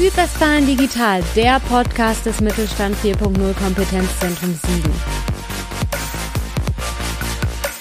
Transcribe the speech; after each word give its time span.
Südwestfalen 0.00 0.64
Digital, 0.64 1.22
der 1.36 1.60
Podcast 1.60 2.24
des 2.24 2.40
Mittelstand 2.40 2.96
4.0 2.96 3.52
Kompetenzzentrums 3.52 4.62
Siegen. 4.62 4.94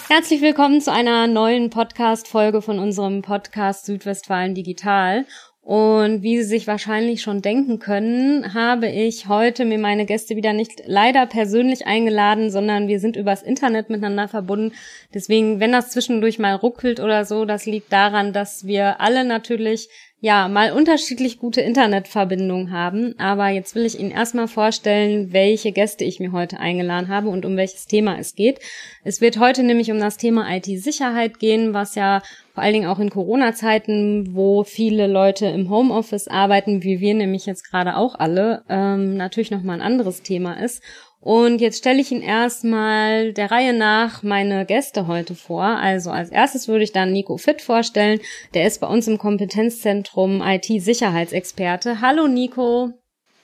Herzlich 0.10 0.42
willkommen 0.42 0.82
zu 0.82 0.92
einer 0.92 1.28
neuen 1.28 1.70
Podcast-Folge 1.70 2.62
von 2.62 2.78
unserem 2.78 3.22
Podcast 3.22 3.86
Südwestfalen 3.86 4.54
Digital. 4.54 5.28
Und 5.62 6.24
wie 6.24 6.38
Sie 6.38 6.44
sich 6.44 6.68
wahrscheinlich 6.68 7.22
schon 7.22 7.42
denken 7.42 7.80
können, 7.80 8.54
habe 8.54 8.88
ich 8.88 9.28
heute 9.28 9.64
mir 9.64 9.78
meine 9.78 10.06
Gäste 10.06 10.36
wieder 10.36 10.52
nicht 10.52 10.82
leider 10.88 11.26
persönlich 11.26 11.86
eingeladen, 11.86 12.50
sondern 12.50 12.88
wir 12.88 13.00
sind 13.00 13.16
übers 13.16 13.44
Internet 13.44 13.90
miteinander 13.90 14.28
verbunden. 14.28 14.76
Deswegen, 15.14 15.60
wenn 15.60 15.72
das 15.72 15.92
zwischendurch 15.92 16.40
mal 16.40 16.56
ruckelt 16.56 17.00
oder 17.00 17.24
so, 17.24 17.46
das 17.46 17.66
liegt 17.66 17.94
daran, 17.94 18.34
dass 18.34 18.66
wir 18.66 19.00
alle 19.00 19.24
natürlich 19.24 19.90
ja, 20.22 20.50
mal 20.50 20.74
unterschiedlich 20.74 21.40
gute 21.40 21.62
Internetverbindungen 21.62 22.72
haben. 22.72 23.18
Aber 23.18 23.48
jetzt 23.48 23.74
will 23.76 23.86
ich 23.86 23.98
Ihnen 23.98 24.12
erstmal 24.12 24.50
vorstellen, 24.50 25.32
welche 25.32 25.72
Gäste 25.72 26.04
ich 26.04 26.20
mir 26.20 26.34
heute 26.34 26.60
eingeladen 26.60 27.08
habe 27.08 27.30
und 27.30 27.46
um 27.46 27.56
welches 27.56 27.86
Thema 27.86 28.18
es 28.20 28.36
geht. 28.36 28.60
Es 29.06 29.22
wird 29.22 29.40
heute 29.40 29.64
nämlich 29.64 29.92
um 29.92 30.00
das 30.00 30.18
Thema 30.18 30.54
IT-Sicherheit 30.54 31.40
gehen, 31.40 31.74
was 31.74 31.96
ja 31.96 32.22
vor 32.54 32.64
allen 32.64 32.74
Dingen 32.74 32.90
auch 32.90 33.00
in 33.00 33.10
Corona-Zeiten, 33.10 34.36
wo 34.36 34.66
viele 34.66 35.08
Leute 35.08 35.46
im 35.46 35.70
Homeoffice 35.70 36.28
arbeiten, 36.28 36.84
wie 36.84 37.00
wir 37.00 37.14
nämlich 37.14 37.46
jetzt 37.46 37.64
gerade 37.64 37.96
auch 37.96 38.16
alle, 38.16 38.64
ähm, 38.68 39.16
natürlich 39.16 39.52
nochmal 39.52 39.78
ein 39.78 39.86
anderes 39.86 40.22
Thema 40.22 40.62
ist. 40.62 40.84
Und 41.22 41.60
jetzt 41.60 41.80
stelle 41.80 42.00
ich 42.00 42.12
Ihnen 42.12 42.22
erstmal 42.22 43.34
der 43.34 43.52
Reihe 43.52 43.74
nach 43.74 44.24
meine 44.24 44.66
Gäste 44.66 45.08
heute 45.08 45.36
vor. 45.36 45.64
Also 45.64 46.12
als 46.12 46.30
erstes 46.30 46.70
würde 46.70 46.86
ich 46.86 46.94
dann 46.94 47.12
Nico 47.12 47.36
Fitt 47.38 47.62
vorstellen. 47.62 48.22
Der 48.54 48.66
ist 48.66 48.80
bei 48.80 48.88
uns 48.88 49.08
im 49.08 49.18
Kompetenzzentrum 49.18 50.42
IT-Sicherheitsexperte. 50.42 52.00
Hallo 52.00 52.28
Nico. 52.28 52.92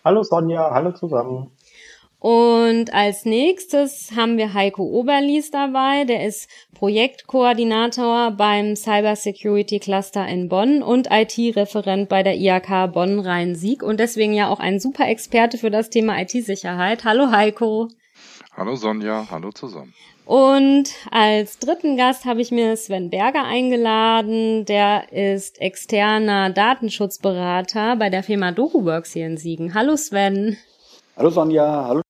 Hallo 0.06 0.24
Sonja, 0.24 0.72
hallo 0.72 0.94
zusammen. 0.94 1.52
Und 2.28 2.92
als 2.92 3.24
nächstes 3.26 4.14
haben 4.16 4.40
wir 4.40 4.56
Heiko 4.56 4.82
Oberlies 4.82 5.52
dabei. 5.52 6.06
Der 6.06 6.26
ist 6.26 6.50
Projektkoordinator 6.74 8.32
beim 8.32 8.76
Cyber 8.76 9.16
Security 9.16 9.78
Cluster 9.78 10.28
in 10.28 10.50
Bonn 10.50 10.82
und 10.82 11.10
IT-Referent 11.12 12.10
bei 12.10 12.24
der 12.24 12.36
IAK 12.36 12.94
Bonn-Rhein-Sieg 12.94 13.84
und 13.84 14.00
deswegen 14.00 14.34
ja 14.34 14.50
auch 14.50 14.60
ein 14.60 14.80
super 14.80 15.08
Experte 15.08 15.60
für 15.60 15.70
das 15.70 15.92
Thema 15.92 16.20
IT-Sicherheit. 16.20 17.04
Hallo 17.04 17.30
Heiko. 17.30 17.90
Hallo 18.58 18.76
Sonja, 18.76 19.28
hallo 19.30 19.52
zusammen. 19.52 19.94
Und 20.26 20.90
als 21.12 21.60
dritten 21.60 21.96
Gast 21.96 22.26
habe 22.26 22.42
ich 22.42 22.50
mir 22.50 22.76
Sven 22.76 23.12
Berger 23.12 23.44
eingeladen. 23.44 24.66
Der 24.66 25.14
ist 25.14 25.62
externer 25.62 26.50
Datenschutzberater 26.50 27.98
bei 27.98 28.10
der 28.10 28.24
Firma 28.24 28.52
DokuWorks 28.52 29.14
hier 29.14 29.28
in 29.28 29.38
Siegen. 29.38 29.76
Hallo 29.76 29.96
Sven. 29.96 30.58
Hallo 31.16 31.30
Sonja, 31.30 31.86
hallo 31.88 32.02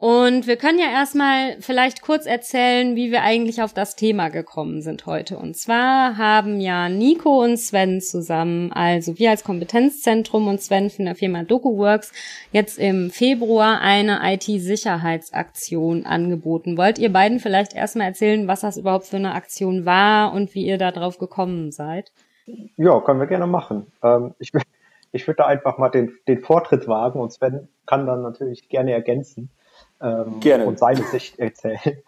und 0.00 0.46
wir 0.46 0.54
können 0.54 0.78
ja 0.78 0.92
erstmal 0.92 1.56
vielleicht 1.60 2.02
kurz 2.02 2.24
erzählen, 2.24 2.94
wie 2.94 3.10
wir 3.10 3.22
eigentlich 3.22 3.62
auf 3.62 3.74
das 3.74 3.96
Thema 3.96 4.28
gekommen 4.28 4.80
sind 4.80 5.06
heute. 5.06 5.36
Und 5.36 5.56
zwar 5.56 6.16
haben 6.16 6.60
ja 6.60 6.88
Nico 6.88 7.42
und 7.42 7.56
Sven 7.56 8.00
zusammen, 8.00 8.72
also 8.72 9.18
wir 9.18 9.30
als 9.30 9.42
Kompetenzzentrum 9.42 10.46
und 10.46 10.60
Sven 10.60 10.90
von 10.90 11.06
der 11.06 11.16
Firma 11.16 11.42
DokuWorks, 11.42 12.12
jetzt 12.52 12.78
im 12.78 13.10
Februar 13.10 13.80
eine 13.80 14.20
IT-Sicherheitsaktion 14.22 16.06
angeboten. 16.06 16.78
Wollt 16.78 17.00
ihr 17.00 17.12
beiden 17.12 17.40
vielleicht 17.40 17.74
erstmal 17.74 18.06
erzählen, 18.06 18.46
was 18.46 18.60
das 18.60 18.76
überhaupt 18.76 19.06
für 19.06 19.16
eine 19.16 19.34
Aktion 19.34 19.84
war 19.84 20.32
und 20.32 20.54
wie 20.54 20.64
ihr 20.64 20.78
da 20.78 20.92
drauf 20.92 21.18
gekommen 21.18 21.72
seid? 21.72 22.12
Ja, 22.76 23.00
können 23.00 23.18
wir 23.18 23.26
gerne 23.26 23.48
machen. 23.48 23.88
Ähm, 24.04 24.34
ich, 24.38 24.52
ich 25.12 25.26
würde 25.26 25.38
da 25.38 25.46
einfach 25.46 25.78
mal 25.78 25.88
den, 25.88 26.12
den 26.26 26.42
Vortritt 26.42 26.88
wagen 26.88 27.20
und 27.20 27.32
Sven 27.32 27.68
kann 27.86 28.06
dann 28.06 28.22
natürlich 28.22 28.68
gerne 28.68 28.92
ergänzen 28.92 29.50
ähm, 30.00 30.40
Gerne. 30.40 30.66
und 30.66 30.78
seine 30.78 31.02
Sicht 31.02 31.38
erzählen. 31.38 31.98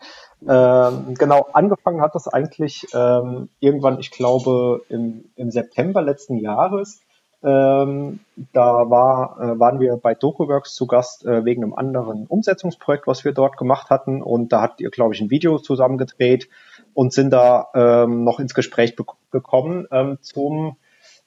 Ähm, 0.49 1.15
genau, 1.19 1.49
angefangen 1.53 2.01
hat 2.01 2.15
das 2.15 2.27
eigentlich 2.27 2.87
ähm, 2.95 3.51
irgendwann, 3.61 4.01
ich 4.01 4.11
glaube, 4.11 4.83
im, 4.89 5.27
im 5.37 5.51
September 5.51 6.01
letzten 6.01 6.39
Jahres. 6.39 7.03
Ähm, 7.43 8.21
da 8.53 8.91
war, 8.91 9.39
äh, 9.41 9.59
waren 9.59 9.81
wir 9.81 9.97
bei 9.97 10.15
DokuWorks 10.15 10.75
zu 10.75 10.87
Gast 10.87 11.27
äh, 11.27 11.45
wegen 11.45 11.63
einem 11.63 11.75
anderen 11.75 12.27
Umsetzungsprojekt, 12.27 13.07
was 13.07 13.25
wir 13.25 13.33
dort 13.33 13.57
gemacht 13.57 13.91
hatten. 13.91 14.23
Und 14.23 14.53
da 14.53 14.63
habt 14.63 14.81
ihr, 14.81 14.91
glaube 14.91 15.15
ich, 15.15 15.21
ein 15.21 15.31
Video 15.31 15.59
zusammengedreht 15.59 16.49
und 16.95 17.13
sind 17.13 17.31
da 17.31 17.69
ähm, 17.75 18.25
noch 18.25 18.41
ins 18.41 18.55
Gespräch 18.55 18.97
gekommen 19.31 19.87
ähm, 19.91 20.19
zum 20.21 20.77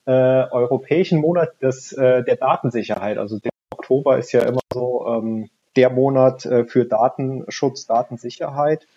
äh, 0.06 0.12
Europäischen 0.12 1.20
Monat 1.20 1.62
des, 1.62 1.94
äh, 1.94 2.24
der 2.24 2.36
Datensicherheit. 2.36 3.18
Also 3.18 3.40
der 3.40 3.52
Oktober 3.72 4.18
ist 4.18 4.32
ja 4.32 4.42
immer 4.44 4.62
so 4.72 5.06
ähm, 5.08 5.50
der 5.76 5.90
Monat 5.90 6.46
äh, 6.46 6.66
für 6.66 6.86
Datenschutz, 6.86 7.86
Datensicherheit. 7.86 8.88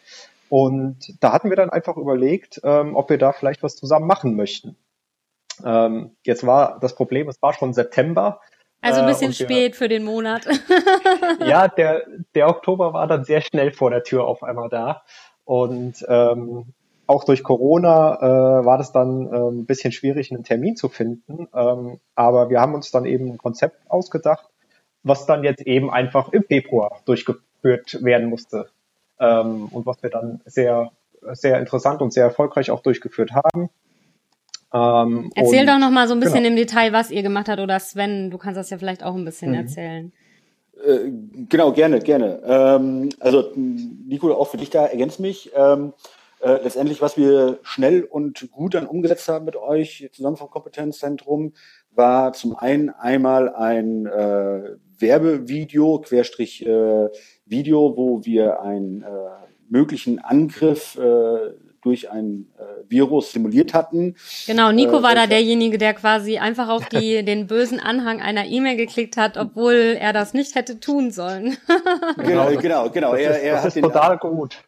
Und 0.48 1.14
da 1.20 1.32
hatten 1.32 1.50
wir 1.50 1.56
dann 1.56 1.70
einfach 1.70 1.96
überlegt, 1.96 2.60
ähm, 2.62 2.94
ob 2.94 3.10
wir 3.10 3.18
da 3.18 3.32
vielleicht 3.32 3.62
was 3.62 3.76
zusammen 3.76 4.06
machen 4.06 4.36
möchten. 4.36 4.76
Ähm, 5.64 6.16
jetzt 6.22 6.46
war 6.46 6.78
das 6.80 6.94
Problem, 6.94 7.28
es 7.28 7.40
war 7.42 7.54
schon 7.54 7.72
September. 7.72 8.40
Also 8.82 9.00
ein 9.00 9.06
bisschen 9.06 9.32
äh, 9.32 9.38
wir, 9.38 9.46
spät 9.46 9.76
für 9.76 9.88
den 9.88 10.04
Monat. 10.04 10.46
ja, 11.40 11.66
der, 11.66 12.06
der 12.34 12.48
Oktober 12.48 12.92
war 12.92 13.06
dann 13.06 13.24
sehr 13.24 13.40
schnell 13.40 13.72
vor 13.72 13.90
der 13.90 14.04
Tür 14.04 14.26
auf 14.26 14.42
einmal 14.42 14.68
da. 14.68 15.02
Und 15.44 16.04
ähm, 16.08 16.74
auch 17.06 17.24
durch 17.24 17.42
Corona 17.42 18.16
äh, 18.60 18.64
war 18.64 18.78
das 18.78 18.92
dann 18.92 19.26
äh, 19.32 19.36
ein 19.36 19.66
bisschen 19.66 19.92
schwierig, 19.92 20.32
einen 20.32 20.44
Termin 20.44 20.76
zu 20.76 20.88
finden. 20.88 21.48
Ähm, 21.54 22.00
aber 22.14 22.50
wir 22.50 22.60
haben 22.60 22.74
uns 22.74 22.90
dann 22.90 23.04
eben 23.04 23.32
ein 23.32 23.38
Konzept 23.38 23.78
ausgedacht, 23.88 24.48
was 25.02 25.26
dann 25.26 25.44
jetzt 25.44 25.62
eben 25.62 25.90
einfach 25.90 26.32
im 26.32 26.42
Februar 26.42 27.00
durchgeführt 27.04 28.02
werden 28.02 28.28
musste. 28.28 28.68
Ähm, 29.18 29.66
und 29.70 29.86
was 29.86 30.02
wir 30.02 30.10
dann 30.10 30.40
sehr, 30.44 30.90
sehr 31.32 31.58
interessant 31.58 32.02
und 32.02 32.12
sehr 32.12 32.24
erfolgreich 32.24 32.70
auch 32.70 32.80
durchgeführt 32.80 33.30
haben. 33.32 33.70
Ähm, 34.74 35.30
Erzähl 35.34 35.60
und, 35.60 35.68
doch 35.68 35.78
noch 35.78 35.90
mal 35.90 36.08
so 36.08 36.14
ein 36.14 36.20
bisschen 36.20 36.42
genau. 36.42 36.50
im 36.50 36.56
Detail, 36.56 36.92
was 36.92 37.10
ihr 37.10 37.22
gemacht 37.22 37.48
habt 37.48 37.60
oder 37.60 37.78
Sven, 37.78 38.30
du 38.30 38.38
kannst 38.38 38.58
das 38.58 38.70
ja 38.70 38.78
vielleicht 38.78 39.04
auch 39.04 39.14
ein 39.14 39.24
bisschen 39.24 39.50
mhm. 39.50 39.58
erzählen. 39.58 40.12
Äh, 40.84 41.10
genau, 41.48 41.72
gerne, 41.72 42.00
gerne. 42.00 42.40
Ähm, 42.44 43.08
also 43.20 43.52
Nico, 43.54 44.32
auch 44.34 44.48
für 44.48 44.58
dich 44.58 44.70
da, 44.70 44.86
ergänzt 44.86 45.20
mich. 45.20 45.50
Äh, 46.40 46.62
letztendlich, 46.62 47.00
was 47.00 47.16
wir 47.16 47.60
schnell 47.62 48.04
und 48.04 48.50
gut 48.50 48.74
dann 48.74 48.86
umgesetzt 48.86 49.28
haben 49.28 49.46
mit 49.46 49.56
euch 49.56 50.08
zusammen 50.12 50.36
vom 50.36 50.50
Kompetenzzentrum, 50.50 51.54
war 51.92 52.32
zum 52.34 52.56
einen 52.56 52.90
einmal 52.90 53.54
ein 53.54 54.06
äh, 54.06 54.76
Werbevideo, 54.98 56.00
Querstrich 56.00 56.64
äh, 56.66 57.08
Video, 57.46 57.96
wo 57.96 58.24
wir 58.24 58.60
einen 58.60 59.02
äh, 59.02 59.06
möglichen 59.68 60.18
Angriff 60.18 60.96
äh, 60.98 61.52
durch 61.86 62.10
ein 62.10 62.48
äh, 62.58 62.90
Virus 62.90 63.30
simuliert 63.30 63.72
hatten. 63.72 64.16
Genau, 64.46 64.72
Nico 64.72 64.98
äh, 64.98 65.02
war 65.04 65.14
da 65.14 65.28
derjenige, 65.28 65.78
der 65.78 65.94
quasi 65.94 66.38
einfach 66.38 66.68
auf 66.68 66.88
die, 66.88 67.24
den 67.24 67.46
bösen 67.46 67.78
Anhang 67.78 68.20
einer 68.20 68.46
E-Mail 68.46 68.76
geklickt 68.76 69.16
hat, 69.16 69.36
obwohl 69.36 69.96
er 69.98 70.12
das 70.12 70.34
nicht 70.34 70.56
hätte 70.56 70.80
tun 70.80 71.12
sollen. 71.12 71.56
genau, 72.16 72.50
genau, 72.56 72.90
genau. 72.90 73.12
Das 73.12 73.20
er, 73.20 73.30
ist, 73.30 73.42
er 73.42 73.54
das 73.54 73.76
ist 73.76 73.82
total 73.82 74.18
gut. 74.18 74.56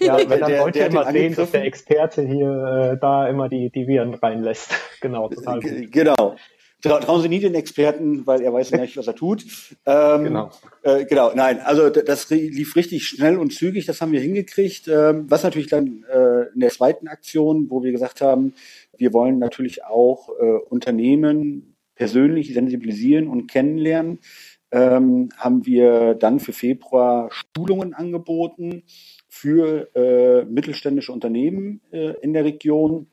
Ja, 0.00 0.16
wenn 0.16 0.40
dann 0.40 0.56
Leute 0.56 0.78
immer 0.78 1.12
sehen, 1.12 1.36
dass 1.36 1.50
der 1.50 1.62
Experte 1.64 2.22
hier 2.22 2.94
äh, 2.94 2.98
da 2.98 3.28
immer 3.28 3.50
die, 3.50 3.70
die 3.70 3.86
Viren 3.86 4.14
reinlässt. 4.14 4.72
genau, 5.02 5.28
total 5.28 5.60
gut. 5.60 5.92
Genau. 5.92 6.36
Trauen 6.80 7.22
Sie 7.22 7.28
nie 7.28 7.40
den 7.40 7.56
Experten, 7.56 8.24
weil 8.24 8.40
er 8.40 8.52
weiß 8.52 8.70
nicht, 8.72 8.96
was 8.96 9.08
er 9.08 9.16
tut. 9.16 9.44
Ähm, 9.84 10.24
genau. 10.24 10.50
Äh, 10.82 11.06
genau, 11.06 11.32
nein, 11.34 11.58
also 11.58 11.90
das 11.90 12.30
lief 12.30 12.76
richtig 12.76 13.08
schnell 13.08 13.36
und 13.36 13.52
zügig, 13.52 13.84
das 13.86 14.00
haben 14.00 14.12
wir 14.12 14.20
hingekriegt. 14.20 14.86
Ähm, 14.86 15.28
was 15.28 15.42
natürlich 15.42 15.66
dann 15.66 16.04
äh, 16.08 16.16
in 16.58 16.62
der 16.62 16.70
zweiten 16.70 17.06
Aktion, 17.06 17.70
wo 17.70 17.84
wir 17.84 17.92
gesagt 17.92 18.20
haben, 18.20 18.52
wir 18.96 19.12
wollen 19.12 19.38
natürlich 19.38 19.84
auch 19.84 20.28
äh, 20.40 20.58
Unternehmen 20.68 21.76
persönlich 21.94 22.52
sensibilisieren 22.52 23.28
und 23.28 23.46
kennenlernen, 23.46 24.18
ähm, 24.72 25.28
haben 25.36 25.66
wir 25.66 26.14
dann 26.14 26.40
für 26.40 26.52
Februar 26.52 27.30
Schulungen 27.30 27.94
angeboten 27.94 28.82
für 29.28 29.88
äh, 29.94 30.46
mittelständische 30.46 31.12
Unternehmen 31.12 31.80
äh, 31.92 32.14
in 32.22 32.32
der 32.32 32.44
Region, 32.44 33.06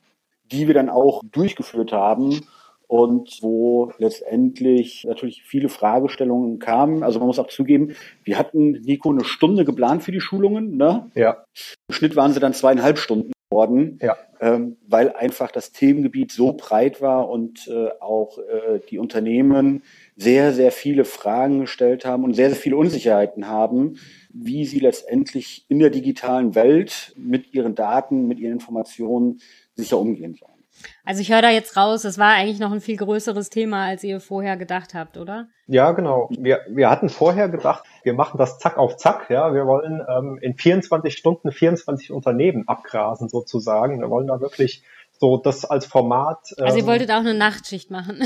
die 0.51 0.65
wir 0.65 0.74
dann 0.74 0.89
auch 0.89 1.21
durchgeführt 1.31 1.92
haben 1.92 2.42
und 2.88 3.38
wo 3.42 3.92
letztendlich 4.00 5.03
natürlich 5.06 5.44
viele 5.44 5.69
Fragestellungen 5.69 6.57
kamen. 6.57 7.03
Also 7.03 7.19
man 7.19 7.27
muss 7.27 7.38
auch 7.38 7.47
zugeben, 7.47 7.95
wir 8.24 8.39
hatten, 8.39 8.71
Nico, 8.71 9.12
eine 9.12 9.24
Stunde 9.24 9.65
geplant 9.65 10.01
für 10.01 10.12
die 10.12 10.19
Schulungen. 10.19 10.77
Ne? 10.77 11.12
Ja. 11.13 11.45
Im 11.88 11.94
Schnitt 11.94 12.15
waren 12.15 12.33
sie 12.33 12.39
dann 12.39 12.53
zweieinhalb 12.53 12.97
Stunden 12.97 13.34
geworden, 13.56 14.00
ja. 14.02 14.18
ähm, 14.42 14.78
weil 14.88 15.13
einfach 15.13 15.52
das 15.52 15.72
Themengebiet 15.72 16.31
so 16.31 16.54
breit 16.54 17.02
war 17.02 17.30
und 17.30 17.68
äh, 17.68 17.90
auch 18.02 18.38
äh, 18.38 18.80
die 18.90 19.00
Unternehmen 19.00 19.84
sehr, 20.18 20.52
sehr 20.54 20.72
viele 20.72 21.06
Fragen 21.06 21.62
gestellt 21.62 22.06
haben 22.06 22.25
und 22.25 22.34
sehr, 22.34 22.50
sehr 22.50 22.60
viele 22.60 22.75
Unsicherheiten 22.75 23.48
haben, 23.48 23.98
wie 24.34 24.66
sie 24.66 24.80
letztendlich 24.80 25.66
in 25.69 25.80
der 25.80 25.90
digitalen 25.90 26.54
Welt 26.54 27.13
mit 27.18 27.54
ihren 27.54 27.75
Daten, 27.75 28.28
mit 28.28 28.40
ihren 28.40 28.54
Informationen 28.54 29.40
sicher 29.74 29.98
umgehen 29.98 30.36
sollen. 30.36 30.55
Also 31.03 31.21
ich 31.21 31.31
höre 31.31 31.41
da 31.41 31.49
jetzt 31.49 31.77
raus, 31.77 32.03
es 32.03 32.17
war 32.17 32.33
eigentlich 32.33 32.59
noch 32.59 32.71
ein 32.71 32.81
viel 32.81 32.97
größeres 32.97 33.49
Thema, 33.49 33.85
als 33.85 34.03
ihr 34.03 34.19
vorher 34.19 34.57
gedacht 34.57 34.93
habt, 34.93 35.17
oder? 35.17 35.47
Ja, 35.67 35.91
genau. 35.91 36.29
Wir, 36.31 36.61
wir 36.69 36.89
hatten 36.89 37.09
vorher 37.09 37.49
gedacht, 37.49 37.83
wir 38.03 38.13
machen 38.13 38.37
das 38.37 38.59
zack 38.59 38.77
auf 38.77 38.97
zack. 38.97 39.29
Ja, 39.29 39.53
wir 39.53 39.65
wollen 39.65 40.01
ähm, 40.07 40.37
in 40.41 40.55
24 40.55 41.15
Stunden 41.15 41.51
24 41.51 42.11
Unternehmen 42.11 42.67
abgrasen 42.67 43.29
sozusagen. 43.29 43.99
Wir 43.99 44.09
wollen 44.09 44.27
da 44.27 44.39
wirklich 44.41 44.83
so 45.19 45.38
das 45.38 45.65
als 45.65 45.85
Format. 45.85 46.53
Ähm, 46.57 46.65
also 46.65 46.77
ihr 46.77 46.83
ähm, 46.83 46.88
wolltet 46.88 47.12
auch 47.12 47.17
eine 47.17 47.33
Nachtschicht 47.33 47.91
machen. 47.91 48.23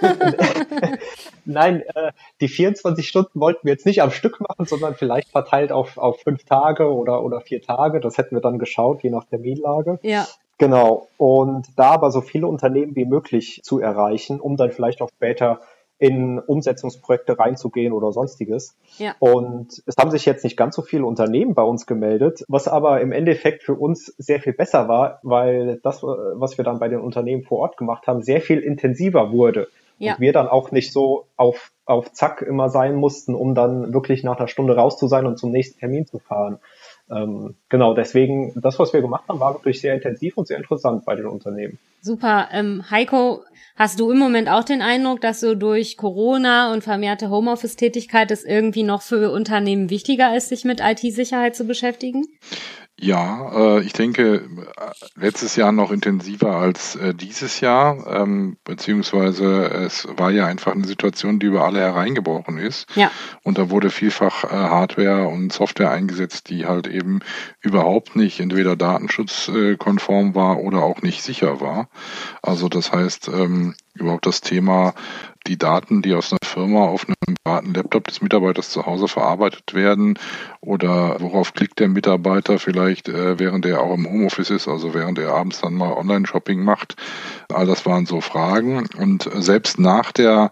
Nein, 1.44 1.82
äh, 1.94 2.12
die 2.40 2.48
24 2.48 3.06
Stunden 3.06 3.40
wollten 3.40 3.66
wir 3.66 3.72
jetzt 3.72 3.86
nicht 3.86 4.02
am 4.02 4.10
Stück 4.10 4.40
machen, 4.40 4.66
sondern 4.66 4.94
vielleicht 4.94 5.30
verteilt 5.30 5.72
auf, 5.72 5.98
auf 5.98 6.20
fünf 6.20 6.44
Tage 6.44 6.92
oder, 6.92 7.22
oder 7.22 7.40
vier 7.40 7.62
Tage. 7.62 8.00
Das 8.00 8.18
hätten 8.18 8.34
wir 8.34 8.40
dann 8.40 8.58
geschaut, 8.58 9.02
je 9.02 9.10
nach 9.10 9.24
Terminlage. 9.24 9.98
Ja. 10.02 10.26
Genau. 10.58 11.08
Und 11.16 11.66
da 11.76 11.90
aber 11.92 12.10
so 12.10 12.20
viele 12.20 12.46
Unternehmen 12.46 12.96
wie 12.96 13.04
möglich 13.04 13.60
zu 13.62 13.78
erreichen, 13.78 14.40
um 14.40 14.56
dann 14.56 14.72
vielleicht 14.72 15.00
auch 15.00 15.08
später 15.08 15.60
in 15.98 16.38
Umsetzungsprojekte 16.38 17.38
reinzugehen 17.38 17.92
oder 17.92 18.12
sonstiges. 18.12 18.76
Ja. 18.98 19.14
Und 19.18 19.82
es 19.86 19.96
haben 19.98 20.10
sich 20.10 20.24
jetzt 20.24 20.44
nicht 20.44 20.56
ganz 20.56 20.76
so 20.76 20.82
viele 20.82 21.04
Unternehmen 21.04 21.54
bei 21.54 21.62
uns 21.62 21.86
gemeldet, 21.86 22.44
was 22.48 22.68
aber 22.68 23.00
im 23.00 23.12
Endeffekt 23.12 23.64
für 23.64 23.74
uns 23.74 24.06
sehr 24.18 24.40
viel 24.40 24.52
besser 24.52 24.88
war, 24.88 25.18
weil 25.22 25.80
das, 25.82 26.02
was 26.02 26.56
wir 26.56 26.64
dann 26.64 26.78
bei 26.78 26.88
den 26.88 27.00
Unternehmen 27.00 27.42
vor 27.42 27.58
Ort 27.58 27.76
gemacht 27.76 28.06
haben, 28.06 28.22
sehr 28.22 28.40
viel 28.40 28.60
intensiver 28.60 29.32
wurde. 29.32 29.68
Ja. 29.98 30.14
Und 30.14 30.20
wir 30.20 30.32
dann 30.32 30.46
auch 30.46 30.70
nicht 30.70 30.92
so 30.92 31.26
auf, 31.36 31.72
auf 31.84 32.12
Zack 32.12 32.42
immer 32.42 32.68
sein 32.68 32.94
mussten, 32.94 33.34
um 33.34 33.56
dann 33.56 33.92
wirklich 33.92 34.22
nach 34.22 34.38
einer 34.38 34.46
Stunde 34.46 34.76
raus 34.76 34.96
zu 34.96 35.08
sein 35.08 35.26
und 35.26 35.38
zum 35.38 35.50
nächsten 35.50 35.80
Termin 35.80 36.06
zu 36.06 36.20
fahren. 36.20 36.60
Ähm, 37.10 37.54
genau, 37.68 37.94
deswegen, 37.94 38.52
das, 38.60 38.78
was 38.78 38.92
wir 38.92 39.00
gemacht 39.00 39.24
haben, 39.28 39.40
war 39.40 39.54
wirklich 39.54 39.80
sehr 39.80 39.94
intensiv 39.94 40.36
und 40.36 40.46
sehr 40.46 40.58
interessant 40.58 41.04
bei 41.04 41.14
den 41.14 41.26
Unternehmen. 41.26 41.78
Super. 42.00 42.48
Ähm, 42.52 42.84
Heiko, 42.90 43.42
hast 43.76 43.98
du 43.98 44.10
im 44.10 44.18
Moment 44.18 44.48
auch 44.48 44.64
den 44.64 44.82
Eindruck, 44.82 45.20
dass 45.20 45.40
so 45.40 45.54
durch 45.54 45.96
Corona 45.96 46.72
und 46.72 46.84
vermehrte 46.84 47.30
Homeoffice-Tätigkeit 47.30 48.30
es 48.30 48.44
irgendwie 48.44 48.82
noch 48.82 49.02
für 49.02 49.30
Unternehmen 49.30 49.90
wichtiger 49.90 50.36
ist, 50.36 50.48
sich 50.48 50.64
mit 50.64 50.80
IT-Sicherheit 50.80 51.56
zu 51.56 51.64
beschäftigen? 51.64 52.24
Ja, 53.00 53.52
äh, 53.54 53.82
ich 53.82 53.92
denke, 53.92 54.34
äh, 54.36 54.90
letztes 55.14 55.54
Jahr 55.54 55.70
noch 55.70 55.92
intensiver 55.92 56.56
als 56.56 56.96
äh, 56.96 57.14
dieses 57.14 57.60
Jahr, 57.60 58.04
ähm, 58.08 58.56
beziehungsweise 58.64 59.66
es 59.66 60.08
war 60.16 60.32
ja 60.32 60.46
einfach 60.46 60.72
eine 60.72 60.86
Situation, 60.86 61.38
die 61.38 61.46
über 61.46 61.64
alle 61.64 61.78
hereingebrochen 61.78 62.58
ist. 62.58 62.86
Ja. 62.96 63.12
Und 63.44 63.56
da 63.56 63.70
wurde 63.70 63.90
vielfach 63.90 64.42
äh, 64.42 64.48
Hardware 64.48 65.28
und 65.28 65.52
Software 65.52 65.92
eingesetzt, 65.92 66.50
die 66.50 66.66
halt 66.66 66.88
eben 66.88 67.20
überhaupt 67.60 68.16
nicht 68.16 68.40
entweder 68.40 68.74
datenschutzkonform 68.74 70.34
war 70.34 70.58
oder 70.58 70.82
auch 70.82 71.00
nicht 71.00 71.22
sicher 71.22 71.60
war. 71.60 71.88
Also 72.42 72.68
das 72.68 72.90
heißt, 72.90 73.28
ähm, 73.28 73.76
überhaupt 73.98 74.26
das 74.26 74.40
Thema 74.40 74.94
die 75.46 75.56
Daten, 75.56 76.02
die 76.02 76.14
aus 76.14 76.32
einer 76.32 76.38
Firma 76.44 76.84
auf 76.84 77.06
einem 77.06 77.36
privaten 77.36 77.74
Laptop 77.74 78.06
des 78.06 78.20
Mitarbeiters 78.20 78.70
zu 78.70 78.84
Hause 78.84 79.08
verarbeitet 79.08 79.74
werden 79.74 80.18
oder 80.60 81.16
worauf 81.20 81.54
klickt 81.54 81.78
der 81.78 81.88
Mitarbeiter 81.88 82.58
vielleicht, 82.58 83.08
äh, 83.08 83.38
während 83.38 83.64
er 83.64 83.80
auch 83.80 83.94
im 83.94 84.06
Homeoffice 84.06 84.50
ist, 84.50 84.68
also 84.68 84.94
während 84.94 85.18
er 85.18 85.34
abends 85.34 85.60
dann 85.60 85.74
mal 85.74 85.92
Online-Shopping 85.92 86.62
macht. 86.62 86.96
All 87.52 87.66
das 87.66 87.86
waren 87.86 88.06
so 88.06 88.20
Fragen 88.20 88.86
und 88.98 89.28
selbst 89.34 89.78
nach 89.78 90.12
der 90.12 90.50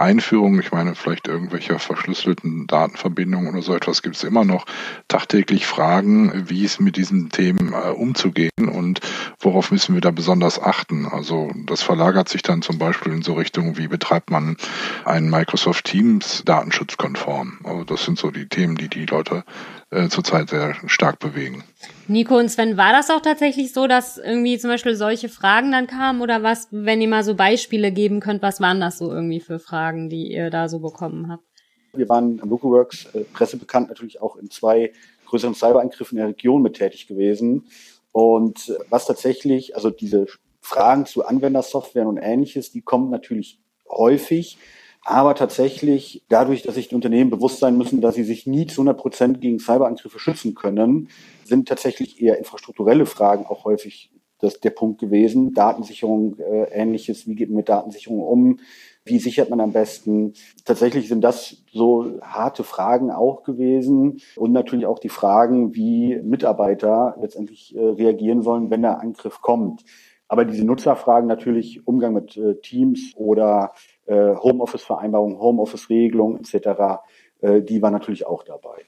Einführung, 0.00 0.58
ich 0.60 0.72
meine, 0.72 0.94
vielleicht 0.94 1.28
irgendwelche 1.28 1.78
verschlüsselten 1.78 2.66
Datenverbindungen 2.66 3.52
oder 3.52 3.62
so 3.62 3.74
etwas 3.74 4.02
gibt 4.02 4.16
es 4.16 4.24
immer 4.24 4.44
noch, 4.44 4.66
tagtäglich 5.08 5.66
Fragen, 5.66 6.48
wie 6.48 6.64
es 6.64 6.80
mit 6.80 6.96
diesen 6.96 7.30
Themen 7.30 7.72
äh, 7.72 7.90
umzugehen 7.90 8.68
und 8.72 9.00
worauf 9.38 9.70
müssen 9.70 9.94
wir 9.94 10.00
da 10.00 10.10
besonders 10.10 10.60
achten. 10.60 11.06
Also 11.06 11.50
das 11.66 11.82
verlagert 11.82 12.28
sich 12.28 12.42
dann 12.42 12.62
zum 12.62 12.78
Beispiel 12.78 13.12
in 13.12 13.22
so 13.22 13.34
Richtungen, 13.34 13.76
wie 13.76 13.88
betreibt 13.88 14.30
man 14.30 14.56
einen 15.04 15.30
Microsoft 15.30 15.84
Teams 15.84 16.42
datenschutzkonform. 16.44 17.58
Also 17.64 17.84
das 17.84 18.04
sind 18.04 18.18
so 18.18 18.30
die 18.30 18.48
Themen, 18.48 18.76
die 18.76 18.88
die 18.88 19.06
Leute 19.06 19.44
äh, 19.90 20.08
zurzeit 20.08 20.50
sehr 20.50 20.76
stark 20.86 21.18
bewegen. 21.18 21.64
Nico 22.10 22.36
und 22.36 22.48
Sven, 22.48 22.76
war 22.76 22.92
das 22.92 23.08
auch 23.08 23.20
tatsächlich 23.20 23.72
so, 23.72 23.86
dass 23.86 24.18
irgendwie 24.18 24.58
zum 24.58 24.68
Beispiel 24.68 24.96
solche 24.96 25.28
Fragen 25.28 25.70
dann 25.70 25.86
kamen 25.86 26.22
oder 26.22 26.42
was, 26.42 26.66
wenn 26.72 27.00
ihr 27.00 27.06
mal 27.06 27.22
so 27.22 27.36
Beispiele 27.36 27.92
geben 27.92 28.18
könnt, 28.18 28.42
was 28.42 28.60
waren 28.60 28.80
das 28.80 28.98
so 28.98 29.12
irgendwie 29.12 29.38
für 29.38 29.60
Fragen, 29.60 30.10
die 30.10 30.32
ihr 30.32 30.50
da 30.50 30.68
so 30.68 30.80
bekommen 30.80 31.30
habt? 31.30 31.44
Wir 31.92 32.08
waren 32.08 32.38
LocoWorks 32.38 33.14
äh, 33.14 33.20
pressebekannt 33.32 33.90
natürlich 33.90 34.20
auch 34.20 34.34
in 34.34 34.50
zwei 34.50 34.92
größeren 35.26 35.54
Cyberangriffen 35.54 36.18
in 36.18 36.22
der 36.22 36.34
Region 36.34 36.62
mit 36.62 36.74
tätig 36.74 37.06
gewesen. 37.06 37.68
Und 38.10 38.68
äh, 38.70 38.78
was 38.88 39.06
tatsächlich, 39.06 39.76
also 39.76 39.90
diese 39.90 40.26
Fragen 40.60 41.06
zu 41.06 41.24
Anwendersoftware 41.24 42.08
und 42.08 42.18
ähnliches, 42.18 42.72
die 42.72 42.82
kommen 42.82 43.10
natürlich 43.10 43.60
häufig. 43.88 44.58
Aber 45.04 45.34
tatsächlich, 45.34 46.24
dadurch, 46.28 46.62
dass 46.62 46.74
sich 46.74 46.88
die 46.88 46.94
Unternehmen 46.94 47.30
bewusst 47.30 47.58
sein 47.58 47.78
müssen, 47.78 48.00
dass 48.00 48.16
sie 48.16 48.24
sich 48.24 48.46
nie 48.46 48.66
zu 48.66 48.82
100 48.82 48.98
Prozent 48.98 49.40
gegen 49.40 49.58
Cyberangriffe 49.58 50.18
schützen 50.18 50.54
können, 50.54 51.08
sind 51.50 51.68
tatsächlich 51.68 52.22
eher 52.22 52.38
infrastrukturelle 52.38 53.04
Fragen 53.04 53.44
auch 53.44 53.64
häufig 53.64 54.10
das, 54.38 54.60
der 54.60 54.70
Punkt 54.70 55.00
gewesen. 55.00 55.52
Datensicherung, 55.52 56.38
äh, 56.38 56.70
ähnliches, 56.72 57.26
wie 57.26 57.34
geht 57.34 57.50
man 57.50 57.58
mit 57.58 57.68
Datensicherung 57.68 58.22
um? 58.22 58.60
Wie 59.04 59.18
sichert 59.18 59.50
man 59.50 59.60
am 59.60 59.72
besten? 59.72 60.34
Tatsächlich 60.64 61.08
sind 61.08 61.22
das 61.22 61.62
so 61.72 62.20
harte 62.22 62.64
Fragen 62.64 63.10
auch 63.10 63.42
gewesen 63.42 64.20
und 64.36 64.52
natürlich 64.52 64.86
auch 64.86 64.98
die 64.98 65.08
Fragen, 65.08 65.74
wie 65.74 66.16
Mitarbeiter 66.22 67.16
letztendlich 67.20 67.74
äh, 67.76 67.80
reagieren 67.80 68.42
sollen, 68.42 68.70
wenn 68.70 68.82
der 68.82 69.00
Angriff 69.00 69.40
kommt. 69.40 69.84
Aber 70.28 70.44
diese 70.44 70.64
Nutzerfragen 70.64 71.26
natürlich 71.26 71.86
Umgang 71.86 72.14
mit 72.14 72.36
äh, 72.36 72.54
Teams 72.60 73.12
oder 73.16 73.72
äh, 74.06 74.34
Homeoffice-Vereinbarung, 74.36 75.40
Homeoffice-Regelung 75.40 76.38
etc., 76.38 77.00
äh, 77.40 77.62
die 77.62 77.82
war 77.82 77.90
natürlich 77.90 78.26
auch 78.26 78.44
dabei. 78.44 78.86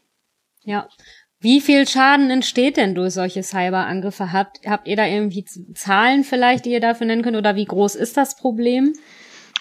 Ja. 0.64 0.88
Wie 1.42 1.60
viel 1.60 1.88
Schaden 1.88 2.30
entsteht 2.30 2.76
denn 2.76 2.94
durch 2.94 3.14
solche 3.14 3.42
Cyberangriffe? 3.42 4.32
Habt, 4.32 4.60
habt 4.64 4.86
ihr 4.86 4.94
da 4.94 5.06
irgendwie 5.06 5.44
Zahlen 5.74 6.22
vielleicht, 6.22 6.64
die 6.64 6.70
ihr 6.70 6.80
dafür 6.80 7.08
nennen 7.08 7.22
könnt? 7.22 7.36
Oder 7.36 7.56
wie 7.56 7.64
groß 7.64 7.96
ist 7.96 8.16
das 8.16 8.36
Problem? 8.36 8.92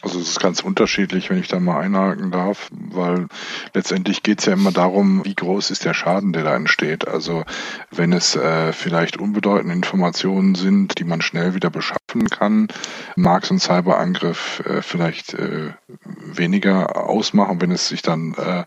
Also 0.04 0.20
es 0.20 0.30
ist 0.30 0.40
ganz 0.40 0.62
unterschiedlich, 0.62 1.32
wenn 1.32 1.40
ich 1.40 1.48
da 1.48 1.60
mal 1.60 1.80
einhaken 1.80 2.30
darf, 2.30 2.70
weil 2.72 3.28
letztendlich 3.74 4.22
geht 4.22 4.40
es 4.40 4.46
ja 4.46 4.54
immer 4.54 4.72
darum, 4.72 5.26
wie 5.26 5.34
groß 5.34 5.72
ist 5.72 5.86
der 5.86 5.96
Schaden, 5.96 6.34
der 6.34 6.44
da 6.44 6.56
entsteht. 6.56 7.08
Also 7.08 7.44
wenn 7.90 8.14
es 8.14 8.36
äh, 8.36 8.74
vielleicht 8.74 9.18
unbedeutende 9.18 9.74
Informationen 9.74 10.54
sind, 10.54 11.00
die 11.00 11.04
man 11.04 11.22
schnell 11.22 11.56
wieder 11.56 11.72
beschaffen 11.72 12.30
kann, 12.30 12.68
mag 13.16 13.46
so 13.46 13.56
ein 13.56 13.60
Cyberangriff 13.60 14.64
äh, 14.68 14.82
vielleicht 14.84 15.34
äh, 15.34 15.74
weniger 16.06 16.96
ausmachen, 17.08 17.60
wenn 17.60 17.72
es 17.72 17.88
sich 17.88 18.04
dann 18.04 18.34
äh, 18.36 18.66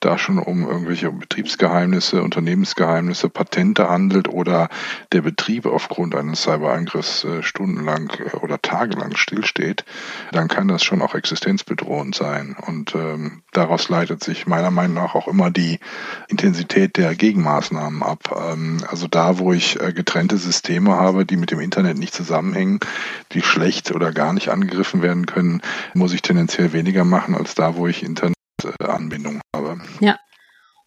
da 0.00 0.18
schon 0.18 0.38
um 0.38 0.68
irgendwelche 0.68 1.10
Betriebsgeheimnisse, 1.10 2.22
Unternehmensgeheimnisse, 2.22 3.28
Patente 3.28 3.88
handelt 3.88 4.28
oder 4.28 4.68
der 5.12 5.22
Betrieb 5.22 5.66
aufgrund 5.66 6.14
eines 6.14 6.42
Cyberangriffs 6.42 7.24
äh, 7.24 7.42
stundenlang 7.42 8.10
äh, 8.18 8.36
oder 8.36 8.60
tagelang 8.62 9.16
stillsteht, 9.16 9.84
dann 10.32 10.48
kann 10.48 10.68
das 10.68 10.84
schon 10.84 11.02
auch 11.02 11.14
existenzbedrohend 11.14 12.14
sein. 12.14 12.56
Und 12.66 12.94
ähm, 12.94 13.42
daraus 13.52 13.88
leitet 13.88 14.22
sich 14.22 14.46
meiner 14.46 14.70
Meinung 14.70 14.94
nach 14.94 15.14
auch 15.14 15.26
immer 15.26 15.50
die 15.50 15.80
Intensität 16.28 16.96
der 16.96 17.14
Gegenmaßnahmen 17.14 18.02
ab. 18.02 18.34
Ähm, 18.50 18.78
also 18.88 19.08
da, 19.08 19.38
wo 19.38 19.52
ich 19.52 19.80
äh, 19.80 19.92
getrennte 19.92 20.38
Systeme 20.38 20.92
habe, 20.92 21.26
die 21.26 21.36
mit 21.36 21.50
dem 21.50 21.60
Internet 21.60 21.98
nicht 21.98 22.14
zusammenhängen, 22.14 22.80
die 23.32 23.42
schlecht 23.42 23.90
oder 23.92 24.12
gar 24.12 24.32
nicht 24.32 24.50
angegriffen 24.50 25.02
werden 25.02 25.26
können, 25.26 25.60
muss 25.94 26.12
ich 26.12 26.22
tendenziell 26.22 26.72
weniger 26.72 27.04
machen 27.04 27.34
als 27.34 27.54
da, 27.54 27.76
wo 27.76 27.86
ich 27.88 28.04
Internet 28.04 28.37
Anbindung 28.80 29.40
habe. 29.54 29.80
Ja. 30.00 30.18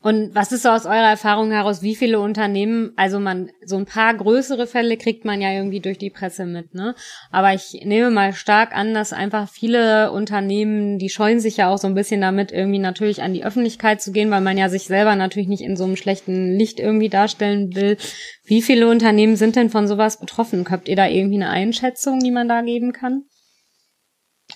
Und 0.03 0.33
was 0.33 0.51
ist 0.51 0.63
so 0.63 0.69
aus 0.69 0.87
eurer 0.87 1.11
Erfahrung 1.11 1.51
heraus, 1.51 1.83
wie 1.83 1.95
viele 1.95 2.19
Unternehmen, 2.19 2.91
also 2.95 3.19
man, 3.19 3.51
so 3.63 3.77
ein 3.77 3.85
paar 3.85 4.15
größere 4.15 4.65
Fälle 4.65 4.97
kriegt 4.97 5.25
man 5.25 5.41
ja 5.41 5.51
irgendwie 5.51 5.79
durch 5.79 5.99
die 5.99 6.09
Presse 6.09 6.47
mit, 6.47 6.73
ne? 6.73 6.95
Aber 7.29 7.53
ich 7.53 7.79
nehme 7.85 8.09
mal 8.09 8.33
stark 8.33 8.75
an, 8.75 8.95
dass 8.95 9.13
einfach 9.13 9.47
viele 9.47 10.11
Unternehmen, 10.11 10.97
die 10.97 11.09
scheuen 11.09 11.39
sich 11.39 11.57
ja 11.57 11.69
auch 11.69 11.77
so 11.77 11.85
ein 11.85 11.93
bisschen 11.93 12.19
damit, 12.19 12.51
irgendwie 12.51 12.79
natürlich 12.79 13.21
an 13.21 13.35
die 13.35 13.45
Öffentlichkeit 13.45 14.01
zu 14.01 14.11
gehen, 14.11 14.31
weil 14.31 14.41
man 14.41 14.57
ja 14.57 14.69
sich 14.69 14.85
selber 14.85 15.15
natürlich 15.15 15.47
nicht 15.47 15.61
in 15.61 15.77
so 15.77 15.83
einem 15.83 15.95
schlechten 15.95 16.57
Licht 16.57 16.79
irgendwie 16.79 17.09
darstellen 17.09 17.75
will. 17.75 17.97
Wie 18.43 18.63
viele 18.63 18.89
Unternehmen 18.89 19.35
sind 19.35 19.55
denn 19.55 19.69
von 19.69 19.87
sowas 19.87 20.19
betroffen? 20.19 20.65
Habt 20.71 20.89
ihr 20.89 20.95
da 20.95 21.05
irgendwie 21.05 21.35
eine 21.35 21.51
Einschätzung, 21.51 22.21
die 22.21 22.31
man 22.31 22.47
da 22.47 22.63
geben 22.63 22.91
kann? 22.91 23.25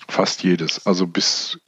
Fast 0.08 0.42
jedes. 0.42 0.86
Also 0.86 1.06
bis 1.06 1.58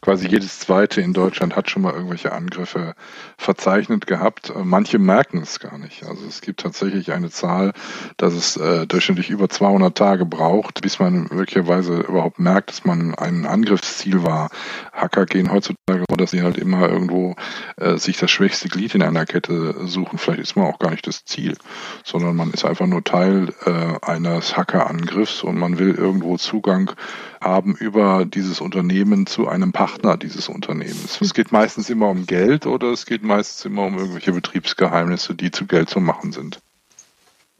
quasi 0.00 0.28
jedes 0.28 0.58
zweite 0.58 1.00
in 1.00 1.12
Deutschland 1.12 1.56
hat 1.56 1.70
schon 1.70 1.82
mal 1.82 1.94
irgendwelche 1.94 2.32
Angriffe 2.32 2.94
verzeichnet 3.38 4.06
gehabt. 4.06 4.52
Manche 4.62 4.98
merken 4.98 5.38
es 5.38 5.60
gar 5.60 5.78
nicht. 5.78 6.04
Also 6.04 6.26
es 6.26 6.40
gibt 6.40 6.60
tatsächlich 6.60 7.12
eine 7.12 7.30
Zahl, 7.30 7.72
dass 8.16 8.34
es 8.34 8.56
äh, 8.56 8.86
durchschnittlich 8.86 9.30
über 9.30 9.48
200 9.48 9.96
Tage 9.96 10.26
braucht, 10.26 10.82
bis 10.82 10.98
man 10.98 11.28
möglicherweise 11.30 12.00
überhaupt 12.00 12.38
merkt, 12.38 12.70
dass 12.70 12.84
man 12.84 13.14
ein 13.14 13.46
Angriffsziel 13.46 14.22
war. 14.22 14.50
Hacker 14.92 15.26
gehen 15.26 15.50
heutzutage 15.50 16.04
dass 16.16 16.30
sie 16.30 16.42
halt 16.42 16.58
immer 16.58 16.88
irgendwo 16.88 17.36
äh, 17.76 17.96
sich 17.96 18.16
das 18.16 18.30
schwächste 18.30 18.68
Glied 18.68 18.94
in 18.94 19.02
einer 19.02 19.26
Kette 19.26 19.86
suchen. 19.86 20.18
Vielleicht 20.18 20.40
ist 20.40 20.56
man 20.56 20.66
auch 20.66 20.78
gar 20.78 20.90
nicht 20.90 21.06
das 21.06 21.24
Ziel, 21.24 21.56
sondern 22.04 22.36
man 22.36 22.50
ist 22.52 22.64
einfach 22.64 22.86
nur 22.86 23.04
Teil 23.04 23.52
äh, 23.66 23.98
eines 24.00 24.56
Hackerangriffs 24.56 25.42
und 25.42 25.58
man 25.58 25.78
will 25.78 25.94
irgendwo 25.94 26.36
Zugang 26.36 26.92
haben 27.40 27.76
über 27.84 28.24
dieses 28.24 28.60
Unternehmen 28.60 29.26
zu 29.26 29.46
einem 29.46 29.72
Partner 29.72 30.16
dieses 30.16 30.48
Unternehmens. 30.48 31.20
Es 31.20 31.34
geht 31.34 31.52
meistens 31.52 31.90
immer 31.90 32.08
um 32.08 32.26
Geld 32.26 32.66
oder 32.66 32.88
es 32.88 33.04
geht 33.04 33.22
meistens 33.22 33.64
immer 33.66 33.84
um 33.84 33.98
irgendwelche 33.98 34.32
Betriebsgeheimnisse, 34.32 35.34
die 35.34 35.50
zu 35.50 35.66
Geld 35.66 35.90
zu 35.90 36.00
machen 36.00 36.32
sind. 36.32 36.60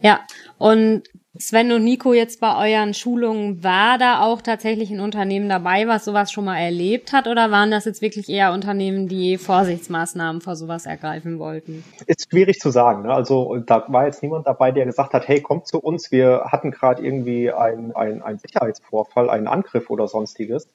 Ja, 0.01 0.21
und 0.59 1.03
Sven 1.37 1.73
und 1.73 1.83
Nico 1.83 2.13
jetzt 2.13 2.41
bei 2.41 2.73
euren 2.73 2.95
Schulungen, 2.95 3.65
war 3.65 3.99
da 3.99 4.21
auch 4.21 4.41
tatsächlich 4.41 4.93
ein 4.93 5.01
Unternehmen 5.01 5.49
dabei, 5.49 5.89
was 5.89 6.05
sowas 6.05 6.31
schon 6.31 6.45
mal 6.45 6.59
erlebt 6.59 7.13
hat? 7.13 7.27
Oder 7.27 7.51
waren 7.51 7.73
das 7.73 7.87
jetzt 7.87 8.03
wirklich 8.03 8.29
eher 8.29 8.53
Unternehmen, 8.53 9.09
die 9.09 9.37
Vorsichtsmaßnahmen 9.37 10.41
vor 10.41 10.55
sowas 10.55 10.87
ergreifen 10.87 11.41
wollten? 11.41 11.83
Ist 12.07 12.31
schwierig 12.31 12.61
zu 12.61 12.71
sagen. 12.71 13.03
Ne? 13.03 13.13
Also 13.13 13.57
da 13.57 13.85
war 13.89 14.07
jetzt 14.07 14.23
niemand 14.23 14.47
dabei, 14.47 14.71
der 14.71 14.85
gesagt 14.87 15.13
hat, 15.13 15.27
hey, 15.27 15.41
kommt 15.41 15.67
zu 15.67 15.81
uns, 15.81 16.13
wir 16.13 16.45
hatten 16.53 16.71
gerade 16.71 17.05
irgendwie 17.05 17.51
einen 17.51 17.93
ein 17.95 18.39
Sicherheitsvorfall, 18.39 19.29
einen 19.29 19.49
Angriff 19.49 19.91
oder 19.91 20.07
sonstiges. 20.07 20.69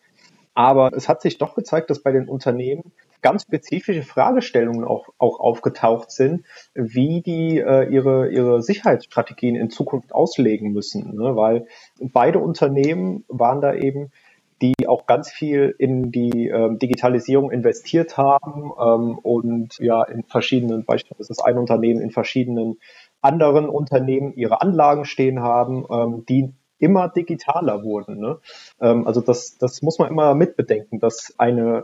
Aber 0.54 0.92
es 0.94 1.08
hat 1.08 1.22
sich 1.22 1.38
doch 1.38 1.56
gezeigt, 1.56 1.90
dass 1.90 2.02
bei 2.02 2.12
den 2.12 2.28
Unternehmen 2.28 2.92
ganz 3.22 3.44
spezifische 3.44 4.04
Fragestellungen 4.04 4.86
auch, 4.86 5.10
auch 5.18 5.40
aufgetaucht 5.40 6.12
sind, 6.12 6.46
wie 6.74 7.22
die 7.22 7.60
äh, 7.60 7.90
ihre, 7.90 8.30
ihre 8.30 8.62
Sicherheitsstrategien 8.62 9.56
in 9.56 9.70
Zukunft 9.70 10.14
auslegen 10.14 10.72
müssen. 10.72 11.16
Ne? 11.16 11.36
Weil 11.36 11.68
beide 12.00 12.40
Unternehmen 12.40 13.26
waren 13.28 13.62
da 13.62 13.74
eben 13.74 14.12
die 14.62 14.88
auch 14.88 15.06
ganz 15.06 15.32
viel 15.32 15.74
in 15.78 16.12
die 16.12 16.50
ähm, 16.50 16.80
Digitalisierung 16.80 17.52
investiert 17.52 18.18
haben 18.18 18.72
ähm, 18.80 19.18
und 19.18 19.78
ja 19.80 20.04
in 20.04 20.24
verschiedenen, 20.24 20.84
beispielsweise 20.84 21.30
das 21.30 21.40
ein 21.40 21.58
Unternehmen 21.58 22.02
in 22.02 22.12
verschiedenen 22.12 22.78
anderen 23.22 23.70
Unternehmen 23.70 24.34
ihre 24.36 24.62
Anlagen 24.62 25.06
stehen 25.06 25.40
haben, 25.42 25.86
ähm, 25.90 26.26
die 26.28 26.54
immer 26.80 27.10
digitaler 27.10 27.84
wurden. 27.84 28.20
Ne? 28.20 28.40
Ähm, 28.82 29.06
also 29.06 29.22
das, 29.22 29.58
das 29.58 29.82
muss 29.82 30.00
man 30.00 30.10
immer 30.10 30.34
mitbedenken, 30.36 31.00
dass 31.00 31.34
eine 31.38 31.84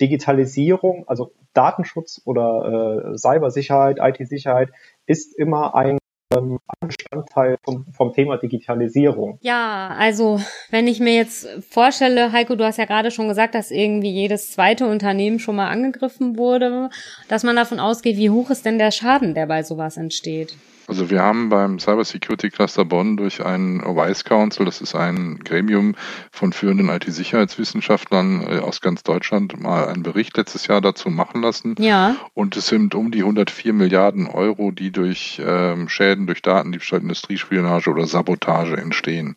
Digitalisierung, 0.00 1.04
also 1.06 1.32
Datenschutz 1.54 2.20
oder 2.24 3.12
äh, 3.12 3.18
Cybersicherheit, 3.18 3.98
IT-Sicherheit 4.00 4.70
ist 5.06 5.38
immer 5.38 5.74
ein 5.74 5.98
ähm, 6.36 6.58
Bestandteil 6.80 7.58
vom, 7.64 7.86
vom 7.92 8.12
Thema 8.12 8.38
Digitalisierung. 8.38 9.38
Ja, 9.42 9.94
also 9.98 10.40
wenn 10.70 10.86
ich 10.86 11.00
mir 11.00 11.14
jetzt 11.14 11.46
vorstelle, 11.68 12.32
Heiko, 12.32 12.54
du 12.54 12.64
hast 12.64 12.78
ja 12.78 12.84
gerade 12.84 13.10
schon 13.10 13.28
gesagt, 13.28 13.54
dass 13.54 13.70
irgendwie 13.70 14.10
jedes 14.10 14.52
zweite 14.52 14.86
Unternehmen 14.86 15.38
schon 15.38 15.56
mal 15.56 15.68
angegriffen 15.68 16.36
wurde, 16.36 16.90
dass 17.28 17.44
man 17.44 17.56
davon 17.56 17.80
ausgeht, 17.80 18.16
wie 18.16 18.30
hoch 18.30 18.50
ist 18.50 18.64
denn 18.64 18.78
der 18.78 18.90
Schaden, 18.90 19.34
der 19.34 19.46
bei 19.46 19.62
sowas 19.62 19.96
entsteht? 19.96 20.56
Also 20.86 21.10
wir 21.10 21.22
haben 21.22 21.48
beim 21.48 21.78
Cyber 21.78 22.04
Security 22.04 22.50
Cluster 22.50 22.84
Bonn 22.84 23.16
durch 23.16 23.44
einen 23.44 23.80
WISE 23.80 24.24
Council, 24.24 24.64
das 24.64 24.80
ist 24.80 24.94
ein 24.94 25.38
Gremium 25.44 25.94
von 26.30 26.52
führenden 26.52 26.88
IT-Sicherheitswissenschaftlern 26.88 28.42
äh, 28.42 28.58
aus 28.58 28.80
ganz 28.80 29.02
Deutschland, 29.02 29.60
mal 29.60 29.88
einen 29.88 30.02
Bericht 30.02 30.36
letztes 30.36 30.66
Jahr 30.66 30.80
dazu 30.80 31.10
machen 31.10 31.42
lassen. 31.42 31.76
Ja. 31.78 32.16
Und 32.34 32.56
es 32.56 32.66
sind 32.66 32.94
um 32.94 33.10
die 33.10 33.20
104 33.20 33.72
Milliarden 33.72 34.26
Euro, 34.26 34.70
die 34.70 34.90
durch 34.90 35.40
ähm, 35.44 35.88
Schäden 35.88 36.26
durch 36.26 36.42
Datendiebstahl, 36.42 37.00
Industriespionage 37.00 37.90
oder 37.90 38.06
Sabotage 38.06 38.76
entstehen. 38.76 39.36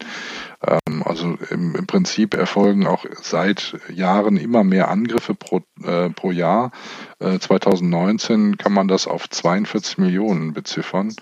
Ähm, 0.62 1.03
also 1.03 1.38
im, 1.50 1.75
im, 1.75 1.88
Prinzip 1.88 2.33
erfolgen 2.33 2.88
auch 2.88 3.05
seit 3.21 3.77
Jahren 3.89 4.38
immer 4.38 4.63
mehr 4.63 4.89
Angriffe 4.89 5.35
pro, 5.35 5.62
äh, 5.83 6.09
pro 6.09 6.31
Jahr. 6.31 6.71
Äh, 7.19 7.39
2019 7.39 8.57
kann 8.57 8.74
man 8.74 8.88
das 8.88 9.07
auf 9.07 9.29
42 9.29 9.97
Millionen 9.97 10.53
beziffern. 10.53 11.13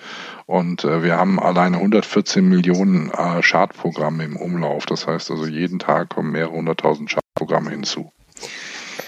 Und 0.46 0.84
äh, 0.84 1.04
wir 1.04 1.18
haben 1.18 1.40
alleine 1.40 1.78
114 1.78 2.48
Millionen 2.48 3.10
äh, 3.12 3.42
Schadprogramme 3.42 4.24
im 4.24 4.36
Umlauf. 4.36 4.86
Das 4.86 5.08
heißt 5.08 5.32
also, 5.32 5.46
jeden 5.46 5.80
Tag 5.80 6.10
kommen 6.10 6.32
mehrere 6.32 6.54
hunderttausend 6.54 7.12
Schadprogramme 7.12 7.72
hinzu. 7.72 8.12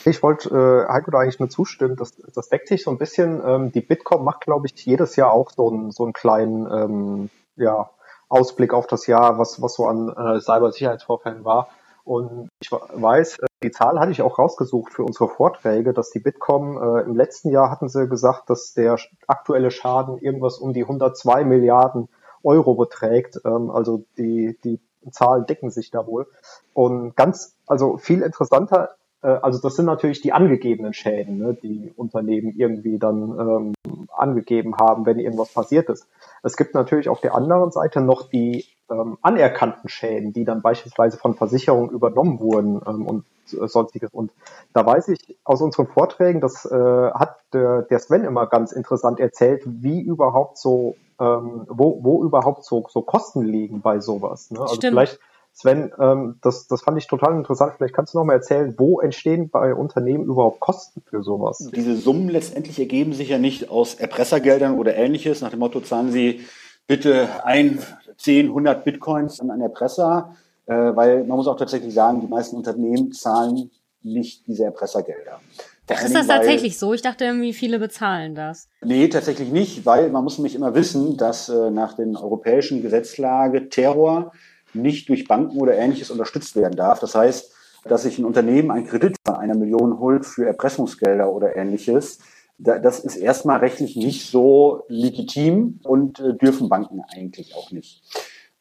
Ich 0.06 0.22
wollte 0.22 0.50
äh, 0.50 0.92
Heiko 0.92 1.12
da 1.12 1.20
eigentlich 1.20 1.40
nur 1.40 1.50
zustimmen, 1.50 1.96
das, 1.96 2.16
das 2.34 2.50
deckt 2.50 2.68
sich 2.68 2.84
so 2.84 2.92
ein 2.92 2.98
bisschen. 2.98 3.42
Ähm, 3.44 3.72
die 3.72 3.82
Bitkom 3.82 4.24
macht, 4.24 4.42
glaube 4.42 4.68
ich, 4.68 4.86
jedes 4.86 5.16
Jahr 5.16 5.32
auch 5.32 5.52
so, 5.52 5.70
ein, 5.70 5.92
so 5.92 6.04
einen 6.04 6.14
kleinen 6.14 6.68
ähm, 6.72 7.30
ja, 7.56 7.90
Ausblick 8.30 8.74
auf 8.74 8.88
das 8.88 9.08
Jahr, 9.08 9.38
was, 9.38 9.62
was 9.62 9.76
so 9.76 9.86
an 9.88 10.10
äh, 10.10 10.40
Cybersicherheitsvorfällen 10.40 11.46
war. 11.46 11.70
Und 12.04 12.50
ich 12.62 12.72
weiß, 12.72 13.40
äh, 13.40 13.46
die 13.64 13.72
Zahl 13.72 14.00
hatte 14.00 14.12
ich 14.12 14.22
auch 14.22 14.38
rausgesucht 14.38 14.94
für 14.94 15.04
unsere 15.04 15.28
Vorträge, 15.28 15.94
dass 15.94 16.12
die 16.12 16.20
Bitkom 16.20 16.78
äh, 16.78 17.02
im 17.02 17.16
letzten 17.16 17.50
Jahr 17.50 17.72
hatten 17.72 17.90
sie 17.90 18.08
gesagt, 18.08 18.50
dass 18.50 18.74
der 18.74 18.98
aktuelle 19.28 19.72
Schaden 19.72 20.20
irgendwas 20.20 20.58
um 20.58 20.74
die 20.74 20.84
102 20.84 21.44
Milliarden 21.46 22.08
Euro 22.44 22.76
beträgt. 22.76 23.40
Ähm, 23.44 23.72
also 23.72 24.06
die, 24.18 24.58
die 24.64 24.80
Zahlen 25.12 25.46
decken 25.46 25.72
sich 25.72 25.92
da 25.92 26.06
wohl. 26.06 26.28
Und 26.74 27.16
ganz, 27.16 27.56
also 27.68 27.98
viel 27.98 28.22
interessanter 28.22 28.96
also 29.28 29.60
das 29.60 29.76
sind 29.76 29.86
natürlich 29.86 30.22
die 30.22 30.34
angegebenen 30.34 30.94
Schäden, 30.94 31.38
ne, 31.38 31.58
die 31.62 31.94
Unternehmen 31.96 32.54
irgendwie 32.56 33.00
dann 33.00 33.40
ähm, 33.40 33.74
angegeben 34.16 34.78
haben, 34.78 35.06
wenn 35.06 35.20
irgendwas 35.20 35.54
passiert 35.54 35.90
ist. 35.90 36.08
Es 36.44 36.58
gibt 36.58 36.74
natürlich 36.74 37.10
auf 37.10 37.22
der 37.22 37.36
anderen 37.36 37.72
Seite 37.72 38.02
noch 38.02 38.30
die 38.30 38.66
ähm, 38.90 39.18
anerkannten 39.22 39.90
Schäden, 39.90 40.34
die 40.34 40.46
dann 40.46 40.62
beispielsweise 40.62 41.18
von 41.18 41.36
Versicherungen 41.36 41.90
übernommen 41.90 42.40
wurden 42.40 42.82
ähm, 42.88 43.06
und 43.08 43.26
äh, 43.52 43.68
sonstiges. 43.68 44.12
Und 44.12 44.32
da 44.74 44.86
weiß 44.86 45.08
ich 45.10 45.38
aus 45.44 45.62
unseren 45.62 45.88
Vorträgen, 45.88 46.42
das 46.42 46.66
äh, 46.66 47.12
hat 47.12 47.38
der, 47.54 47.84
der 47.84 48.00
Sven 48.00 48.24
immer 48.24 48.48
ganz 48.48 48.72
interessant 48.72 49.20
erzählt, 49.20 49.64
wie 49.66 50.02
überhaupt 50.02 50.58
so, 50.58 50.96
ähm, 51.20 51.66
wo, 51.68 52.04
wo 52.04 52.24
überhaupt 52.24 52.64
so, 52.64 52.86
so 52.90 53.02
Kosten 53.02 53.42
liegen 53.44 53.82
bei 53.82 54.00
sowas. 54.00 54.52
Ne? 54.52 54.60
Also 54.60 54.76
Stimmt. 54.76 54.94
vielleicht 54.94 55.20
Sven, 55.58 55.94
ähm, 55.98 56.38
das, 56.42 56.68
das 56.68 56.82
fand 56.82 56.98
ich 56.98 57.08
total 57.08 57.34
interessant. 57.38 57.76
Vielleicht 57.78 57.96
kannst 57.96 58.14
du 58.14 58.18
noch 58.18 58.26
mal 58.26 58.34
erzählen, 58.34 58.76
wo 58.78 59.00
entstehen 59.00 59.50
bei 59.50 59.74
Unternehmen 59.74 60.26
überhaupt 60.26 60.60
Kosten 60.60 61.02
für 61.02 61.24
sowas? 61.24 61.70
Diese 61.74 61.96
Summen 61.96 62.28
letztendlich 62.28 62.78
ergeben 62.78 63.14
sich 63.14 63.30
ja 63.30 63.38
nicht 63.38 63.70
aus 63.70 63.96
Erpressergeldern 63.96 64.78
oder 64.78 64.96
ähnliches. 64.98 65.40
Nach 65.40 65.52
dem 65.52 65.60
Motto, 65.60 65.80
zahlen 65.80 66.12
Sie 66.12 66.42
bitte 66.88 67.30
ein, 67.46 67.80
zehn, 68.18 68.54
hundert 68.54 68.84
Bitcoins 68.84 69.40
an 69.40 69.50
einen 69.50 69.62
Erpresser. 69.62 70.36
Äh, 70.66 70.74
weil 70.74 71.24
man 71.24 71.38
muss 71.38 71.48
auch 71.48 71.58
tatsächlich 71.58 71.94
sagen, 71.94 72.20
die 72.20 72.28
meisten 72.28 72.58
Unternehmen 72.58 73.14
zahlen 73.14 73.72
nicht 74.04 74.46
diese 74.48 74.66
Erpressergelder. 74.66 75.40
Ach, 75.88 76.04
ist 76.04 76.16
das 76.16 76.28
tatsächlich 76.28 76.78
so? 76.78 76.94
Ich 76.94 77.02
dachte 77.02 77.24
irgendwie, 77.24 77.54
viele 77.54 77.80
bezahlen 77.80 78.36
das. 78.36 78.68
Nee, 78.84 79.08
tatsächlich 79.08 79.52
nicht, 79.52 79.86
weil 79.86 80.10
man 80.10 80.24
muss 80.24 80.38
nämlich 80.38 80.56
immer 80.56 80.76
wissen, 80.76 81.16
dass 81.16 81.48
äh, 81.48 81.70
nach 81.72 81.94
den 81.94 82.18
europäischen 82.18 82.82
Gesetzlage 82.82 83.70
Terror 83.70 84.34
nicht 84.76 85.10
durch 85.10 85.28
Banken 85.28 85.58
oder 85.58 85.76
ähnliches 85.76 86.12
unterstützt 86.12 86.56
werden 86.56 86.76
darf. 86.76 87.00
Das 87.00 87.16
heißt, 87.16 87.54
dass 87.86 88.04
sich 88.04 88.18
ein 88.18 88.26
Unternehmen 88.26 88.72
einen 88.72 88.88
Kredit 88.88 89.16
von 89.26 89.36
einer 89.36 89.56
Million 89.56 90.00
holt 90.00 90.26
für 90.26 90.46
Erpressungsgelder 90.46 91.32
oder 91.32 91.56
ähnliches, 91.56 92.20
das 92.58 93.00
ist 93.00 93.18
erstmal 93.18 93.60
rechtlich 93.60 93.96
nicht 93.96 94.30
so 94.30 94.84
legitim 94.88 95.80
und 95.84 96.20
äh, 96.20 96.36
dürfen 96.36 96.70
Banken 96.70 97.02
eigentlich 97.14 97.54
auch 97.56 97.72
nicht. 97.72 98.02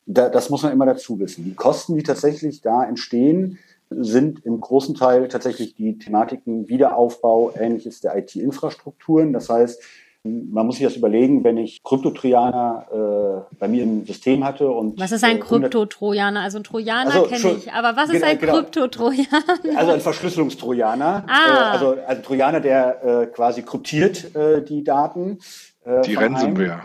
das 0.06 0.50
muss 0.50 0.62
man 0.62 0.72
immer 0.72 0.86
dazu 0.86 1.18
wissen. 1.20 1.44
Die 1.44 1.54
Kosten, 1.54 1.94
die 1.94 2.02
tatsächlich 2.02 2.60
da 2.60 2.84
entstehen, 2.84 3.58
sind 3.90 4.44
im 4.44 4.60
großen 4.60 4.94
Teil 4.94 5.28
tatsächlich 5.28 5.76
die 5.76 5.98
Thematiken 5.98 6.68
Wiederaufbau, 6.68 7.52
ähnliches 7.56 8.00
der 8.00 8.16
IT-Infrastrukturen. 8.16 9.32
Das 9.32 9.48
heißt, 9.48 9.80
man 10.24 10.64
muss 10.64 10.76
sich 10.76 10.84
das 10.84 10.96
überlegen, 10.96 11.44
wenn 11.44 11.58
ich 11.58 11.82
Kryptotrojaner 11.82 13.46
äh, 13.50 13.54
bei 13.56 13.68
mir 13.68 13.82
im 13.82 14.06
System 14.06 14.42
hatte 14.42 14.68
und 14.70 14.98
was 14.98 15.12
ist 15.12 15.22
ein 15.22 15.36
äh, 15.36 15.40
Kryptotrojaner? 15.40 16.40
Also 16.40 16.58
ein 16.58 16.64
Trojaner 16.64 17.14
also, 17.14 17.26
kenne 17.26 17.56
ich, 17.58 17.70
aber 17.70 17.94
was 17.94 18.08
ist 18.08 18.22
genau, 18.22 18.26
ein 18.26 18.38
Kryptotrojaner? 18.38 19.76
Also 19.76 19.92
ein 19.92 20.00
Verschlüsselungstrojaner. 20.00 21.24
Ah. 21.34 21.48
Äh, 21.48 21.72
also 21.72 21.96
ein 22.06 22.22
Trojaner, 22.22 22.60
der 22.60 23.04
äh, 23.04 23.26
quasi 23.26 23.62
kryptiert 23.62 24.34
äh, 24.34 24.62
die 24.62 24.84
Daten. 24.84 25.38
Äh, 25.84 26.02
die 26.02 26.14
Ransomware. 26.14 26.80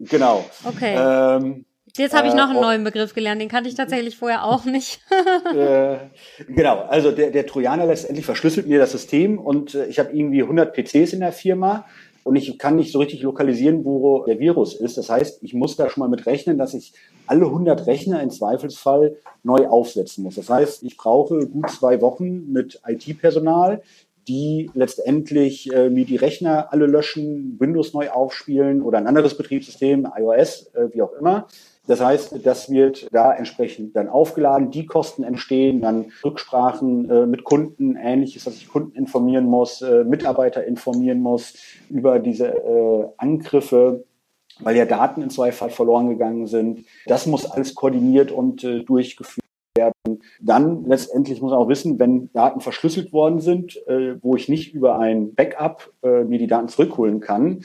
Genau. 0.00 0.44
Okay. 0.64 0.94
Ähm, 0.96 1.64
Jetzt 1.96 2.14
habe 2.14 2.26
ich 2.26 2.34
noch 2.34 2.48
einen 2.48 2.58
äh, 2.58 2.62
neuen 2.62 2.84
Begriff 2.84 3.14
gelernt, 3.14 3.40
den 3.40 3.48
kannte 3.48 3.68
ich 3.68 3.76
tatsächlich 3.76 4.16
vorher 4.16 4.44
auch 4.44 4.64
nicht. 4.64 5.00
äh, 5.54 5.96
genau, 6.48 6.80
also 6.88 7.12
der, 7.12 7.30
der 7.30 7.46
Trojaner 7.46 7.86
letztendlich 7.86 8.26
verschlüsselt 8.26 8.66
mir 8.66 8.80
das 8.80 8.92
System 8.92 9.38
und 9.38 9.74
äh, 9.74 9.86
ich 9.86 9.98
habe 10.00 10.10
irgendwie 10.12 10.42
100 10.42 10.74
PCs 10.74 11.12
in 11.12 11.20
der 11.20 11.32
Firma 11.32 11.84
und 12.24 12.36
ich 12.36 12.58
kann 12.58 12.76
nicht 12.76 12.90
so 12.90 12.98
richtig 12.98 13.22
lokalisieren, 13.22 13.84
wo 13.84 14.24
der 14.24 14.38
Virus 14.38 14.74
ist. 14.74 14.96
Das 14.96 15.10
heißt, 15.10 15.42
ich 15.42 15.54
muss 15.54 15.76
da 15.76 15.88
schon 15.88 16.00
mal 16.00 16.08
mit 16.08 16.26
rechnen, 16.26 16.58
dass 16.58 16.74
ich 16.74 16.94
alle 17.26 17.44
100 17.44 17.86
Rechner 17.86 18.22
im 18.22 18.30
Zweifelsfall 18.30 19.16
neu 19.42 19.68
aufsetzen 19.68 20.24
muss. 20.24 20.34
Das 20.34 20.48
heißt, 20.48 20.82
ich 20.82 20.96
brauche 20.96 21.46
gut 21.46 21.70
zwei 21.70 22.00
Wochen 22.00 22.50
mit 22.50 22.80
IT-Personal, 22.86 23.82
die 24.26 24.70
letztendlich 24.74 25.70
äh, 25.72 25.90
mir 25.90 26.06
die 26.06 26.16
Rechner 26.16 26.72
alle 26.72 26.86
löschen, 26.86 27.56
Windows 27.60 27.92
neu 27.92 28.08
aufspielen 28.08 28.80
oder 28.80 28.96
ein 28.96 29.06
anderes 29.06 29.36
Betriebssystem, 29.36 30.08
iOS, 30.16 30.70
äh, 30.74 30.88
wie 30.92 31.02
auch 31.02 31.12
immer. 31.12 31.46
Das 31.86 32.00
heißt, 32.00 32.46
das 32.46 32.70
wird 32.70 33.08
da 33.12 33.32
entsprechend 33.32 33.94
dann 33.94 34.08
aufgeladen. 34.08 34.70
Die 34.70 34.86
Kosten 34.86 35.22
entstehen, 35.22 35.82
dann 35.82 36.06
Rücksprachen 36.24 37.10
äh, 37.10 37.26
mit 37.26 37.44
Kunden, 37.44 37.96
ähnliches, 37.96 38.44
dass 38.44 38.56
ich 38.56 38.68
Kunden 38.68 38.96
informieren 38.96 39.44
muss, 39.44 39.82
äh, 39.82 40.04
Mitarbeiter 40.04 40.64
informieren 40.64 41.20
muss 41.20 41.54
über 41.90 42.18
diese 42.18 42.48
äh, 42.48 43.08
Angriffe, 43.18 44.04
weil 44.60 44.76
ja 44.76 44.86
Daten 44.86 45.20
in 45.20 45.30
zwei 45.30 45.52
Fall 45.52 45.70
verloren 45.70 46.08
gegangen 46.08 46.46
sind. 46.46 46.86
Das 47.06 47.26
muss 47.26 47.44
alles 47.44 47.74
koordiniert 47.74 48.32
und 48.32 48.64
äh, 48.64 48.82
durchgeführt 48.82 49.44
werden. 49.76 50.22
Dann 50.40 50.84
letztendlich 50.86 51.42
muss 51.42 51.50
man 51.50 51.58
auch 51.60 51.68
wissen, 51.68 51.98
wenn 51.98 52.30
Daten 52.32 52.60
verschlüsselt 52.60 53.12
worden 53.12 53.40
sind, 53.40 53.76
äh, 53.88 54.16
wo 54.22 54.36
ich 54.36 54.48
nicht 54.48 54.72
über 54.72 54.98
ein 54.98 55.34
Backup 55.34 55.92
äh, 56.02 56.24
mir 56.24 56.38
die 56.38 56.46
Daten 56.46 56.68
zurückholen 56.68 57.20
kann 57.20 57.60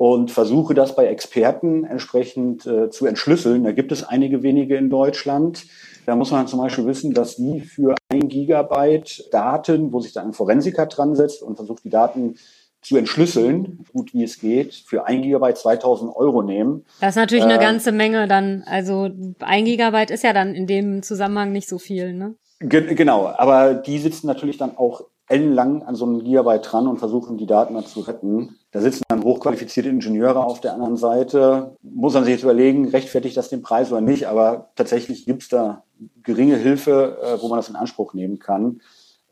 und 0.00 0.30
versuche 0.30 0.72
das 0.72 0.96
bei 0.96 1.08
Experten 1.08 1.84
entsprechend 1.84 2.66
äh, 2.66 2.88
zu 2.88 3.04
entschlüsseln. 3.04 3.64
Da 3.64 3.72
gibt 3.72 3.92
es 3.92 4.02
einige 4.02 4.42
wenige 4.42 4.76
in 4.76 4.88
Deutschland. 4.88 5.66
Da 6.06 6.16
muss 6.16 6.30
man 6.30 6.46
zum 6.46 6.58
Beispiel 6.58 6.86
wissen, 6.86 7.12
dass 7.12 7.36
die 7.36 7.60
für 7.60 7.94
ein 8.08 8.30
Gigabyte 8.30 9.28
Daten, 9.30 9.92
wo 9.92 10.00
sich 10.00 10.14
dann 10.14 10.28
ein 10.28 10.32
Forensiker 10.32 10.86
dran 10.86 11.14
setzt 11.16 11.42
und 11.42 11.56
versucht, 11.56 11.84
die 11.84 11.90
Daten 11.90 12.36
zu 12.80 12.96
entschlüsseln, 12.96 13.84
gut 13.92 14.14
wie 14.14 14.24
es 14.24 14.40
geht, 14.40 14.72
für 14.72 15.04
ein 15.04 15.20
Gigabyte 15.20 15.58
2000 15.58 16.16
Euro 16.16 16.40
nehmen. 16.40 16.86
Das 17.02 17.10
ist 17.10 17.16
natürlich 17.16 17.44
äh, 17.44 17.48
eine 17.48 17.58
ganze 17.58 17.92
Menge 17.92 18.26
dann. 18.26 18.64
Also 18.64 19.10
ein 19.40 19.64
Gigabyte 19.66 20.12
ist 20.12 20.24
ja 20.24 20.32
dann 20.32 20.54
in 20.54 20.66
dem 20.66 21.02
Zusammenhang 21.02 21.52
nicht 21.52 21.68
so 21.68 21.76
viel, 21.76 22.14
ne? 22.14 22.36
Ge 22.60 22.94
genau, 22.94 23.26
aber 23.26 23.74
die 23.74 23.98
sitzen 23.98 24.28
natürlich 24.28 24.56
dann 24.56 24.78
auch 24.78 25.02
ellenlang 25.30 25.82
an 25.82 25.94
so 25.94 26.04
einem 26.04 26.24
Gigabyte 26.24 26.70
dran 26.70 26.88
und 26.88 26.98
versuchen, 26.98 27.38
die 27.38 27.46
Daten 27.46 27.74
dann 27.74 27.86
zu 27.86 28.00
retten. 28.00 28.56
Da 28.72 28.80
sitzen 28.80 29.04
dann 29.08 29.22
hochqualifizierte 29.22 29.88
Ingenieure 29.88 30.44
auf 30.44 30.60
der 30.60 30.74
anderen 30.74 30.96
Seite. 30.96 31.76
Muss 31.82 32.14
man 32.14 32.24
sich 32.24 32.32
jetzt 32.34 32.42
überlegen, 32.42 32.88
rechtfertigt 32.88 33.36
das 33.36 33.48
den 33.48 33.62
Preis 33.62 33.92
oder 33.92 34.00
nicht, 34.00 34.26
aber 34.26 34.70
tatsächlich 34.74 35.26
gibt 35.26 35.42
es 35.42 35.48
da 35.48 35.84
geringe 36.24 36.56
Hilfe, 36.56 37.18
äh, 37.22 37.40
wo 37.40 37.48
man 37.48 37.58
das 37.58 37.68
in 37.68 37.76
Anspruch 37.76 38.12
nehmen 38.12 38.40
kann. 38.40 38.80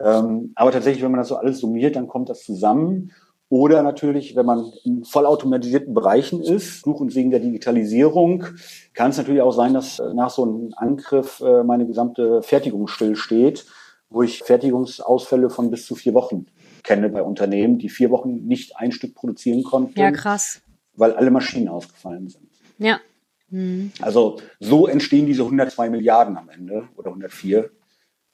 Ähm, 0.01 0.53
aber 0.55 0.71
tatsächlich, 0.71 1.03
wenn 1.03 1.11
man 1.11 1.19
das 1.19 1.29
so 1.29 1.37
alles 1.37 1.59
summiert, 1.59 1.97
dann 1.97 2.07
kommt 2.07 2.29
das 2.29 2.45
zusammen. 2.45 3.11
Oder 3.49 3.83
natürlich, 3.83 4.37
wenn 4.37 4.47
man 4.47 4.71
in 4.85 5.05
vollautomatisierten 5.05 5.95
Bereichen 5.95 6.43
ist, 6.43 6.83
Such 6.83 7.01
und 7.01 7.15
wegen 7.15 7.31
der 7.31 7.41
Digitalisierung, 7.41 8.45
kann 8.95 9.11
es 9.11 9.17
natürlich 9.17 9.43
auch 9.43 9.53
sein, 9.53 9.75
dass 9.75 9.99
äh, 9.99 10.15
nach 10.15 10.31
so 10.31 10.45
einem 10.45 10.75
Angriff 10.77 11.41
äh, 11.41 11.65
meine 11.65 11.87
gesamte 11.87 12.43
Fertigung 12.43 12.87
stillsteht 12.87 13.67
wo 14.11 14.23
ich 14.23 14.43
Fertigungsausfälle 14.43 15.51
von 15.51 15.71
bis 15.71 15.87
zu 15.87 15.95
vier 15.95 16.15
Wochen 16.15 16.47
kenne 16.83 17.09
bei 17.09 17.23
Unternehmen, 17.23 17.79
die 17.79 17.89
vier 17.89 18.11
Wochen 18.11 18.47
nicht 18.47 18.77
ein 18.77 18.93
Stück 18.93 19.15
produzieren 19.15 19.63
konnten. 19.63 19.99
Ja, 19.99 20.11
krass. 20.11 20.63
Weil 20.95 21.13
alle 21.13 21.31
Maschinen 21.31 21.69
ausgefallen 21.69 22.29
sind. 22.29 22.49
Ja. 22.79 23.01
Mhm. 23.51 23.93
Also 24.01 24.41
so 24.61 24.87
entstehen 24.87 25.27
diese 25.27 25.43
102 25.43 25.91
Milliarden 25.91 26.37
am 26.37 26.49
Ende 26.49 26.89
oder 26.97 27.09
104 27.09 27.71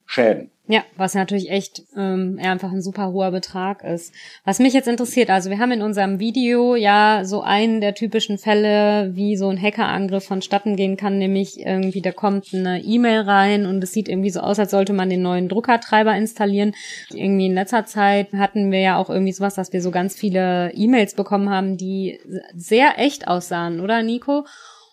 Schäden. 0.07 0.51
Ja, 0.67 0.83
was 0.97 1.15
natürlich 1.15 1.51
echt 1.51 1.83
ähm, 1.95 2.39
einfach 2.43 2.73
ein 2.73 2.81
super 2.81 3.13
hoher 3.13 3.31
Betrag 3.31 3.85
ist. 3.85 4.15
Was 4.47 4.61
mich 4.61 4.73
jetzt 4.73 4.89
interessiert, 4.89 5.29
also 5.29 5.51
wir 5.51 5.59
haben 5.59 5.73
in 5.73 5.83
unserem 5.83 6.19
Video 6.19 6.75
ja 6.75 7.21
so 7.25 7.43
einen 7.43 7.83
der 7.83 7.95
typischen 7.95 8.39
Fälle, 8.39 9.11
wie 9.15 9.37
so 9.37 9.51
ein 9.51 9.61
Hackerangriff 9.61 10.25
vonstatten 10.25 10.77
gehen 10.77 10.97
kann, 10.97 11.19
nämlich 11.19 11.61
irgendwie 11.61 12.01
da 12.01 12.13
kommt 12.13 12.55
eine 12.55 12.83
E-Mail 12.83 13.21
rein 13.21 13.67
und 13.67 13.85
es 13.85 13.93
sieht 13.93 14.09
irgendwie 14.09 14.31
so 14.31 14.41
aus, 14.41 14.59
als 14.59 14.71
sollte 14.71 14.95
man 14.95 15.11
den 15.11 15.21
neuen 15.21 15.51
Druckertreiber 15.51 16.17
installieren. 16.17 16.73
Irgendwie 17.11 17.47
in 17.47 17.55
letzter 17.55 17.85
Zeit 17.85 18.33
hatten 18.33 18.73
wir 18.73 18.81
ja 18.81 18.97
auch 18.97 19.11
irgendwie 19.11 19.33
sowas, 19.33 19.55
dass 19.55 19.75
wir 19.75 19.83
so 19.83 19.91
ganz 19.91 20.15
viele 20.15 20.73
E-Mails 20.73 21.13
bekommen 21.15 21.51
haben, 21.51 21.77
die 21.77 22.19
sehr 22.55 22.99
echt 22.99 23.29
aussahen, 23.29 23.81
oder 23.81 24.03
Nico? 24.03 24.47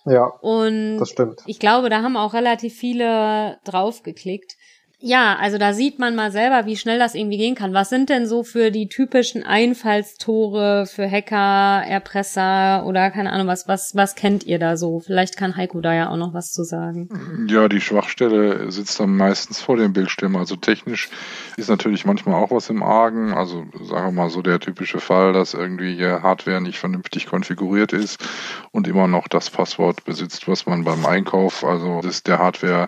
Ja, 0.06 0.26
und 0.42 0.98
das 0.98 1.12
stimmt. 1.12 1.44
Ich 1.46 1.60
glaube, 1.60 1.90
da 1.90 2.02
haben 2.02 2.18
auch 2.18 2.34
relativ 2.34 2.76
viele 2.76 3.58
draufgeklickt. 3.64 4.58
Ja, 5.04 5.36
also 5.40 5.58
da 5.58 5.74
sieht 5.74 5.98
man 5.98 6.16
mal 6.16 6.32
selber, 6.32 6.68
wie 6.68 6.78
schnell 6.78 7.00
das 7.00 7.16
irgendwie 7.16 7.38
gehen 7.38 7.56
kann. 7.56 7.74
Was 7.74 7.90
sind 7.90 8.10
denn 8.10 8.28
so 8.28 8.44
für 8.44 8.70
die 8.70 8.88
typischen 8.88 9.44
Einfallstore 9.44 10.86
für 10.86 11.10
Hacker, 11.10 11.84
Erpresser 11.88 12.86
oder 12.86 13.10
keine 13.10 13.32
Ahnung, 13.32 13.48
was, 13.48 13.68
was, 13.68 13.96
was 13.96 14.14
kennt 14.14 14.46
ihr 14.46 14.60
da 14.60 14.78
so? 14.78 15.00
Vielleicht 15.00 15.38
kann 15.38 15.58
Heiko 15.58 15.82
da 15.82 15.94
ja 15.94 16.10
auch 16.10 16.18
noch 16.18 16.36
was 16.36 16.52
zu 16.52 16.64
sagen. 16.64 17.10
Ja, 17.50 17.68
die 17.68 17.82
Schwachstelle 17.82 18.72
sitzt 18.72 19.00
dann 19.00 19.18
meistens 19.18 19.60
vor 19.60 19.78
dem 19.78 19.92
Bildschirm. 19.92 20.36
Also 20.36 20.56
technisch 20.56 21.10
ist 21.58 21.70
natürlich 21.70 22.06
manchmal 22.06 22.36
auch 22.36 22.52
was 22.52 22.70
im 22.70 22.84
Argen. 22.84 23.34
Also 23.34 23.66
sagen 23.82 24.08
wir 24.08 24.12
mal 24.12 24.30
so 24.30 24.44
der 24.44 24.60
typische 24.60 25.00
Fall, 25.00 25.34
dass 25.34 25.56
irgendwie 25.56 26.06
Hardware 26.06 26.62
nicht 26.62 26.78
vernünftig 26.78 27.26
konfiguriert 27.26 27.92
ist 27.92 28.24
und 28.72 28.88
immer 28.88 29.08
noch 29.08 29.28
das 29.28 29.50
Passwort 29.50 30.06
besitzt, 30.06 30.48
was 30.48 30.68
man 30.68 30.84
beim 30.84 31.08
Einkauf, 31.08 31.64
also 31.64 32.02
das 32.02 32.22
der 32.22 32.38
Hardware 32.38 32.88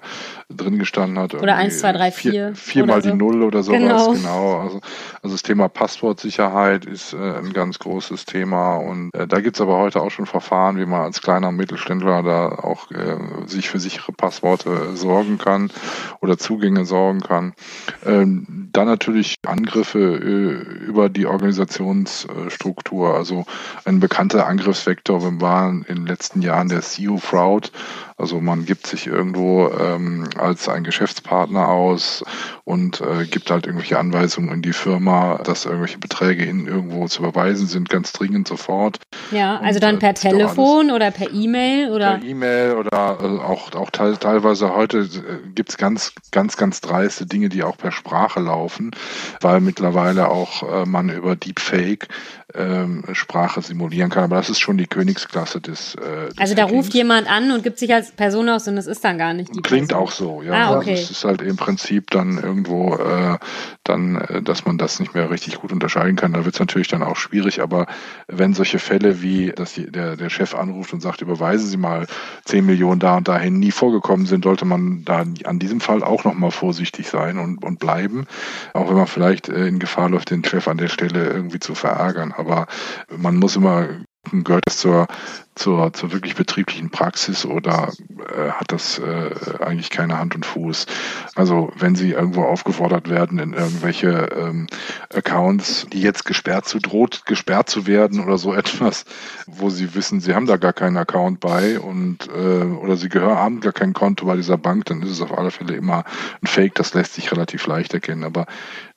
drin 0.49 0.77
gestanden 0.77 1.17
hat. 1.17 1.33
Oder 1.33 1.55
1, 1.55 1.79
2, 1.79 1.91
3 1.93 2.02
drei, 2.03 2.11
vier. 2.11 2.55
viermal 2.55 3.01
so. 3.01 3.11
die 3.11 3.15
Null 3.15 3.43
oder 3.43 3.63
sowas, 3.63 3.79
genau. 3.79 4.13
genau. 4.13 4.59
Also, 4.59 4.81
also 5.21 5.35
das 5.35 5.43
Thema 5.43 5.69
Passwortsicherheit 5.69 6.85
ist 6.85 7.13
äh, 7.13 7.17
ein 7.17 7.53
ganz 7.53 7.79
großes 7.79 8.25
Thema 8.25 8.75
und 8.75 9.13
äh, 9.13 9.27
da 9.27 9.39
gibt's 9.39 9.61
aber 9.61 9.77
heute 9.77 10.01
auch 10.01 10.11
schon 10.11 10.25
Verfahren, 10.25 10.77
wie 10.77 10.85
man 10.85 11.01
als 11.01 11.21
kleiner 11.21 11.51
Mittelständler 11.51 12.23
da 12.23 12.49
auch 12.49 12.91
äh, 12.91 13.17
sich 13.47 13.69
für 13.69 13.79
sichere 13.79 14.11
Passworte 14.11 14.95
sorgen 14.95 15.37
kann 15.37 15.71
oder 16.21 16.37
Zugänge 16.37 16.85
sorgen 16.85 17.21
kann. 17.21 17.53
Ähm, 18.05 18.69
dann 18.73 18.87
natürlich 18.87 19.35
Angriffe 19.45 19.99
äh, 19.99 20.85
über 20.85 21.09
die 21.09 21.25
Organisationsstruktur. 21.27 23.13
Also 23.15 23.45
ein 23.85 23.99
bekannter 23.99 24.47
Angriffsvektor 24.47 25.21
waren 25.41 25.83
in 25.83 25.95
den 25.97 26.07
letzten 26.07 26.41
Jahren 26.41 26.69
der 26.69 26.81
SEO-Fraud. 26.81 27.71
Also 28.17 28.39
man 28.39 28.65
gibt 28.65 28.87
sich 28.87 29.07
irgendwo 29.07 29.69
ähm, 29.69 30.29
als 30.37 30.69
ein 30.69 30.83
Geschäftspartner 30.83 31.67
aus 31.67 32.23
und 32.63 33.01
äh, 33.01 33.25
gibt 33.25 33.51
halt 33.51 33.65
irgendwelche 33.65 33.99
Anweisungen 33.99 34.49
in 34.51 34.61
die 34.61 34.73
Firma, 34.73 35.39
dass 35.43 35.65
irgendwelche 35.65 35.97
Beträge 35.97 36.45
in 36.45 36.67
irgendwo 36.67 37.07
zu 37.07 37.21
überweisen 37.21 37.67
sind, 37.67 37.89
ganz 37.89 38.13
dringend 38.13 38.47
sofort. 38.47 38.99
Ja, 39.31 39.59
also 39.59 39.79
dann 39.79 39.99
per 39.99 40.13
Telefon 40.13 40.91
oder 40.91 41.11
per 41.11 41.33
E-Mail 41.33 41.91
oder? 41.91 42.17
Per 42.17 42.27
E-Mail 42.27 42.75
oder 42.75 43.17
äh, 43.21 43.25
auch, 43.25 43.73
auch 43.73 43.89
te 43.89 44.17
teilweise 44.19 44.73
heute 44.75 44.99
äh, 44.99 45.49
gibt's 45.53 45.77
ganz, 45.77 46.13
ganz, 46.31 46.55
ganz 46.55 46.81
dreiste 46.81 47.25
Dinge, 47.25 47.49
die 47.49 47.63
auch 47.63 47.77
per 47.77 47.91
Sprache 47.91 48.39
laufen, 48.39 48.91
weil 49.41 49.59
mittlerweile 49.59 50.29
auch 50.29 50.63
äh, 50.63 50.85
man 50.85 51.09
über 51.09 51.35
Deepfake 51.35 52.07
ähm, 52.55 53.03
Sprache 53.13 53.61
simulieren 53.61 54.09
kann. 54.09 54.23
Aber 54.23 54.37
das 54.37 54.49
ist 54.49 54.59
schon 54.59 54.77
die 54.77 54.87
Königsklasse 54.87 55.59
des. 55.59 55.95
Äh, 55.95 56.29
des 56.29 56.37
also 56.37 56.55
da 56.55 56.63
Hackings. 56.63 56.85
ruft 56.85 56.93
jemand 56.93 57.29
an 57.29 57.51
und 57.51 57.63
gibt 57.63 57.79
sich 57.79 57.93
als 57.93 58.12
Person 58.15 58.49
aus 58.49 58.67
und 58.67 58.75
das 58.75 58.87
ist 58.87 59.03
dann 59.03 59.17
gar 59.17 59.33
nicht 59.33 59.55
die 59.55 59.61
Klingt 59.61 59.89
Person. 59.89 60.03
auch 60.03 60.11
so, 60.11 60.41
ja. 60.41 60.53
Ah, 60.53 60.77
okay. 60.77 60.91
Also 60.91 61.03
es 61.03 61.11
ist 61.11 61.23
halt 61.23 61.41
im 61.41 61.55
Prinzip 61.55 62.11
dann 62.11 62.37
irgendwo 62.37 62.95
äh, 62.95 63.37
dann, 63.83 64.15
äh, 64.15 64.41
dass 64.41 64.65
man 64.65 64.77
das 64.77 64.99
nicht 64.99 65.13
mehr 65.15 65.29
richtig 65.31 65.59
gut 65.59 65.71
unterscheiden 65.71 66.15
kann. 66.15 66.33
Da 66.33 66.45
wird 66.45 66.55
es 66.55 66.59
natürlich 66.59 66.87
dann 66.87 67.03
auch 67.03 67.15
schwierig. 67.15 67.61
Aber 67.61 67.87
wenn 68.27 68.53
solche 68.53 68.79
Fälle 68.79 69.21
wie, 69.21 69.51
dass 69.51 69.73
die, 69.73 69.91
der, 69.91 70.15
der 70.15 70.29
Chef 70.29 70.53
anruft 70.53 70.93
und 70.93 71.01
sagt, 71.01 71.21
überweisen 71.21 71.67
Sie 71.67 71.77
mal 71.77 72.05
10 72.45 72.65
Millionen 72.65 72.99
da 72.99 73.17
und 73.17 73.27
dahin 73.27 73.59
nie 73.59 73.71
vorgekommen 73.71 74.25
sind, 74.25 74.43
sollte 74.43 74.65
man 74.65 75.03
da 75.05 75.23
an 75.45 75.59
diesem 75.59 75.79
Fall 75.79 76.03
auch 76.03 76.23
nochmal 76.23 76.51
vorsichtig 76.51 77.09
sein 77.09 77.37
und, 77.39 77.63
und 77.63 77.79
bleiben. 77.79 78.25
Auch 78.73 78.89
wenn 78.89 78.97
man 78.97 79.07
vielleicht 79.07 79.49
äh, 79.49 79.67
in 79.67 79.79
Gefahr 79.79 80.09
läuft, 80.09 80.29
den 80.29 80.43
Chef 80.43 80.67
an 80.67 80.77
der 80.77 80.89
Stelle 80.89 81.25
irgendwie 81.25 81.59
zu 81.59 81.73
verärgern 81.73 82.33
aber 82.43 82.67
man 83.17 83.37
muss 83.37 83.55
immer 83.55 83.87
gehört 84.31 84.65
das 84.65 84.77
zur, 84.77 85.07
zur, 85.55 85.91
zur 85.93 86.13
wirklich 86.13 86.35
betrieblichen 86.35 86.89
Praxis 86.89 87.45
oder 87.45 87.91
äh, 88.35 88.51
hat 88.51 88.71
das 88.71 88.99
äh, 88.99 89.31
eigentlich 89.59 89.89
keine 89.89 90.17
Hand 90.17 90.35
und 90.35 90.45
Fuß? 90.45 90.85
Also 91.35 91.71
wenn 91.77 91.95
Sie 91.95 92.11
irgendwo 92.11 92.43
aufgefordert 92.43 93.09
werden 93.09 93.37
in 93.39 93.53
irgendwelche 93.53 94.29
ähm, 94.35 94.67
Accounts, 95.13 95.87
die 95.91 96.01
jetzt 96.01 96.25
gesperrt 96.25 96.65
zu 96.65 96.79
droht, 96.79 97.25
gesperrt 97.25 97.69
zu 97.69 97.85
werden 97.85 98.21
oder 98.21 98.37
so 98.37 98.53
etwas, 98.55 99.05
wo 99.45 99.69
Sie 99.69 99.93
wissen, 99.93 100.21
Sie 100.21 100.33
haben 100.33 100.47
da 100.47 100.57
gar 100.57 100.73
keinen 100.73 100.97
Account 100.97 101.39
bei 101.39 101.79
und 101.79 102.29
äh, 102.29 102.63
oder 102.63 102.95
Sie 102.95 103.09
gehören 103.09 103.37
haben 103.37 103.59
gar 103.59 103.73
kein 103.73 103.93
Konto 103.93 104.25
bei 104.25 104.35
dieser 104.35 104.57
Bank, 104.57 104.85
dann 104.85 105.01
ist 105.01 105.11
es 105.11 105.21
auf 105.21 105.37
alle 105.37 105.51
Fälle 105.51 105.75
immer 105.75 106.05
ein 106.41 106.47
Fake. 106.47 106.75
Das 106.75 106.93
lässt 106.93 107.15
sich 107.15 107.31
relativ 107.31 107.67
leicht 107.67 107.93
erkennen. 107.93 108.23
Aber 108.23 108.45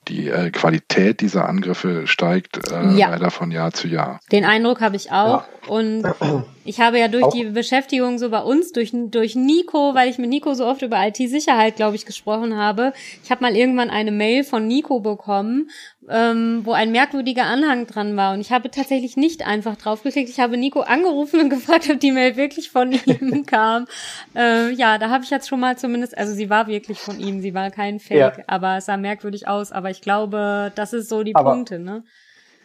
die 0.08 0.28
äh, 0.28 0.50
Qualität 0.50 1.20
dieser 1.20 1.48
Angriffe 1.48 2.06
steigt 2.06 2.70
äh, 2.70 2.92
ja. 2.96 3.10
leider 3.10 3.30
von 3.30 3.50
Jahr 3.50 3.72
zu 3.72 3.88
Jahr. 3.88 4.20
Den 4.30 4.44
Eindruck 4.44 4.80
habe 4.80 4.96
ich 4.96 5.10
auch. 5.10 5.42
Ja. 5.42 5.48
Und 5.66 6.04
ich 6.64 6.80
habe 6.80 6.98
ja 6.98 7.08
durch 7.08 7.24
auch. 7.24 7.32
die 7.32 7.44
Beschäftigung 7.44 8.18
so 8.18 8.30
bei 8.30 8.40
uns, 8.40 8.72
durch, 8.72 8.92
durch 8.92 9.34
Nico, 9.34 9.94
weil 9.94 10.08
ich 10.08 10.18
mit 10.18 10.30
Nico 10.30 10.54
so 10.54 10.66
oft 10.66 10.82
über 10.82 11.04
IT-Sicherheit, 11.06 11.76
glaube 11.76 11.96
ich, 11.96 12.06
gesprochen 12.06 12.56
habe, 12.56 12.92
ich 13.24 13.30
habe 13.30 13.42
mal 13.42 13.56
irgendwann 13.56 13.90
eine 13.90 14.12
Mail 14.12 14.44
von 14.44 14.66
Nico 14.66 15.00
bekommen, 15.00 15.70
ähm, 16.08 16.60
wo 16.64 16.72
ein 16.72 16.92
merkwürdiger 16.92 17.44
Anhang 17.44 17.86
dran 17.86 18.16
war. 18.16 18.34
Und 18.34 18.40
ich 18.40 18.52
habe 18.52 18.70
tatsächlich 18.70 19.16
nicht 19.16 19.46
einfach 19.46 19.76
draufgeklickt. 19.76 20.28
Ich 20.28 20.40
habe 20.40 20.56
Nico 20.56 20.80
angerufen 20.80 21.40
und 21.40 21.50
gefragt, 21.50 21.88
ob 21.90 22.00
die 22.00 22.12
Mail 22.12 22.36
wirklich 22.36 22.70
von 22.70 22.92
ihm 22.92 23.46
kam. 23.46 23.86
Äh, 24.34 24.70
ja, 24.72 24.98
da 24.98 25.10
habe 25.10 25.24
ich 25.24 25.30
jetzt 25.30 25.48
schon 25.48 25.60
mal 25.60 25.76
zumindest, 25.76 26.16
also 26.16 26.34
sie 26.34 26.50
war 26.50 26.66
wirklich 26.66 27.00
von 27.00 27.18
ihm, 27.18 27.40
sie 27.40 27.54
war 27.54 27.70
kein 27.70 28.00
Fake, 28.00 28.38
ja. 28.38 28.44
aber 28.46 28.76
es 28.76 28.86
sah 28.86 28.96
merkwürdig 28.96 29.48
aus. 29.48 29.72
Aber 29.72 29.90
ich 29.90 30.00
glaube, 30.00 30.72
das 30.74 30.92
ist 30.92 31.08
so 31.08 31.22
die 31.22 31.34
aber 31.34 31.52
Punkte, 31.52 31.78
ne? 31.78 32.04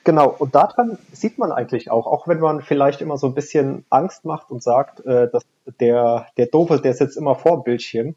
Genau, 0.03 0.35
und 0.39 0.55
daran 0.55 0.97
sieht 1.11 1.37
man 1.37 1.51
eigentlich 1.51 1.91
auch, 1.91 2.07
auch 2.07 2.27
wenn 2.27 2.39
man 2.39 2.61
vielleicht 2.61 3.01
immer 3.01 3.17
so 3.17 3.27
ein 3.27 3.35
bisschen 3.35 3.85
Angst 3.91 4.25
macht 4.25 4.49
und 4.49 4.63
sagt, 4.63 5.05
äh, 5.05 5.29
dass 5.29 5.43
der, 5.79 6.25
der 6.37 6.47
Doofe, 6.47 6.81
der 6.81 6.95
sitzt 6.95 7.17
immer 7.17 7.35
vor 7.35 7.57
dem 7.57 7.63
Bildschirm, 7.63 8.15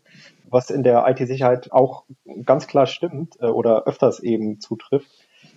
was 0.54 0.70
in 0.70 0.84
der 0.84 1.04
IT-Sicherheit 1.08 1.72
auch 1.72 2.04
ganz 2.46 2.66
klar 2.66 2.86
stimmt 2.86 3.36
äh, 3.40 3.46
oder 3.46 3.86
öfters 3.86 4.20
eben 4.20 4.60
zutrifft, 4.60 5.10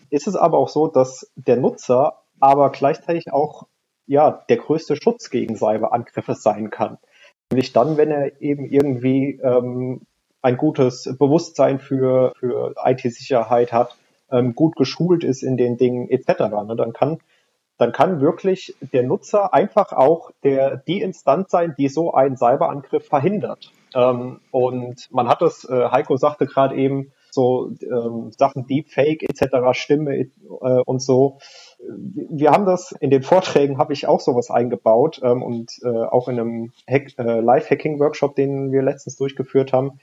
ist 0.09 0.27
es 0.27 0.35
aber 0.35 0.57
auch 0.57 0.69
so, 0.69 0.87
dass 0.87 1.31
der 1.35 1.55
Nutzer 1.55 2.23
aber 2.39 2.71
gleichzeitig 2.71 3.31
auch 3.31 3.67
ja 4.07 4.43
der 4.49 4.57
größte 4.57 4.95
Schutz 4.95 5.29
gegen 5.29 5.55
Cyberangriffe 5.55 6.33
sein 6.33 6.71
kann. 6.71 6.97
Nämlich 7.51 7.73
dann, 7.73 7.95
wenn 7.95 8.11
er 8.11 8.41
eben 8.41 8.65
irgendwie 8.65 9.39
ähm, 9.41 10.01
ein 10.41 10.57
gutes 10.57 11.15
Bewusstsein 11.17 11.79
für, 11.79 12.33
für 12.39 12.73
IT-Sicherheit 12.83 13.71
hat, 13.71 13.95
ähm, 14.31 14.55
gut 14.55 14.75
geschult 14.75 15.23
ist 15.23 15.43
in 15.43 15.57
den 15.57 15.77
Dingen 15.77 16.09
etc. 16.09 16.39
Ne? 16.65 16.75
Dann 16.75 16.93
kann 16.93 17.19
dann 17.77 17.91
kann 17.91 18.21
wirklich 18.21 18.75
der 18.81 19.03
Nutzer 19.03 19.53
einfach 19.53 19.93
auch 19.93 20.31
der 20.43 20.77
die 20.77 21.01
Instanz 21.01 21.51
sein, 21.51 21.75
die 21.77 21.89
so 21.89 22.13
einen 22.13 22.37
Cyberangriff 22.37 23.07
verhindert. 23.07 23.71
Ähm, 23.93 24.39
und 24.51 25.07
man 25.11 25.27
hat 25.27 25.41
es, 25.41 25.63
äh, 25.65 25.89
Heiko 25.89 26.17
sagte 26.17 26.45
gerade 26.45 26.75
eben, 26.75 27.11
so 27.31 27.71
ähm, 27.81 28.31
Sachen 28.35 28.65
Deepfake 28.65 29.23
etc., 29.23 29.57
Stimme 29.73 30.17
äh, 30.17 30.29
und 30.85 31.01
so. 31.01 31.37
Wir 31.79 32.51
haben 32.51 32.65
das 32.65 32.93
in 32.99 33.11
den 33.11 33.21
Vorträgen 33.21 33.77
habe 33.77 33.93
ich 33.93 34.07
auch 34.07 34.19
sowas 34.19 34.49
eingebaut 34.49 35.21
ähm, 35.23 35.43
und 35.43 35.71
äh, 35.83 35.87
auch 35.87 36.27
in 36.29 36.39
einem 36.39 36.71
äh, 36.87 37.39
Live-Hacking-Workshop, 37.39 38.35
den 38.35 38.71
wir 38.71 38.81
letztens 38.81 39.17
durchgeführt 39.17 39.71
haben, 39.71 39.99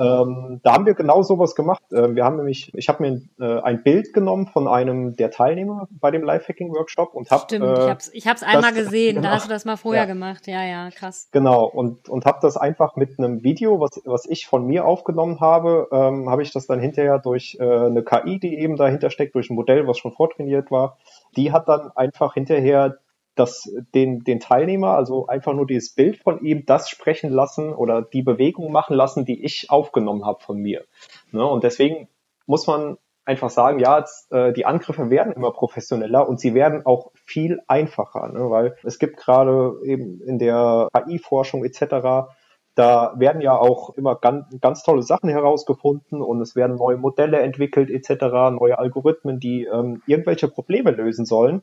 ähm, 0.00 0.60
da 0.62 0.72
haben 0.72 0.86
wir 0.86 0.94
genau 0.94 1.22
sowas 1.22 1.54
gemacht. 1.54 1.82
Ähm, 1.92 2.16
wir 2.16 2.24
haben 2.24 2.36
nämlich, 2.36 2.72
ich 2.74 2.88
habe 2.88 3.02
mir 3.02 3.20
äh, 3.38 3.60
ein 3.60 3.82
Bild 3.82 4.14
genommen 4.14 4.46
von 4.46 4.66
einem 4.66 5.14
der 5.14 5.30
Teilnehmer 5.30 5.88
bei 5.90 6.10
dem 6.10 6.22
Lifehacking-Workshop 6.22 7.14
und 7.14 7.30
habe. 7.30 7.42
Stimmt, 7.42 7.66
äh, 7.66 7.72
ich 7.74 7.80
habe 7.80 7.98
es 7.98 8.14
ich 8.14 8.26
hab's 8.26 8.42
einmal 8.42 8.72
das, 8.72 8.84
gesehen, 8.84 9.16
genau, 9.16 9.28
da 9.28 9.34
hast 9.34 9.44
du 9.44 9.50
das 9.50 9.66
mal 9.66 9.76
vorher 9.76 10.04
ja. 10.04 10.08
gemacht. 10.08 10.46
Ja, 10.46 10.64
ja, 10.64 10.88
krass. 10.90 11.28
Genau, 11.32 11.66
und, 11.66 12.08
und 12.08 12.24
habe 12.24 12.38
das 12.40 12.56
einfach 12.56 12.96
mit 12.96 13.18
einem 13.18 13.42
Video, 13.42 13.78
was, 13.78 14.00
was 14.06 14.24
ich 14.24 14.46
von 14.46 14.66
mir 14.66 14.86
aufgenommen 14.86 15.40
habe, 15.40 15.88
ähm, 15.92 16.30
habe 16.30 16.42
ich 16.42 16.50
das 16.50 16.66
dann 16.66 16.80
hinterher 16.80 17.18
durch 17.18 17.58
äh, 17.60 17.64
eine 17.64 18.02
KI, 18.02 18.40
die 18.40 18.58
eben 18.58 18.76
dahinter 18.76 19.10
steckt, 19.10 19.34
durch 19.34 19.50
ein 19.50 19.54
Modell, 19.54 19.86
was 19.86 19.98
schon 19.98 20.12
vortrainiert 20.12 20.70
war, 20.70 20.96
die 21.36 21.52
hat 21.52 21.68
dann 21.68 21.90
einfach 21.94 22.34
hinterher 22.34 22.98
das, 23.40 23.72
den, 23.94 24.20
den 24.20 24.38
Teilnehmer, 24.38 24.94
also 24.94 25.26
einfach 25.26 25.54
nur 25.54 25.66
dieses 25.66 25.94
Bild 25.94 26.18
von 26.18 26.44
ihm, 26.44 26.66
das 26.66 26.88
sprechen 26.90 27.30
lassen 27.30 27.72
oder 27.72 28.02
die 28.02 28.22
Bewegung 28.22 28.70
machen 28.70 28.94
lassen, 28.94 29.24
die 29.24 29.44
ich 29.44 29.70
aufgenommen 29.70 30.24
habe 30.24 30.40
von 30.40 30.58
mir. 30.58 30.84
Ne? 31.32 31.44
Und 31.44 31.64
deswegen 31.64 32.08
muss 32.46 32.66
man 32.66 32.98
einfach 33.24 33.50
sagen, 33.50 33.78
ja, 33.78 34.04
äh, 34.30 34.52
die 34.52 34.66
Angriffe 34.66 35.08
werden 35.08 35.32
immer 35.32 35.52
professioneller 35.52 36.28
und 36.28 36.38
sie 36.38 36.54
werden 36.54 36.84
auch 36.84 37.12
viel 37.14 37.60
einfacher, 37.66 38.28
ne? 38.28 38.50
weil 38.50 38.76
es 38.82 38.98
gibt 38.98 39.16
gerade 39.16 39.74
eben 39.84 40.20
in 40.20 40.38
der 40.38 40.88
KI-Forschung 40.92 41.64
etc., 41.64 42.28
da 42.76 43.14
werden 43.16 43.42
ja 43.42 43.56
auch 43.56 43.90
immer 43.96 44.14
ganz, 44.14 44.46
ganz 44.60 44.84
tolle 44.84 45.02
Sachen 45.02 45.28
herausgefunden 45.28 46.22
und 46.22 46.40
es 46.40 46.54
werden 46.54 46.76
neue 46.76 46.96
Modelle 46.96 47.40
entwickelt 47.40 47.90
etc., 47.90 48.24
neue 48.52 48.78
Algorithmen, 48.78 49.40
die 49.40 49.64
ähm, 49.64 50.02
irgendwelche 50.06 50.48
Probleme 50.48 50.92
lösen 50.92 51.26
sollen. 51.26 51.62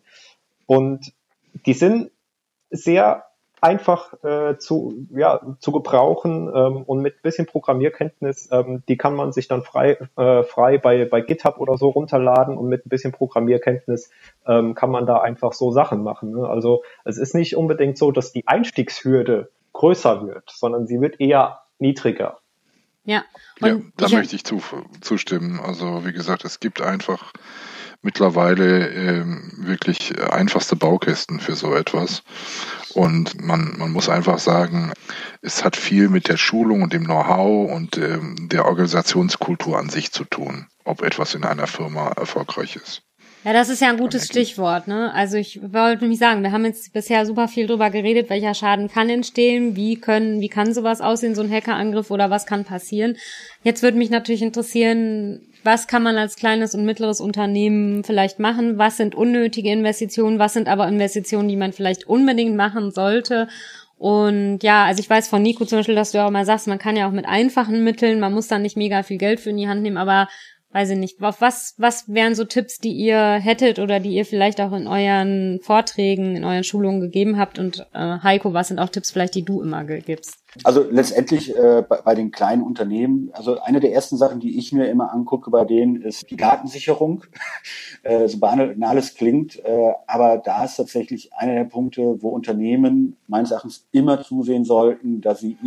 Und 0.65 1.13
die 1.65 1.73
sind 1.73 2.11
sehr 2.69 3.27
einfach 3.59 4.13
äh, 4.23 4.57
zu, 4.59 5.07
ja, 5.09 5.41
zu 5.59 5.71
gebrauchen 5.71 6.51
ähm, 6.53 6.83
und 6.83 7.01
mit 7.01 7.21
bisschen 7.21 7.47
Programmierkenntnis, 7.47 8.49
ähm, 8.51 8.83
die 8.87 8.97
kann 8.97 9.15
man 9.15 9.31
sich 9.31 9.47
dann 9.47 9.63
frei, 9.63 9.97
äh, 10.15 10.43
frei 10.43 10.77
bei, 10.77 11.05
bei 11.05 11.21
GitHub 11.21 11.59
oder 11.59 11.77
so 11.77 11.89
runterladen 11.89 12.57
und 12.57 12.67
mit 12.67 12.85
ein 12.85 12.89
bisschen 12.89 13.11
Programmierkenntnis 13.11 14.11
ähm, 14.45 14.75
kann 14.75 14.91
man 14.91 15.05
da 15.05 15.19
einfach 15.21 15.53
so 15.53 15.71
Sachen 15.71 16.03
machen. 16.03 16.31
Ne? 16.31 16.47
Also 16.47 16.83
es 17.03 17.17
ist 17.17 17.33
nicht 17.33 17.55
unbedingt 17.55 17.97
so, 17.97 18.11
dass 18.11 18.31
die 18.31 18.47
Einstiegshürde 18.47 19.49
größer 19.73 20.27
wird, 20.27 20.51
sondern 20.51 20.85
sie 20.85 21.01
wird 21.01 21.19
eher 21.19 21.61
niedriger. 21.79 22.39
Ja, 23.05 23.23
und 23.61 23.69
ja 23.69 23.79
da 23.95 24.09
möchte 24.09 24.35
ich 24.35 24.43
zu, 24.43 24.61
zustimmen. 25.01 25.59
Also 25.59 26.05
wie 26.05 26.13
gesagt, 26.13 26.45
es 26.45 26.59
gibt 26.59 26.81
einfach 26.81 27.31
mittlerweile 28.01 28.89
ähm, 28.89 29.51
wirklich 29.57 30.13
einfachste 30.31 30.75
Baukästen 30.75 31.39
für 31.39 31.55
so 31.55 31.73
etwas. 31.75 32.23
Und 32.93 33.41
man, 33.41 33.75
man 33.77 33.91
muss 33.91 34.09
einfach 34.09 34.39
sagen, 34.39 34.91
es 35.41 35.63
hat 35.63 35.75
viel 35.75 36.09
mit 36.09 36.29
der 36.29 36.37
Schulung 36.37 36.81
und 36.81 36.93
dem 36.93 37.05
Know-how 37.05 37.71
und 37.71 37.97
ähm, 37.97 38.49
der 38.49 38.65
Organisationskultur 38.65 39.77
an 39.77 39.89
sich 39.89 40.11
zu 40.11 40.23
tun, 40.23 40.67
ob 40.83 41.01
etwas 41.01 41.35
in 41.35 41.43
einer 41.43 41.67
Firma 41.67 42.09
erfolgreich 42.09 42.75
ist. 42.75 43.03
Ja, 43.43 43.53
das 43.53 43.69
ist 43.69 43.81
ja 43.81 43.89
ein 43.89 43.97
gutes 43.97 44.25
Stichwort, 44.25 44.87
ne? 44.87 45.13
Also 45.13 45.37
ich 45.37 45.61
wollte 45.61 46.01
nämlich 46.01 46.19
sagen, 46.19 46.43
wir 46.43 46.51
haben 46.51 46.65
jetzt 46.65 46.91
bisher 46.91 47.25
super 47.25 47.47
viel 47.47 47.67
drüber 47.67 47.89
geredet, 47.91 48.29
welcher 48.29 48.53
Schaden 48.53 48.89
kann 48.89 49.09
entstehen, 49.09 49.75
wie 49.75 49.95
können, 49.95 50.41
wie 50.41 50.49
kann 50.49 50.73
sowas 50.73 50.99
aussehen, 50.99 51.35
so 51.35 51.43
ein 51.43 51.51
Hackerangriff 51.51 52.11
oder 52.11 52.29
was 52.29 52.45
kann 52.45 52.65
passieren. 52.65 53.15
Jetzt 53.63 53.83
würde 53.83 53.97
mich 53.97 54.09
natürlich 54.09 54.41
interessieren, 54.41 55.47
was 55.67 55.87
kann 55.87 56.01
man 56.01 56.17
als 56.17 56.37
kleines 56.37 56.73
und 56.73 56.85
mittleres 56.85 57.19
Unternehmen 57.19 58.05
vielleicht 58.05 58.39
machen? 58.39 58.77
Was 58.77 58.95
sind 58.95 59.15
unnötige 59.15 59.69
Investitionen? 59.69 60.39
Was 60.39 60.53
sind 60.53 60.69
aber 60.69 60.87
Investitionen, 60.87 61.49
die 61.49 61.57
man 61.57 61.73
vielleicht 61.73 62.07
unbedingt 62.07 62.55
machen 62.55 62.91
sollte? 62.91 63.49
Und 63.97 64.59
ja, 64.63 64.85
also 64.85 65.01
ich 65.01 65.09
weiß 65.09 65.27
von 65.27 65.41
Nico 65.41 65.65
zum 65.65 65.79
Beispiel, 65.79 65.95
dass 65.95 66.13
du 66.13 66.23
auch 66.23 66.31
mal 66.31 66.45
sagst, 66.45 66.67
man 66.67 66.79
kann 66.79 66.95
ja 66.95 67.05
auch 67.05 67.11
mit 67.11 67.27
einfachen 67.27 67.83
Mitteln, 67.83 68.21
man 68.21 68.33
muss 68.33 68.47
da 68.47 68.59
nicht 68.59 68.77
mega 68.77 69.03
viel 69.03 69.17
Geld 69.17 69.41
für 69.41 69.49
in 69.49 69.57
die 69.57 69.67
Hand 69.67 69.81
nehmen, 69.81 69.97
aber 69.97 70.29
weiß 70.71 70.91
ich 70.91 70.97
nicht, 70.97 71.21
auf 71.23 71.41
was, 71.41 71.75
was 71.77 72.13
wären 72.13 72.35
so 72.35 72.43
Tipps, 72.43 72.77
die 72.77 72.91
ihr 72.91 73.33
hättet 73.33 73.79
oder 73.79 73.99
die 73.99 74.11
ihr 74.11 74.25
vielleicht 74.25 74.59
auch 74.59 74.73
in 74.73 74.87
euren 74.87 75.59
Vorträgen, 75.61 76.35
in 76.35 76.43
euren 76.43 76.63
Schulungen 76.63 76.99
gegeben 76.99 77.37
habt? 77.37 77.57
Und 77.57 77.87
äh, 77.93 78.19
Heiko, 78.21 78.53
was 78.53 78.67
sind 78.67 78.79
auch 78.79 78.89
Tipps 78.89 79.11
vielleicht, 79.11 79.35
die 79.35 79.43
du 79.43 79.61
immer 79.61 79.85
gibst? 79.85 80.39
Also 80.63 80.85
letztendlich 80.89 81.55
äh, 81.55 81.83
bei, 81.87 82.01
bei, 82.01 82.15
den 82.15 82.31
kleinen 82.31 82.63
Unternehmen, 82.63 83.29
also 83.33 83.59
eine 83.61 83.79
der 83.79 83.93
ersten 83.93 84.17
Sachen, 84.17 84.39
die 84.39 84.57
ich 84.57 84.71
mir 84.73 84.87
immer 84.89 85.13
angucke 85.13 85.51
bei 85.51 85.65
denen, 85.65 86.01
ist 86.01 86.29
die 86.29 86.37
Datensicherung. 86.37 87.23
äh, 88.03 88.27
so 88.27 88.39
banal 88.39 88.97
es 88.97 89.15
klingt, 89.15 89.63
äh, 89.63 89.93
aber 90.05 90.37
da 90.37 90.65
ist 90.65 90.75
tatsächlich 90.75 91.33
einer 91.33 91.53
der 91.53 91.65
Punkte, 91.65 92.21
wo 92.21 92.29
Unternehmen 92.29 93.17
meines 93.27 93.51
Erachtens 93.51 93.87
immer 93.91 94.21
zusehen 94.21 94.65
sollten, 94.65 95.21
dass 95.21 95.39
sie 95.39 95.57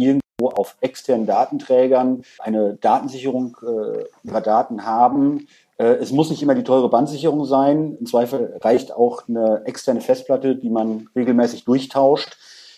irgendwo 0.41 0.49
auf 0.49 0.77
externen 0.81 1.27
Datenträgern 1.27 2.23
eine 2.39 2.75
Datensicherung 2.75 3.57
äh, 3.63 4.05
ihrer 4.27 4.41
Daten 4.41 4.85
haben. 4.85 5.47
Äh, 5.79 5.95
es 5.95 6.13
muss 6.13 6.31
nicht 6.31 6.43
immer 6.43 6.55
die 6.55 6.65
teure 6.65 6.89
Bandsicherung 6.89 7.45
sein. 7.45 7.97
Im 7.99 8.07
Zweifel 8.07 8.59
reicht 8.61 8.93
auch 8.93 9.29
eine 9.29 9.63
externe 9.65 10.01
Festplatte, 10.01 10.57
die 10.57 10.71
man 10.71 11.09
regelmäßig 11.15 11.65
durchtauscht 11.65 12.37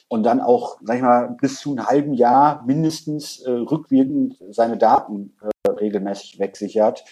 und 0.08 0.24
dann 0.24 0.40
auch, 0.40 0.78
sag 0.82 0.96
ich 0.96 1.02
mal, 1.02 1.36
bis 1.40 1.60
zu 1.60 1.70
einem 1.70 1.86
halben 1.86 2.14
Jahr 2.14 2.62
mindestens 2.66 3.40
äh, 3.40 3.50
rückwirkend 3.50 4.36
seine 4.50 4.76
Daten 4.76 5.34
äh, 5.40 5.70
regelmäßig 5.70 6.38
wegsichert. 6.38 7.04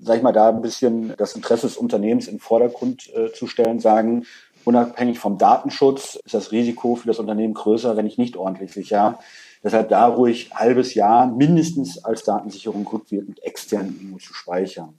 Sag 0.00 0.16
ich 0.16 0.22
mal, 0.22 0.32
da 0.32 0.48
ein 0.48 0.62
bisschen 0.62 1.14
das 1.18 1.36
Interesse 1.36 1.68
des 1.68 1.76
Unternehmens 1.76 2.26
in 2.26 2.34
den 2.34 2.40
Vordergrund 2.40 3.10
äh, 3.14 3.32
zu 3.32 3.46
stellen, 3.46 3.78
sagen, 3.78 4.24
unabhängig 4.64 5.20
vom 5.20 5.38
Datenschutz 5.38 6.16
ist 6.16 6.34
das 6.34 6.50
Risiko 6.50 6.96
für 6.96 7.06
das 7.06 7.20
Unternehmen 7.20 7.54
größer, 7.54 7.96
wenn 7.96 8.06
ich 8.06 8.18
nicht 8.18 8.36
ordentlich 8.36 8.72
sicher. 8.72 9.18
Deshalb 9.62 9.88
da 9.88 10.06
ruhig 10.06 10.50
halbes 10.54 10.94
Jahr 10.94 11.26
mindestens 11.26 12.04
als 12.04 12.22
Datensicherung 12.24 12.86
rückwirkend 12.86 13.42
extern 13.42 13.86
irgendwo 13.86 14.18
zu 14.18 14.34
speichern. 14.34 14.94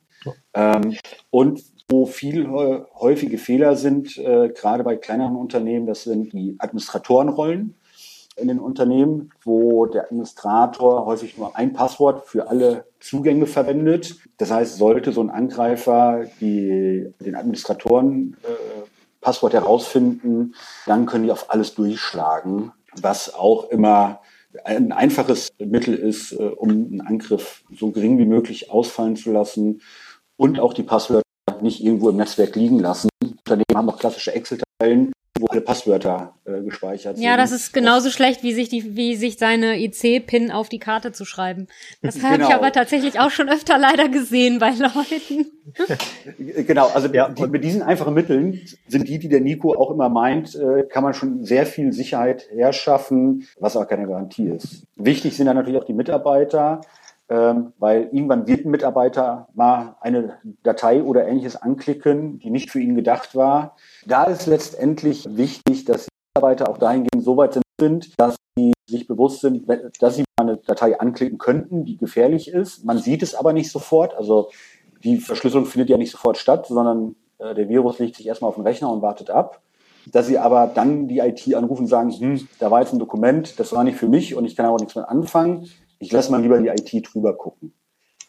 Ähm, 0.53 0.97
und 1.29 1.63
wo 1.87 2.05
viel 2.05 2.47
häufige 2.47 3.37
Fehler 3.37 3.75
sind, 3.75 4.17
äh, 4.17 4.49
gerade 4.49 4.83
bei 4.83 4.95
kleineren 4.95 5.35
Unternehmen, 5.35 5.87
das 5.87 6.03
sind 6.03 6.33
die 6.33 6.55
Administratorenrollen 6.59 7.75
in 8.35 8.47
den 8.47 8.59
Unternehmen, 8.59 9.31
wo 9.43 9.85
der 9.85 10.05
Administrator 10.05 11.05
häufig 11.05 11.37
nur 11.37 11.55
ein 11.55 11.73
Passwort 11.73 12.25
für 12.25 12.47
alle 12.47 12.85
Zugänge 12.99 13.47
verwendet. 13.47 14.17
Das 14.37 14.51
heißt, 14.51 14.77
sollte 14.77 15.11
so 15.11 15.21
ein 15.21 15.29
Angreifer 15.29 16.25
die, 16.39 17.11
den 17.19 17.35
Administratoren 17.35 18.37
äh, 18.43 18.87
Passwort 19.21 19.53
herausfinden, 19.53 20.55
dann 20.85 21.05
können 21.05 21.25
die 21.25 21.31
auf 21.31 21.49
alles 21.49 21.75
durchschlagen, 21.75 22.71
was 23.01 23.33
auch 23.33 23.69
immer 23.69 24.21
ein 24.63 24.91
einfaches 24.91 25.49
Mittel 25.59 25.95
ist, 25.95 26.31
äh, 26.31 26.37
um 26.43 26.69
einen 26.69 27.01
Angriff 27.01 27.63
so 27.71 27.91
gering 27.91 28.17
wie 28.17 28.25
möglich 28.25 28.71
ausfallen 28.71 29.15
zu 29.15 29.31
lassen 29.31 29.81
und 30.37 30.59
auch 30.59 30.73
die 30.73 30.83
Passwörter 30.83 31.23
nicht 31.61 31.83
irgendwo 31.83 32.09
im 32.09 32.17
Netzwerk 32.17 32.55
liegen 32.55 32.79
lassen. 32.79 33.09
Unternehmen 33.21 33.75
haben 33.75 33.89
auch 33.89 33.99
klassische 33.99 34.33
Excel-Tabellen, 34.33 35.11
wo 35.39 35.47
alle 35.47 35.61
Passwörter 35.61 36.33
äh, 36.45 36.61
gespeichert 36.61 37.17
sind. 37.17 37.25
Ja, 37.25 37.37
das 37.37 37.51
ist 37.51 37.73
genauso 37.73 38.09
schlecht, 38.09 38.43
wie 38.43 38.53
sich 38.53 38.69
die, 38.69 38.95
wie 38.95 39.15
sich 39.15 39.37
seine 39.37 39.79
IC-Pin 39.79 40.51
auf 40.51 40.69
die 40.69 40.79
Karte 40.79 41.11
zu 41.11 41.25
schreiben. 41.25 41.67
Das 42.01 42.15
genau. 42.15 42.27
habe 42.29 42.43
ich 42.43 42.49
aber 42.49 42.71
tatsächlich 42.71 43.19
auch 43.19 43.31
schon 43.31 43.49
öfter 43.49 43.77
leider 43.77 44.09
gesehen 44.09 44.59
bei 44.59 44.71
Leuten. 44.71 45.51
genau, 46.67 46.87
also 46.87 47.07
ja, 47.09 47.29
die, 47.29 47.47
mit 47.47 47.63
diesen 47.63 47.81
einfachen 47.81 48.13
Mitteln 48.13 48.61
sind 48.87 49.07
die, 49.07 49.19
die 49.19 49.29
der 49.29 49.41
Nico 49.41 49.73
auch 49.73 49.91
immer 49.91 50.09
meint, 50.09 50.55
äh, 50.55 50.83
kann 50.83 51.03
man 51.03 51.13
schon 51.13 51.45
sehr 51.45 51.65
viel 51.65 51.93
Sicherheit 51.93 52.47
herschaffen, 52.51 53.47
was 53.59 53.75
auch 53.75 53.87
keine 53.87 54.07
Garantie 54.07 54.47
ist. 54.49 54.83
Wichtig 54.95 55.35
sind 55.35 55.45
dann 55.45 55.55
natürlich 55.55 55.79
auch 55.79 55.85
die 55.85 55.93
Mitarbeiter 55.93 56.81
ähm, 57.29 57.73
weil 57.77 58.09
irgendwann 58.11 58.47
wird 58.47 58.65
ein 58.65 58.71
Mitarbeiter 58.71 59.47
mal 59.53 59.95
eine 60.01 60.39
Datei 60.63 61.03
oder 61.03 61.27
ähnliches 61.27 61.55
anklicken, 61.55 62.39
die 62.39 62.49
nicht 62.49 62.71
für 62.71 62.79
ihn 62.79 62.95
gedacht 62.95 63.35
war. 63.35 63.75
Da 64.05 64.23
ist 64.23 64.47
letztendlich 64.47 65.37
wichtig, 65.37 65.85
dass 65.85 66.05
die 66.05 66.09
Mitarbeiter 66.35 66.69
auch 66.69 66.79
dahingehend 66.79 67.23
so 67.23 67.37
weit 67.37 67.59
sind, 67.79 68.19
dass 68.19 68.35
sie 68.57 68.73
sich 68.87 69.07
bewusst 69.07 69.41
sind, 69.41 69.69
dass 69.99 70.15
sie 70.15 70.23
eine 70.37 70.57
Datei 70.57 70.99
anklicken 70.99 71.37
könnten, 71.37 71.85
die 71.85 71.97
gefährlich 71.97 72.47
ist. 72.47 72.83
Man 72.83 72.97
sieht 72.97 73.21
es 73.21 73.35
aber 73.35 73.53
nicht 73.53 73.71
sofort. 73.71 74.15
Also 74.15 74.49
die 75.03 75.17
Verschlüsselung 75.17 75.67
findet 75.67 75.89
ja 75.89 75.97
nicht 75.97 76.11
sofort 76.11 76.37
statt, 76.37 76.65
sondern 76.65 77.15
äh, 77.37 77.53
der 77.53 77.69
Virus 77.69 77.99
legt 77.99 78.15
sich 78.15 78.25
erstmal 78.25 78.49
auf 78.49 78.55
den 78.55 78.65
Rechner 78.65 78.91
und 78.91 79.03
wartet 79.03 79.29
ab. 79.29 79.61
Dass 80.11 80.25
sie 80.25 80.39
aber 80.39 80.71
dann 80.73 81.07
die 81.07 81.19
IT 81.19 81.53
anrufen 81.53 81.83
und 81.83 81.87
sagen, 81.87 82.11
hm, 82.11 82.47
da 82.57 82.71
war 82.71 82.81
jetzt 82.81 82.93
ein 82.93 82.99
Dokument, 82.99 83.59
das 83.59 83.71
war 83.71 83.83
nicht 83.83 83.97
für 83.97 84.07
mich 84.07 84.33
und 84.33 84.45
ich 84.45 84.55
kann 84.55 84.65
auch 84.65 84.79
nichts 84.79 84.95
mehr 84.95 85.09
anfangen 85.09 85.69
ich 85.99 86.11
lasse 86.11 86.31
mal 86.31 86.41
lieber 86.41 86.59
die 86.59 86.69
IT 86.69 87.13
drüber 87.13 87.35
gucken, 87.37 87.73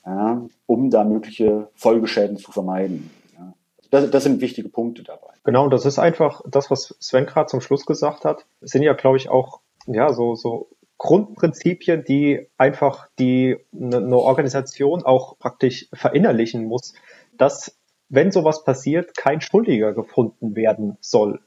ja, 0.04 0.46
um 0.66 0.90
da 0.90 1.04
mögliche 1.04 1.68
Folgeschäden 1.74 2.36
zu 2.36 2.52
vermeiden. 2.52 3.10
Ja. 3.36 3.54
Das, 3.90 4.10
das 4.10 4.24
sind 4.24 4.40
wichtige 4.40 4.68
Punkte 4.68 5.02
dabei. 5.02 5.32
Genau, 5.44 5.68
das 5.68 5.86
ist 5.86 5.98
einfach 5.98 6.42
das, 6.48 6.70
was 6.70 6.96
Sven 7.00 7.26
gerade 7.26 7.46
zum 7.46 7.60
Schluss 7.60 7.86
gesagt 7.86 8.24
hat. 8.24 8.46
Sind 8.60 8.82
ja, 8.82 8.92
glaube 8.92 9.16
ich, 9.16 9.28
auch 9.28 9.60
ja 9.86 10.12
so 10.12 10.34
so 10.34 10.68
Grundprinzipien, 10.98 12.04
die 12.04 12.46
einfach 12.58 13.08
die 13.18 13.56
eine 13.72 14.02
ne 14.02 14.16
Organisation 14.18 15.02
auch 15.02 15.38
praktisch 15.38 15.88
verinnerlichen 15.94 16.66
muss, 16.66 16.92
dass 17.32 17.80
wenn 18.10 18.32
sowas 18.32 18.64
passiert, 18.64 19.16
kein 19.16 19.40
Schuldiger 19.40 19.94
gefunden 19.94 20.54
werden 20.56 20.98
soll. 21.00 21.40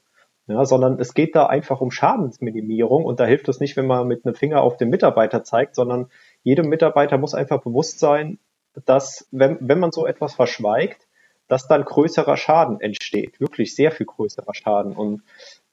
Ja, 0.46 0.66
sondern 0.66 1.00
es 1.00 1.14
geht 1.14 1.34
da 1.34 1.46
einfach 1.46 1.80
um 1.80 1.90
Schadensminimierung 1.90 3.04
und 3.04 3.18
da 3.18 3.24
hilft 3.24 3.48
es 3.48 3.60
nicht, 3.60 3.78
wenn 3.78 3.86
man 3.86 4.06
mit 4.06 4.26
einem 4.26 4.34
Finger 4.34 4.60
auf 4.62 4.76
den 4.76 4.90
Mitarbeiter 4.90 5.42
zeigt, 5.42 5.74
sondern 5.74 6.10
jedem 6.42 6.68
Mitarbeiter 6.68 7.16
muss 7.16 7.34
einfach 7.34 7.62
bewusst 7.62 7.98
sein, 7.98 8.38
dass 8.84 9.26
wenn, 9.30 9.56
wenn 9.60 9.78
man 9.78 9.90
so 9.90 10.06
etwas 10.06 10.34
verschweigt, 10.34 11.06
dass 11.48 11.66
dann 11.66 11.84
größerer 11.84 12.36
Schaden 12.36 12.80
entsteht, 12.80 13.40
wirklich 13.40 13.74
sehr 13.74 13.90
viel 13.90 14.06
größerer 14.06 14.54
Schaden. 14.54 14.92
Und 14.92 15.22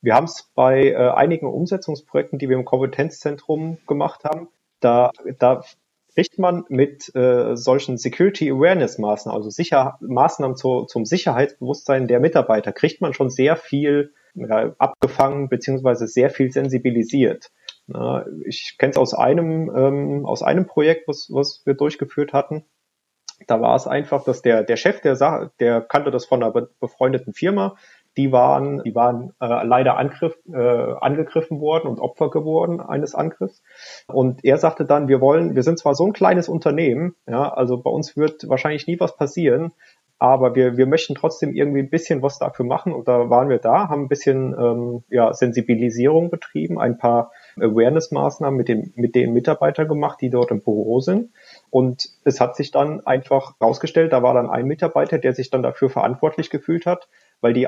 wir 0.02 0.16
haben 0.16 0.26
es 0.26 0.50
bei 0.56 0.90
äh, 0.90 0.96
einigen 0.96 1.48
Umsetzungsprojekten, 1.48 2.40
die 2.40 2.50
wir 2.50 2.58
im 2.58 2.66
Kompetenzzentrum 2.66 3.78
gemacht 3.88 4.24
haben, 4.24 4.50
da, 4.80 5.12
da 5.40 5.64
kriegt 6.14 6.40
man 6.40 6.66
mit 6.68 7.14
äh, 7.16 7.56
solchen 7.56 7.98
Security 7.98 8.52
Awareness 8.52 8.98
Maßnahmen, 8.98 9.38
also 9.38 9.50
Sicher 9.50 9.98
Maßnahmen 10.02 10.58
zu, 10.58 10.86
zum 10.86 11.06
Sicherheitsbewusstsein 11.06 12.08
der 12.08 12.20
Mitarbeiter, 12.20 12.74
kriegt 12.74 13.02
man 13.02 13.14
schon 13.14 13.30
sehr 13.30 13.56
viel 13.56 14.14
ja, 14.34 14.74
abgefangen 14.78 15.50
beziehungsweise 15.50 16.08
sehr 16.08 16.30
viel 16.30 16.52
sensibilisiert. 16.52 17.50
Na, 17.88 18.26
ich 18.46 18.76
kenne 18.78 18.92
es 18.92 18.98
aus 18.98 19.14
einem 19.14 19.72
ähm, 19.76 20.26
aus 20.26 20.44
einem 20.44 20.66
Projekt, 20.66 21.08
was, 21.08 21.30
was 21.32 21.62
wir 21.66 21.74
durchgeführt 21.74 22.34
hatten. 22.34 22.66
Da 23.48 23.60
war 23.60 23.76
es 23.76 23.88
einfach, 23.88 24.24
dass 24.24 24.42
der 24.42 24.64
der 24.64 24.78
Chef 24.78 25.02
der 25.02 25.16
Sache, 25.16 25.52
der 25.60 25.82
kannte 25.82 26.12
das 26.12 26.26
von 26.26 26.44
einer 26.44 26.68
befreundeten 26.80 27.34
Firma, 27.34 27.76
die 28.18 28.32
waren, 28.32 28.84
die 28.84 28.94
waren 28.94 29.32
äh, 29.40 29.66
leider 29.66 29.98
Angriff, 29.98 30.36
äh, 30.52 30.58
angegriffen 30.58 31.62
worden 31.62 31.88
und 31.88 32.00
Opfer 32.00 32.30
geworden 32.30 32.82
eines 32.82 33.16
Angriffs. 33.16 33.64
Und 34.08 34.44
er 34.44 34.58
sagte 34.58 34.86
dann, 34.86 35.08
wir 35.08 35.22
wollen, 35.22 35.56
wir 35.56 35.64
sind 35.64 35.80
zwar 35.80 35.96
so 35.96 36.06
ein 36.06 36.14
kleines 36.14 36.50
Unternehmen, 36.50 37.16
ja, 37.26 37.52
also 37.54 37.82
bei 37.82 37.90
uns 37.90 38.18
wird 38.18 38.48
wahrscheinlich 38.50 38.88
nie 38.88 39.00
was 39.00 39.16
passieren, 39.16 39.72
aber 40.22 40.54
wir, 40.54 40.78
wir 40.78 40.86
möchten 40.86 41.16
trotzdem 41.16 41.56
irgendwie 41.56 41.80
ein 41.80 41.90
bisschen 41.90 42.22
was 42.22 42.38
dafür 42.38 42.64
machen 42.64 42.94
und 42.94 43.08
da 43.08 43.32
waren 43.32 43.50
wir 43.50 43.58
da, 43.58 43.90
haben 43.90 44.04
ein 44.04 44.08
bisschen 44.08 44.54
ähm, 44.54 45.04
ja, 45.10 45.34
Sensibilisierung 45.34 46.30
betrieben, 46.30 46.80
ein 46.80 47.00
paar 47.00 47.32
Awareness-Maßnahmen 47.60 48.56
mit, 48.56 48.68
dem, 48.68 48.94
mit 48.96 49.16
den 49.16 49.34
Mitarbeitern 49.34 49.88
gemacht, 49.88 50.20
die 50.22 50.30
dort 50.30 50.52
im 50.52 50.62
Büro 50.62 51.00
sind. 51.00 51.32
Und 51.72 52.08
es 52.24 52.40
hat 52.40 52.56
sich 52.56 52.70
dann 52.70 53.04
einfach 53.04 53.56
rausgestellt, 53.60 54.14
da 54.14 54.22
war 54.22 54.36
dann 54.36 54.48
ein 54.48 54.68
Mitarbeiter, 54.68 55.18
der 55.18 55.34
sich 55.34 55.50
dann 55.50 55.64
dafür 55.64 55.90
verantwortlich 55.90 56.52
gefühlt 56.52 56.86
hat, 56.86 57.10
weil 57.42 57.54
die 57.54 57.68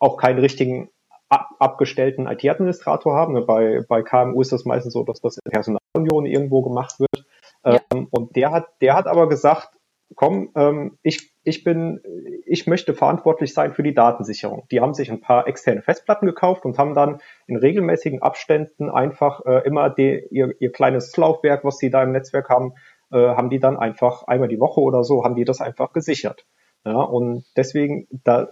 auch 0.00 0.16
keinen 0.16 0.40
richtigen 0.40 0.90
ab 1.28 1.50
abgestellten 1.60 2.26
IT-Administrator 2.26 3.14
haben. 3.14 3.46
Bei, 3.46 3.84
bei 3.88 4.02
KMU 4.02 4.40
ist 4.40 4.50
das 4.50 4.64
meistens 4.64 4.94
so, 4.94 5.04
dass 5.04 5.20
das 5.20 5.38
in 5.38 5.52
Personalunion 5.52 6.26
irgendwo 6.26 6.62
gemacht 6.62 6.98
wird. 6.98 7.24
Ja. 7.64 7.78
Ähm, 7.94 8.08
und 8.10 8.34
der 8.34 8.50
hat, 8.50 8.66
der 8.80 8.96
hat 8.96 9.06
aber 9.06 9.28
gesagt, 9.28 9.70
komm, 10.14 10.50
ähm, 10.54 10.98
ich, 11.02 11.32
ich 11.44 11.64
bin, 11.64 12.00
ich 12.46 12.66
möchte 12.66 12.94
verantwortlich 12.94 13.54
sein 13.54 13.72
für 13.72 13.82
die 13.82 13.94
Datensicherung. 13.94 14.66
Die 14.70 14.80
haben 14.80 14.94
sich 14.94 15.10
ein 15.10 15.20
paar 15.20 15.46
externe 15.46 15.82
Festplatten 15.82 16.26
gekauft 16.26 16.64
und 16.64 16.78
haben 16.78 16.94
dann 16.94 17.20
in 17.46 17.56
regelmäßigen 17.56 18.22
Abständen 18.22 18.90
einfach 18.90 19.44
äh, 19.46 19.66
immer 19.66 19.90
die, 19.90 20.26
ihr, 20.30 20.54
ihr 20.60 20.72
kleines 20.72 21.16
Laufwerk, 21.16 21.64
was 21.64 21.78
sie 21.78 21.90
da 21.90 22.02
im 22.02 22.12
Netzwerk 22.12 22.48
haben, 22.48 22.74
äh, 23.10 23.18
haben 23.18 23.50
die 23.50 23.60
dann 23.60 23.76
einfach 23.76 24.24
einmal 24.24 24.48
die 24.48 24.60
Woche 24.60 24.80
oder 24.80 25.04
so, 25.04 25.24
haben 25.24 25.34
die 25.36 25.44
das 25.44 25.60
einfach 25.60 25.92
gesichert. 25.92 26.46
Ja, 26.84 27.00
und 27.00 27.44
deswegen, 27.56 28.08
da, 28.24 28.48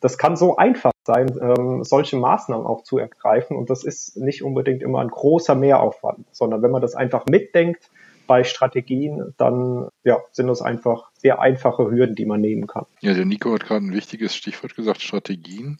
das 0.00 0.18
kann 0.18 0.36
so 0.36 0.56
einfach 0.56 0.92
sein, 1.06 1.38
ähm, 1.40 1.84
solche 1.84 2.16
Maßnahmen 2.16 2.66
auch 2.66 2.82
zu 2.82 2.98
ergreifen. 2.98 3.56
Und 3.56 3.70
das 3.70 3.84
ist 3.84 4.16
nicht 4.16 4.42
unbedingt 4.42 4.82
immer 4.82 5.00
ein 5.00 5.08
großer 5.08 5.54
Mehraufwand, 5.54 6.26
sondern 6.30 6.62
wenn 6.62 6.70
man 6.70 6.82
das 6.82 6.94
einfach 6.94 7.26
mitdenkt, 7.26 7.90
bei 8.30 8.44
Strategien, 8.44 9.34
dann 9.38 9.88
ja, 10.04 10.18
sind 10.30 10.46
das 10.46 10.62
einfach 10.62 11.10
sehr 11.14 11.40
einfache 11.40 11.90
Hürden, 11.90 12.14
die 12.14 12.26
man 12.26 12.40
nehmen 12.40 12.68
kann. 12.68 12.86
Ja, 13.00 13.12
der 13.12 13.24
Nico 13.24 13.52
hat 13.52 13.64
gerade 13.64 13.84
ein 13.84 13.92
wichtiges 13.92 14.36
Stichwort 14.36 14.76
gesagt, 14.76 15.02
Strategien. 15.02 15.78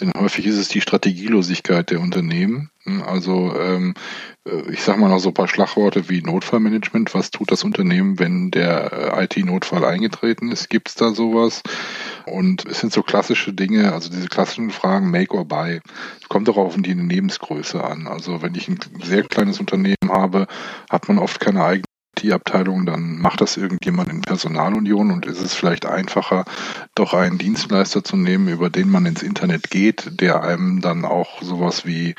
Denn 0.00 0.10
häufig 0.18 0.46
ist 0.46 0.56
es 0.56 0.68
die 0.68 0.80
Strategielosigkeit 0.80 1.90
der 1.90 2.00
Unternehmen. 2.00 2.70
Also 3.06 3.54
ähm, 3.60 3.92
äh, 4.44 4.72
ich 4.72 4.82
sage 4.82 4.98
mal 4.98 5.10
noch 5.10 5.18
so 5.18 5.28
ein 5.28 5.34
paar 5.34 5.48
Schlagworte 5.48 6.08
wie 6.08 6.22
Notfallmanagement. 6.22 7.14
Was 7.14 7.30
tut 7.30 7.52
das 7.52 7.62
Unternehmen, 7.62 8.18
wenn 8.18 8.50
der 8.50 9.14
äh, 9.14 9.24
IT-Notfall 9.24 9.84
eingetreten 9.84 10.50
ist? 10.50 10.70
Gibt 10.70 10.88
es 10.88 10.94
da 10.94 11.12
sowas? 11.12 11.62
Und 12.26 12.64
es 12.66 12.80
sind 12.80 12.92
so 12.92 13.02
klassische 13.02 13.52
Dinge, 13.52 13.92
also 13.92 14.08
diese 14.08 14.28
klassischen 14.28 14.70
Fragen 14.70 15.10
Make 15.10 15.36
or 15.36 15.44
Buy. 15.44 15.80
Es 16.20 16.28
kommt 16.28 16.48
auch 16.48 16.56
auf 16.56 16.74
die 16.76 16.94
Lebensgröße 16.94 17.84
an. 17.84 18.06
Also 18.06 18.42
wenn 18.42 18.54
ich 18.54 18.68
ein 18.68 18.78
sehr 19.04 19.22
kleines 19.24 19.60
Unternehmen 19.60 20.01
habe, 20.12 20.46
hat 20.90 21.08
man 21.08 21.18
oft 21.18 21.40
keine 21.40 21.64
eigene 21.64 21.84
IT-Abteilung, 22.18 22.84
dann 22.84 23.18
macht 23.18 23.40
das 23.40 23.56
irgendjemand 23.56 24.10
in 24.10 24.20
Personalunion 24.20 25.10
und 25.10 25.26
ist 25.26 25.40
es 25.40 25.54
vielleicht 25.54 25.86
einfacher, 25.86 26.44
doch 26.94 27.14
einen 27.14 27.38
Dienstleister 27.38 28.04
zu 28.04 28.16
nehmen, 28.16 28.48
über 28.48 28.70
den 28.70 28.90
man 28.90 29.06
ins 29.06 29.22
Internet 29.22 29.70
geht, 29.70 30.20
der 30.20 30.42
einem 30.42 30.80
dann 30.80 31.04
auch 31.04 31.42
sowas 31.42 31.86
wie 31.86 32.14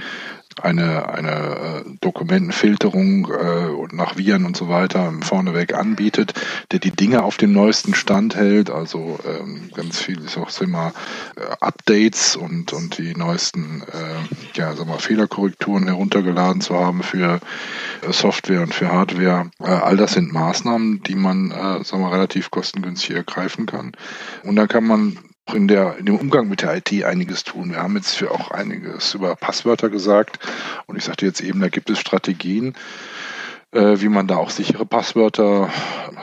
eine, 0.61 1.09
eine 1.09 1.31
äh, 1.31 1.83
Dokumentenfilterung 2.01 3.27
äh, 3.31 3.95
nach 3.95 4.17
Viren 4.17 4.45
und 4.45 4.57
so 4.57 4.69
weiter 4.69 5.13
vorneweg 5.21 5.73
anbietet, 5.73 6.33
der 6.71 6.79
die 6.79 6.91
Dinge 6.91 7.23
auf 7.23 7.37
dem 7.37 7.53
neuesten 7.53 7.95
Stand 7.95 8.35
hält, 8.35 8.69
also 8.69 9.19
ähm, 9.25 9.69
ganz 9.73 9.99
viel 9.99 10.23
ist 10.23 10.37
auch 10.37 10.49
immer 10.61 10.93
äh, 11.35 11.41
Updates 11.59 12.35
und, 12.35 12.73
und 12.73 12.97
die 12.97 13.15
neuesten 13.15 13.83
äh, 13.83 14.57
ja, 14.57 14.75
sag 14.75 14.87
mal, 14.87 14.99
Fehlerkorrekturen 14.99 15.85
heruntergeladen 15.85 16.61
zu 16.61 16.75
haben 16.75 17.03
für 17.03 17.39
äh, 18.01 18.11
Software 18.11 18.61
und 18.61 18.73
für 18.73 18.91
Hardware. 18.91 19.51
Äh, 19.59 19.65
all 19.65 19.97
das 19.97 20.13
sind 20.13 20.33
Maßnahmen, 20.33 21.03
die 21.03 21.15
man 21.15 21.51
äh, 21.51 21.83
sag 21.83 21.99
mal, 21.99 22.11
relativ 22.11 22.51
kostengünstig 22.51 23.15
ergreifen 23.15 23.65
kann. 23.65 23.93
Und 24.43 24.55
dann 24.55 24.67
kann 24.67 24.85
man 24.85 25.17
auch 25.45 25.53
in, 25.53 25.67
der, 25.67 25.97
in 25.97 26.05
dem 26.05 26.15
Umgang 26.15 26.47
mit 26.47 26.61
der 26.61 26.75
IT 26.77 27.03
einiges 27.03 27.43
tun. 27.43 27.71
Wir 27.71 27.77
haben 27.77 27.95
jetzt 27.95 28.15
für 28.15 28.31
auch 28.31 28.51
einiges 28.51 29.13
über 29.13 29.35
Passwörter 29.35 29.89
gesagt 29.89 30.39
und 30.85 30.97
ich 30.97 31.03
sagte 31.03 31.25
jetzt 31.25 31.41
eben, 31.41 31.59
da 31.59 31.69
gibt 31.69 31.89
es 31.89 31.99
Strategien, 31.99 32.73
äh, 33.71 33.99
wie 33.99 34.09
man 34.09 34.27
da 34.27 34.37
auch 34.37 34.49
sichere 34.49 34.85
Passwörter 34.85 35.69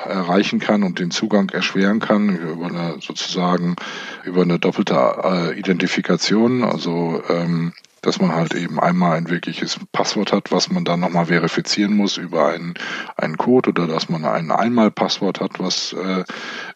erreichen 0.07 0.59
kann 0.59 0.83
und 0.83 0.99
den 0.99 1.11
Zugang 1.11 1.51
erschweren 1.51 2.01
kann 2.01 2.37
über 2.37 2.67
eine 2.67 2.97
sozusagen 3.01 3.77
über 4.25 4.43
eine 4.43 4.59
doppelte 4.59 4.95
äh, 4.95 5.59
Identifikation. 5.59 6.65
Also 6.65 7.23
ähm, 7.29 7.73
dass 8.03 8.21
man 8.21 8.35
halt 8.35 8.55
eben 8.55 8.79
einmal 8.79 9.17
ein 9.17 9.31
wirkliches 9.31 9.79
Passwort 9.93 10.33
hat, 10.33 10.53
was 10.53 10.71
man 10.71 10.85
dann 10.85 11.01
nochmal 11.01 11.27
verifizieren 11.27 11.97
muss 11.97 12.17
über 12.17 12.49
einen, 12.49 12.75
einen 13.17 13.37
Code 13.37 13.71
oder 13.71 13.87
dass 13.87 14.09
man 14.09 14.25
ein 14.25 14.51
Einmalpasswort 14.51 15.41
hat, 15.41 15.59
was 15.59 15.93
äh, 15.93 16.25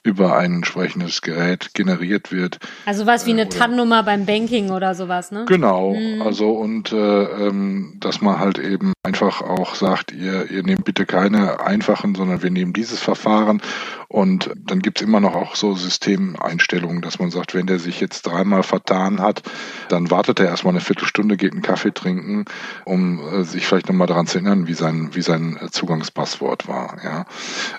über 0.03 0.37
ein 0.37 0.57
entsprechendes 0.57 1.23
Gerät 1.23 1.75
generiert 1.75 2.33
wird. 2.33 2.59
Also 2.87 3.07
was 3.07 3.27
wie 3.27 3.33
eine 3.33 3.43
äh, 3.43 3.49
TAN-Nummer 3.49 4.03
beim 4.03 4.27
Banking 4.27 4.71
oder 4.71 4.95
sowas, 4.95 5.31
ne? 5.31 5.45
Genau, 5.47 5.95
mhm. 5.95 6.23
also 6.23 6.53
und 6.53 6.93
äh, 6.93 6.97
ähm, 6.97 7.95
dass 8.01 8.21
man 8.21 8.39
halt 8.39 8.59
eben 8.59 8.94
einfach 9.05 9.43
auch 9.43 9.75
sagt, 9.75 10.12
ihr, 10.12 10.51
ihr 10.51 10.62
nehmt 10.62 10.85
bitte 10.85 11.05
keine 11.05 11.61
einfachen, 11.61 12.14
sondern 12.14 12.43
wir 12.43 12.51
nehmen 12.51 12.73
dieses 12.73 13.01
Verfahren 13.01 13.61
und 14.09 14.51
dann 14.57 14.81
gibt's 14.81 15.03
immer 15.03 15.21
noch 15.21 15.35
auch 15.35 15.57
so 15.57 15.75
Systemeinstellungen, 15.75 17.03
dass 17.03 17.19
man 17.19 17.31
sagt, 17.31 17.55
wenn 17.55 17.67
der 17.67 17.79
sich 17.79 18.01
jetzt 18.01 18.23
dreimal 18.23 18.62
vertan 18.62 19.21
hat, 19.21 19.43
dann 19.88 20.11
wartet 20.11 20.40
er 20.40 20.47
erstmal 20.47 20.73
eine 20.73 20.81
Viertelstunde, 20.81 21.37
geht 21.37 21.53
einen 21.53 21.61
Kaffee 21.61 21.93
trinken, 21.93 22.47
um 22.87 23.21
äh, 23.21 23.45
sich 23.45 23.67
vielleicht 23.67 23.88
nochmal 23.88 24.07
daran 24.07 24.27
zu 24.27 24.38
erinnern, 24.38 24.67
wie 24.69 24.75
sein, 24.75 25.11
wie 25.12 25.23
sein 25.23 25.59
Zugangspasswort 25.71 26.67
war. 26.67 26.97
Ja, 27.05 27.27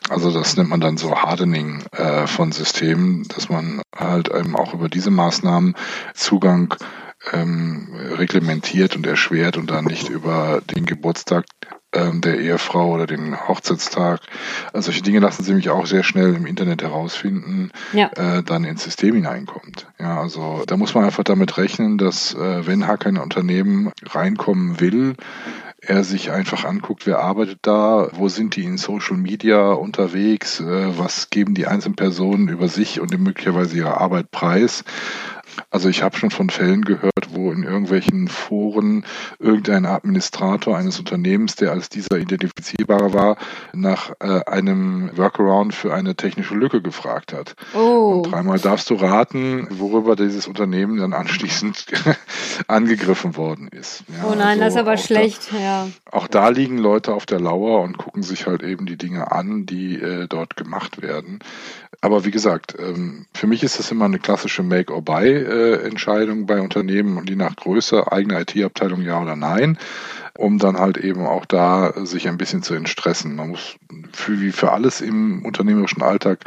Also 0.09 0.31
das 0.31 0.55
nennt 0.57 0.69
man 0.69 0.79
dann 0.79 0.97
so 0.97 1.15
Hardening 1.15 1.83
äh, 1.91 2.27
von 2.27 2.51
Systemen, 2.51 3.23
dass 3.29 3.49
man 3.49 3.81
halt 3.97 4.29
eben 4.29 4.55
auch 4.55 4.75
über 4.75 4.89
diese 4.89 5.09
Maßnahmen 5.09 5.73
Zugang 6.13 6.75
ähm, 7.31 7.87
reglementiert 8.17 8.95
und 8.95 9.07
erschwert 9.07 9.57
und 9.57 9.71
dann 9.71 9.85
nicht 9.85 10.09
über 10.09 10.61
den 10.75 10.85
Geburtstag 10.85 11.45
ähm, 11.95 12.21
der 12.21 12.39
Ehefrau 12.39 12.93
oder 12.93 13.07
den 13.07 13.47
Hochzeitstag. 13.47 14.19
Also 14.73 14.87
solche 14.87 15.01
Dinge 15.01 15.19
lassen 15.19 15.43
sie 15.43 15.53
mich 15.53 15.69
auch 15.69 15.85
sehr 15.85 16.03
schnell 16.03 16.35
im 16.35 16.45
Internet 16.45 16.83
herausfinden, 16.83 17.71
ja. 17.93 18.11
äh, 18.15 18.43
dann 18.43 18.65
ins 18.65 18.83
System 18.83 19.15
hineinkommt. 19.15 19.87
Ja, 19.99 20.21
also 20.21 20.63
da 20.67 20.77
muss 20.77 20.93
man 20.93 21.05
einfach 21.05 21.23
damit 21.23 21.57
rechnen, 21.57 21.97
dass 21.97 22.33
äh, 22.33 22.67
wenn 22.67 22.87
Hacker 22.87 23.09
in 23.09 23.17
ein 23.17 23.23
Unternehmen 23.23 23.91
reinkommen 24.03 24.79
will, 24.79 25.15
er 25.87 26.03
sich 26.03 26.31
einfach 26.31 26.65
anguckt, 26.65 27.05
wer 27.05 27.19
arbeitet 27.19 27.59
da, 27.61 28.09
wo 28.13 28.27
sind 28.27 28.55
die 28.55 28.63
in 28.63 28.77
Social 28.77 29.17
Media 29.17 29.71
unterwegs, 29.71 30.59
äh, 30.59 30.97
was 30.97 31.29
geben 31.29 31.53
die 31.53 31.67
einzelnen 31.67 31.95
Personen 31.95 32.47
über 32.47 32.67
sich 32.67 32.99
und 32.99 33.17
möglicherweise 33.19 33.77
ihre 33.77 33.99
Arbeit 33.99 34.31
preis. 34.31 34.83
Also 35.69 35.89
ich 35.89 36.03
habe 36.03 36.17
schon 36.17 36.31
von 36.31 36.49
Fällen 36.49 36.83
gehört, 36.83 37.13
wo 37.31 37.51
in 37.51 37.63
irgendwelchen 37.63 38.27
Foren 38.27 39.05
irgendein 39.39 39.85
Administrator 39.85 40.77
eines 40.77 40.99
Unternehmens, 40.99 41.55
der 41.55 41.71
als 41.71 41.89
dieser 41.89 42.17
identifizierbar 42.17 43.13
war, 43.13 43.37
nach 43.73 44.13
äh, 44.19 44.41
einem 44.45 45.11
Workaround 45.15 45.73
für 45.73 45.93
eine 45.93 46.15
technische 46.15 46.55
Lücke 46.55 46.81
gefragt 46.81 47.33
hat. 47.33 47.55
Oh. 47.73 48.21
Und 48.23 48.31
dreimal 48.31 48.59
darfst 48.59 48.89
du 48.89 48.95
raten, 48.95 49.67
worüber 49.71 50.15
dieses 50.15 50.47
Unternehmen 50.47 50.97
dann 50.97 51.13
anschließend 51.13 51.85
angegriffen 52.67 53.35
worden 53.35 53.67
ist. 53.69 54.03
Ja, 54.07 54.29
oh 54.29 54.35
nein, 54.35 54.61
also 54.61 54.61
das 54.61 54.73
ist 54.73 54.79
aber 54.79 54.97
schlecht. 54.97 55.51
Da, 55.51 55.59
ja. 55.59 55.87
Auch 56.11 56.27
da 56.27 56.49
liegen 56.49 56.77
Leute 56.77 57.13
auf 57.13 57.25
der 57.25 57.39
Lauer 57.39 57.81
und 57.81 57.97
gucken 57.97 58.23
sich 58.23 58.47
halt 58.47 58.63
eben 58.63 58.85
die 58.85 58.97
Dinge 58.97 59.31
an, 59.31 59.65
die 59.65 59.99
äh, 59.99 60.27
dort 60.27 60.55
gemacht 60.55 61.01
werden. 61.01 61.39
Aber 62.05 62.23
wie 62.23 62.29
gesagt, 62.29 62.75
ähm, 62.77 63.25
für 63.33 63.47
mich 63.47 63.63
ist 63.63 63.79
das 63.79 63.89
immer 63.89 64.05
eine 64.05 64.19
klassische 64.19 64.61
Make-or-Buy-Entscheidung 64.61 66.41
äh, 66.41 66.43
bei 66.43 66.61
Unternehmen 66.61 67.17
und 67.17 67.27
die 67.27 67.35
nach 67.35 67.55
Größe, 67.55 68.11
eigene 68.11 68.39
IT-Abteilung 68.41 69.01
ja 69.01 69.19
oder 69.19 69.35
nein 69.35 69.79
um 70.37 70.59
dann 70.59 70.77
halt 70.77 70.97
eben 70.97 71.25
auch 71.25 71.45
da 71.45 71.93
sich 72.05 72.27
ein 72.27 72.37
bisschen 72.37 72.61
zu 72.61 72.73
entstressen. 72.73 73.35
Man 73.35 73.49
muss 73.49 73.77
für, 74.11 74.39
wie 74.41 74.51
für 74.51 74.71
alles 74.71 75.01
im 75.01 75.45
unternehmerischen 75.45 76.01
Alltag 76.01 76.39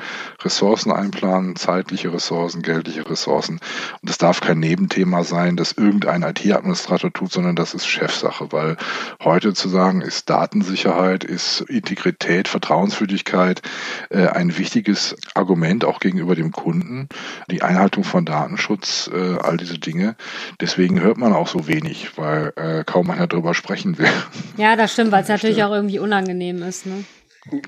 Ressourcen 0.42 0.92
einplanen, 0.92 1.56
zeitliche 1.56 2.12
Ressourcen, 2.12 2.62
geldliche 2.62 3.08
Ressourcen. 3.08 3.60
Und 4.02 4.10
es 4.10 4.18
darf 4.18 4.40
kein 4.40 4.58
Nebenthema 4.60 5.24
sein, 5.24 5.56
dass 5.56 5.72
irgendein 5.72 6.22
IT-Administrator 6.22 7.12
tut, 7.12 7.32
sondern 7.32 7.56
das 7.56 7.74
ist 7.74 7.86
Chefsache, 7.86 8.52
weil 8.52 8.76
heute 9.22 9.54
zu 9.54 9.68
sagen, 9.68 10.02
ist 10.02 10.28
Datensicherheit, 10.28 11.24
ist 11.24 11.62
Integrität, 11.62 12.48
Vertrauenswürdigkeit 12.48 13.62
äh, 14.10 14.26
ein 14.26 14.58
wichtiges 14.58 15.16
Argument 15.34 15.84
auch 15.84 16.00
gegenüber 16.00 16.34
dem 16.34 16.52
Kunden, 16.52 17.08
die 17.50 17.62
Einhaltung 17.62 18.04
von 18.04 18.24
Datenschutz, 18.24 19.10
äh, 19.12 19.36
all 19.38 19.56
diese 19.56 19.78
Dinge. 19.78 20.16
Deswegen 20.60 21.00
hört 21.00 21.16
man 21.16 21.32
auch 21.32 21.48
so 21.48 21.66
wenig, 21.66 22.18
weil 22.18 22.52
äh, 22.56 22.84
kaum 22.84 23.10
einer 23.10 23.26
darüber 23.26 23.54
spricht 23.54 23.77
sprechen 23.78 23.98
will. 23.98 24.06
Ja, 24.56 24.76
das 24.76 24.92
stimmt, 24.92 25.12
weil 25.12 25.22
es 25.22 25.28
natürlich 25.28 25.62
auch 25.62 25.72
irgendwie 25.72 25.98
unangenehm 25.98 26.62
ist. 26.62 26.86
Ne? 26.86 27.04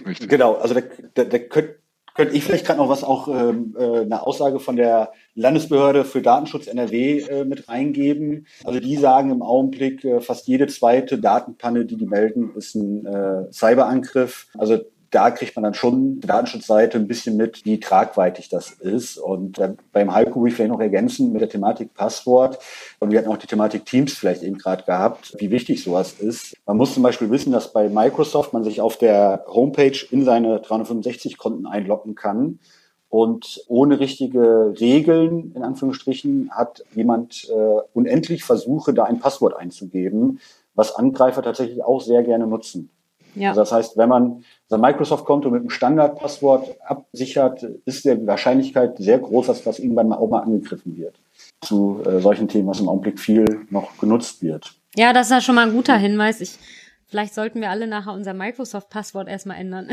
Richtig. 0.06 0.28
Genau, 0.28 0.54
also 0.54 0.74
da, 0.74 0.80
da, 1.14 1.24
da 1.24 1.38
könnte 1.38 1.80
könnt 2.16 2.34
ich 2.34 2.42
vielleicht 2.42 2.66
gerade 2.66 2.80
noch 2.80 2.88
was 2.88 3.04
auch 3.04 3.28
ähm, 3.28 3.74
äh, 3.78 4.00
eine 4.00 4.26
Aussage 4.26 4.58
von 4.58 4.74
der 4.74 5.12
Landesbehörde 5.34 6.04
für 6.04 6.20
Datenschutz 6.20 6.66
NRW 6.66 7.20
äh, 7.20 7.44
mit 7.44 7.68
reingeben. 7.68 8.46
Also 8.64 8.80
die 8.80 8.96
sagen 8.96 9.30
im 9.30 9.42
Augenblick, 9.42 10.04
äh, 10.04 10.20
fast 10.20 10.48
jede 10.48 10.66
zweite 10.66 11.18
Datenpanne, 11.18 11.86
die 11.86 11.96
die 11.96 12.06
melden, 12.06 12.52
ist 12.56 12.74
ein 12.74 13.06
äh, 13.06 13.52
Cyberangriff. 13.52 14.48
Also 14.58 14.80
da 15.10 15.30
kriegt 15.30 15.56
man 15.56 15.64
dann 15.64 15.74
schon 15.74 16.20
Datenschutzseite 16.20 16.96
ein 16.96 17.08
bisschen 17.08 17.36
mit, 17.36 17.64
wie 17.64 17.80
tragweitig 17.80 18.48
das 18.48 18.70
ist. 18.70 19.18
Und 19.18 19.58
äh, 19.58 19.74
beim 19.92 20.14
Heiko 20.14 20.40
will 20.40 20.50
ich 20.50 20.54
vielleicht 20.54 20.70
noch 20.70 20.80
ergänzen 20.80 21.32
mit 21.32 21.40
der 21.40 21.48
Thematik 21.48 21.94
Passwort. 21.94 22.58
Und 23.00 23.10
wir 23.10 23.18
hatten 23.18 23.28
auch 23.28 23.36
die 23.36 23.48
Thematik 23.48 23.84
Teams 23.86 24.12
vielleicht 24.12 24.42
eben 24.42 24.58
gerade 24.58 24.84
gehabt, 24.84 25.34
wie 25.38 25.50
wichtig 25.50 25.82
sowas 25.82 26.14
ist. 26.20 26.56
Man 26.64 26.76
muss 26.76 26.94
zum 26.94 27.02
Beispiel 27.02 27.30
wissen, 27.30 27.52
dass 27.52 27.72
bei 27.72 27.88
Microsoft 27.88 28.52
man 28.52 28.62
sich 28.62 28.80
auf 28.80 28.96
der 28.96 29.44
Homepage 29.48 29.98
in 30.10 30.24
seine 30.24 30.58
365-Konten 30.58 31.66
einloggen 31.66 32.14
kann. 32.14 32.60
Und 33.08 33.64
ohne 33.66 33.98
richtige 33.98 34.74
Regeln, 34.78 35.52
in 35.56 35.64
Anführungsstrichen, 35.64 36.50
hat 36.52 36.84
jemand 36.94 37.48
äh, 37.50 37.80
unendlich 37.92 38.44
Versuche, 38.44 38.94
da 38.94 39.02
ein 39.02 39.18
Passwort 39.18 39.56
einzugeben, 39.56 40.38
was 40.76 40.94
Angreifer 40.94 41.42
tatsächlich 41.42 41.82
auch 41.82 42.00
sehr 42.00 42.22
gerne 42.22 42.46
nutzen. 42.46 42.90
Ja. 43.34 43.50
Also 43.50 43.62
das 43.62 43.72
heißt, 43.72 43.96
wenn 43.96 44.08
man 44.08 44.44
sein 44.68 44.80
Microsoft-Konto 44.80 45.50
mit 45.50 45.60
einem 45.60 45.70
Standardpasswort 45.70 46.76
absichert, 46.82 47.62
ist 47.84 48.04
die 48.04 48.26
Wahrscheinlichkeit 48.26 48.98
sehr 48.98 49.18
groß, 49.18 49.46
dass 49.46 49.62
das 49.62 49.78
irgendwann 49.78 50.12
auch 50.12 50.28
mal 50.28 50.40
angegriffen 50.40 50.96
wird. 50.96 51.16
Zu 51.60 52.02
äh, 52.04 52.20
solchen 52.20 52.48
Themen, 52.48 52.68
was 52.68 52.80
im 52.80 52.88
Augenblick 52.88 53.18
viel 53.18 53.44
noch 53.70 53.96
genutzt 53.98 54.42
wird. 54.42 54.74
Ja, 54.96 55.12
das 55.12 55.26
ist 55.26 55.32
ja 55.32 55.40
schon 55.40 55.54
mal 55.54 55.66
ein 55.66 55.74
guter 55.74 55.96
Hinweis. 55.96 56.40
Ich, 56.40 56.58
vielleicht 57.06 57.34
sollten 57.34 57.60
wir 57.60 57.70
alle 57.70 57.86
nachher 57.86 58.12
unser 58.12 58.34
Microsoft-Passwort 58.34 59.28
erstmal 59.28 59.58
ändern. 59.58 59.88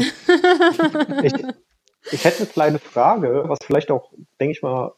ich, 1.24 1.34
ich 2.12 2.26
hätte 2.26 2.40
eine 2.40 2.48
kleine 2.48 2.80
Frage, 2.80 3.44
was 3.48 3.60
vielleicht 3.64 3.92
auch, 3.92 4.12
denke 4.40 4.54
ich 4.54 4.62
mal, 4.62 4.94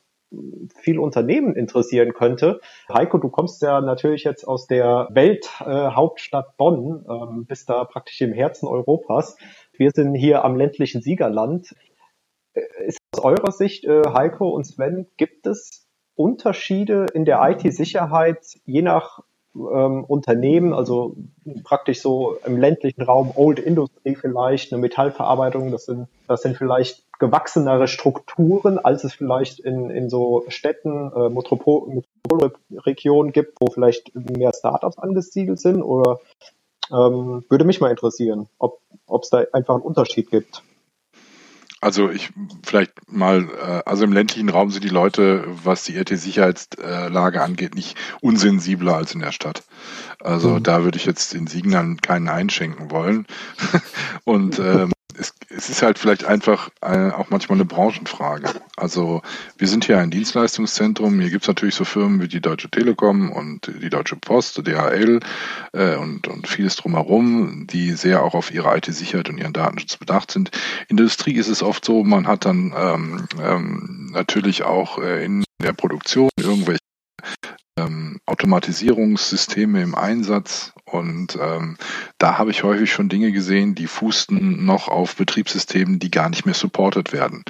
viel 0.76 1.00
Unternehmen 1.00 1.56
interessieren 1.56 2.14
könnte. 2.14 2.60
Heiko, 2.94 3.18
du 3.18 3.30
kommst 3.30 3.62
ja 3.62 3.82
natürlich 3.82 4.24
jetzt 4.24 4.48
aus 4.48 4.68
der 4.68 5.10
Welthauptstadt 5.12 6.48
äh, 6.48 6.54
Bonn, 6.58 7.06
ähm, 7.10 7.46
bist 7.46 7.70
da 7.70 7.84
praktisch 7.86 8.22
im 8.22 8.34
Herzen 8.34 8.68
Europas. 8.68 9.38
Wir 9.74 9.92
sind 9.92 10.14
hier 10.16 10.44
am 10.44 10.56
ländlichen 10.56 11.02
Siegerland. 11.02 11.76
Äh, 12.54 12.62
ist 12.86 13.00
aus 13.16 13.24
eurer 13.24 13.52
Sicht, 13.52 13.86
äh, 13.86 14.04
Heiko 14.14 14.50
und 14.50 14.66
Sven, 14.66 15.08
gibt 15.18 15.48
es 15.48 15.88
Unterschiede 16.16 17.06
in 17.14 17.26
der 17.26 17.42
IT-Sicherheit 17.50 18.46
je 18.66 18.82
nach 18.82 19.22
ähm, 19.56 20.04
Unternehmen, 20.06 20.74
also 20.74 21.16
praktisch 21.64 22.02
so 22.02 22.38
im 22.46 22.58
ländlichen 22.58 23.02
Raum 23.02 23.32
Old 23.36 23.60
Industry 23.60 24.16
vielleicht, 24.16 24.72
eine 24.72 24.82
Metallverarbeitung, 24.82 25.72
das 25.72 25.86
sind, 25.86 26.08
das 26.28 26.42
sind 26.42 26.58
vielleicht 26.58 27.04
gewachsenere 27.20 27.88
Strukturen, 27.88 28.80
als 28.80 29.04
es 29.04 29.14
vielleicht 29.14 29.60
in, 29.60 29.90
in 29.90 30.10
so 30.10 30.46
Städten, 30.48 31.12
äh, 31.14 31.30
Metropolregionen 31.30 33.32
gibt, 33.32 33.58
wo 33.60 33.68
vielleicht 33.68 34.16
mehr 34.16 34.52
Startups 34.54 34.98
angesiedelt 34.98 35.60
sind 35.60 35.82
oder 35.82 36.20
ähm, 36.92 37.44
würde 37.50 37.66
mich 37.66 37.82
mal 37.82 37.92
interessieren, 37.92 38.48
ob 38.58 38.80
es 39.22 39.30
da 39.30 39.44
einfach 39.52 39.76
einen 39.76 39.84
Unterschied 39.84 40.32
gibt. 40.32 40.64
Also 41.82 42.10
ich 42.10 42.32
vielleicht 42.64 42.92
mal, 43.10 43.44
äh, 43.44 43.90
also 43.90 44.04
im 44.04 44.12
ländlichen 44.12 44.50
Raum 44.50 44.70
sind 44.70 44.84
die 44.84 44.90
Leute, 44.90 45.46
was 45.64 45.84
die 45.84 45.96
IT-Sicherheitslage 45.96 47.42
angeht, 47.42 47.76
nicht 47.76 47.98
unsensibler 48.22 48.96
als 48.96 49.14
in 49.14 49.22
der 49.22 49.32
Stadt. 49.32 49.64
Also 50.20 50.56
mhm. 50.56 50.64
da 50.64 50.84
würde 50.84 50.98
ich 50.98 51.06
jetzt 51.06 51.34
den 51.34 51.48
Signern 51.48 51.98
keinen 52.02 52.28
einschenken 52.28 52.92
wollen. 52.92 53.26
Und 54.26 54.60
ähm, 54.60 54.92
es, 55.18 55.34
es 55.50 55.70
ist 55.70 55.82
halt 55.82 56.00
vielleicht 56.00 56.24
einfach 56.24 56.70
äh, 56.82 57.10
auch 57.12 57.30
manchmal 57.30 57.58
eine 57.58 57.66
Branchenfrage. 57.66 58.50
Also 58.78 59.22
wir 59.58 59.68
sind 59.68 59.86
hier 59.86 60.00
ein 60.00 60.12
Dienstleistungszentrum. 60.12 61.20
Hier 61.20 61.30
gibt 61.30 61.44
es 61.44 61.48
natürlich 61.48 61.76
so 61.76 61.84
Firmen 61.84 62.22
wie 62.22 62.28
die 62.28 62.42
Deutsche 62.42 62.70
Telekom 62.70 63.32
und 63.32 63.72
die 63.82 63.90
Deutsche 63.90 64.16
Post, 64.16 64.66
DHL 64.66 65.20
äh, 65.74 65.96
und, 65.96 66.28
und 66.28 66.48
vieles 66.48 66.76
drumherum, 66.78 67.68
die 67.68 67.92
sehr 67.94 68.24
auch 68.24 68.36
auf 68.36 68.52
ihre 68.52 68.78
IT-Sicherheit 68.78 69.30
und 69.30 69.38
ihren 69.38 69.54
Datenschutz 69.54 69.98
bedacht 69.98 70.32
sind. 70.32 70.52
In 70.88 70.98
der 70.98 71.10
Industrie 71.10 71.38
ist 71.38 71.48
es 71.48 71.64
oft 71.64 71.84
so, 71.84 72.04
man 72.04 72.28
hat 72.28 72.46
dann 72.46 72.72
ähm, 72.78 73.28
ähm, 73.42 74.12
natürlich 74.14 74.62
auch 74.62 75.00
äh, 75.00 75.26
in 75.26 75.44
der 75.60 75.74
Produktion 75.74 76.30
irgendwelche 76.38 76.78
ähm, 77.80 78.20
Automatisierungssysteme 78.26 79.82
im 79.82 79.96
Einsatz 79.96 80.74
und 80.86 81.38
ähm, 81.42 81.78
da 82.18 82.38
habe 82.38 82.52
ich 82.52 82.64
häufig 82.64 82.92
schon 82.92 83.10
Dinge 83.10 83.32
gesehen, 83.32 83.76
die 83.76 83.88
fußten 83.88 84.66
noch 84.66 84.88
auf 84.88 85.16
Betriebssystemen, 85.16 86.00
die 86.00 86.12
gar 86.12 86.30
nicht 86.30 86.46
mehr 86.46 86.56
supported 86.56 87.14
werden. 87.14 87.44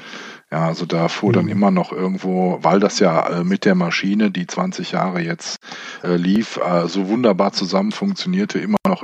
Ja, 0.51 0.67
also 0.67 0.85
da 0.85 1.09
fuhr 1.09 1.31
dann 1.31 1.45
mhm. 1.45 1.51
immer 1.51 1.71
noch 1.71 1.91
irgendwo, 1.91 2.57
weil 2.61 2.79
das 2.79 2.99
ja 2.99 3.27
äh, 3.27 3.43
mit 3.43 3.65
der 3.65 3.75
Maschine, 3.75 4.31
die 4.31 4.47
20 4.47 4.91
Jahre 4.91 5.21
jetzt 5.21 5.59
äh, 6.03 6.15
lief, 6.15 6.57
äh, 6.57 6.87
so 6.87 7.07
wunderbar 7.07 7.53
zusammen 7.53 7.91
funktionierte, 7.91 8.59
immer 8.59 8.77
noch 8.87 9.03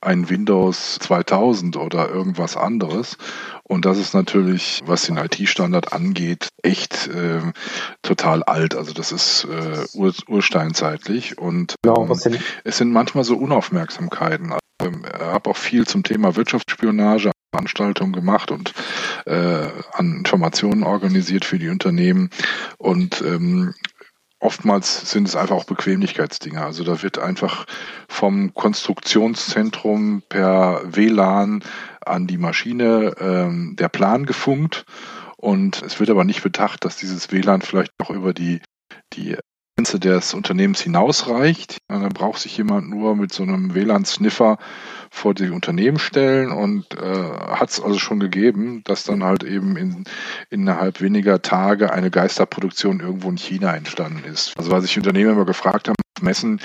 ein 0.00 0.30
Windows 0.30 0.98
2000 1.00 1.76
oder 1.76 2.08
irgendwas 2.08 2.56
anderes. 2.56 3.16
Und 3.62 3.84
das 3.84 3.98
ist 3.98 4.14
natürlich, 4.14 4.80
was 4.84 5.02
den 5.02 5.16
IT-Standard 5.16 5.92
angeht, 5.92 6.48
echt 6.62 7.08
äh, 7.08 7.40
total 8.02 8.42
alt. 8.42 8.74
Also 8.74 8.92
das 8.92 9.12
ist 9.12 9.44
äh, 9.44 9.86
ur 9.94 10.12
ursteinzeitlich. 10.28 11.38
Und 11.38 11.74
ähm, 11.86 12.10
es 12.64 12.78
sind 12.78 12.92
manchmal 12.92 13.24
so 13.24 13.36
Unaufmerksamkeiten. 13.36 14.54
Ich 14.80 14.86
ähm, 14.86 15.04
habe 15.20 15.50
auch 15.50 15.56
viel 15.56 15.86
zum 15.86 16.02
Thema 16.02 16.36
Wirtschaftsspionage 16.36 17.30
Veranstaltungen 17.52 18.12
gemacht 18.12 18.50
und 18.52 18.72
äh, 19.26 19.66
an 19.92 20.18
Informationen 20.18 20.84
organisiert 20.84 21.44
für 21.44 21.58
die 21.58 21.68
Unternehmen. 21.68 22.30
Und 22.78 23.20
ähm, 23.22 23.74
oftmals 24.40 25.10
sind 25.10 25.28
es 25.28 25.36
einfach 25.36 25.54
auch 25.54 25.64
Bequemlichkeitsdinge. 25.64 26.62
Also 26.62 26.82
da 26.82 27.02
wird 27.02 27.18
einfach 27.18 27.66
vom 28.08 28.52
Konstruktionszentrum 28.54 30.22
per 30.28 30.82
WLAN 30.84 31.62
an 32.04 32.26
die 32.26 32.38
Maschine 32.38 33.14
ähm, 33.20 33.76
der 33.78 33.88
Plan 33.88 34.26
gefunkt. 34.26 34.84
Und 35.36 35.82
es 35.82 36.00
wird 36.00 36.10
aber 36.10 36.24
nicht 36.24 36.42
bedacht, 36.42 36.84
dass 36.84 36.96
dieses 36.96 37.30
WLAN 37.30 37.62
vielleicht 37.62 37.92
noch 37.98 38.10
über 38.10 38.34
die, 38.34 38.60
die 39.12 39.36
Grenze 39.80 39.98
des 39.98 40.34
Unternehmens 40.34 40.82
hinausreicht. 40.82 41.78
Dann 41.88 42.10
braucht 42.10 42.38
sich 42.38 42.54
jemand 42.54 42.90
nur 42.90 43.16
mit 43.16 43.32
so 43.32 43.44
einem 43.44 43.74
WLAN-Sniffer 43.74 44.58
vor 45.10 45.32
die 45.32 45.48
Unternehmen 45.48 45.98
stellen 45.98 46.52
und 46.52 46.92
äh, 46.98 47.30
hat 47.48 47.70
es 47.70 47.80
also 47.80 47.98
schon 47.98 48.20
gegeben, 48.20 48.82
dass 48.84 49.04
dann 49.04 49.24
halt 49.24 49.42
eben 49.42 49.78
in, 49.78 50.04
innerhalb 50.50 51.00
weniger 51.00 51.40
Tage 51.40 51.94
eine 51.94 52.10
Geisterproduktion 52.10 53.00
irgendwo 53.00 53.30
in 53.30 53.38
China 53.38 53.74
entstanden 53.74 54.22
ist. 54.30 54.52
Also 54.58 54.70
was 54.70 54.82
sich 54.82 54.98
Unternehmen 54.98 55.32
immer 55.32 55.46
gefragt 55.46 55.88
haben, 55.88 55.96
messen, 56.20 56.60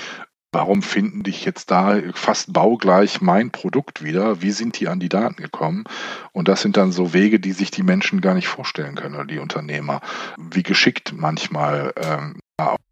warum 0.52 0.82
finden 0.82 1.22
dich 1.22 1.46
jetzt 1.46 1.70
da 1.70 1.98
fast 2.12 2.52
baugleich 2.52 3.22
mein 3.22 3.50
Produkt 3.50 4.04
wieder? 4.04 4.42
Wie 4.42 4.50
sind 4.50 4.78
die 4.78 4.88
an 4.88 5.00
die 5.00 5.08
Daten 5.08 5.36
gekommen? 5.36 5.84
Und 6.32 6.48
das 6.48 6.60
sind 6.60 6.76
dann 6.76 6.92
so 6.92 7.14
Wege, 7.14 7.40
die 7.40 7.52
sich 7.52 7.70
die 7.70 7.82
Menschen 7.82 8.20
gar 8.20 8.34
nicht 8.34 8.48
vorstellen 8.48 8.94
können 8.94 9.14
oder 9.14 9.24
die 9.24 9.38
Unternehmer. 9.38 10.02
Wie 10.36 10.62
geschickt 10.62 11.14
manchmal 11.16 11.94
ähm, 11.96 12.40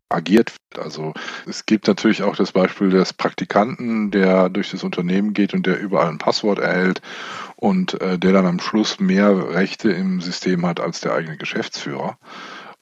agiert 0.09 0.53
wird. 0.53 0.85
Also 0.85 1.15
es 1.47 1.67
gibt 1.67 1.87
natürlich 1.89 2.23
auch 2.23 2.37
das 2.37 2.53
Beispiel 2.53 2.91
des 2.91 3.13
Praktikanten, 3.13 4.11
der 4.11 4.49
durch 4.49 4.71
das 4.71 4.85
Unternehmen 4.85 5.35
geht 5.35 5.55
und 5.55 5.67
der 5.67 5.79
überall 5.81 6.09
ein 6.09 6.19
Passwort 6.19 6.59
erhält 6.59 7.01
und 7.57 8.01
äh, 8.01 8.19
der 8.19 8.33
dann 8.33 8.47
am 8.47 8.61
Schluss 8.61 9.01
mehr 9.01 9.51
Rechte 9.55 9.91
im 9.91 10.21
System 10.21 10.67
hat 10.67 10.81
als 10.81 11.01
der 11.01 11.15
eigene 11.15 11.37
Geschäftsführer. 11.37 12.19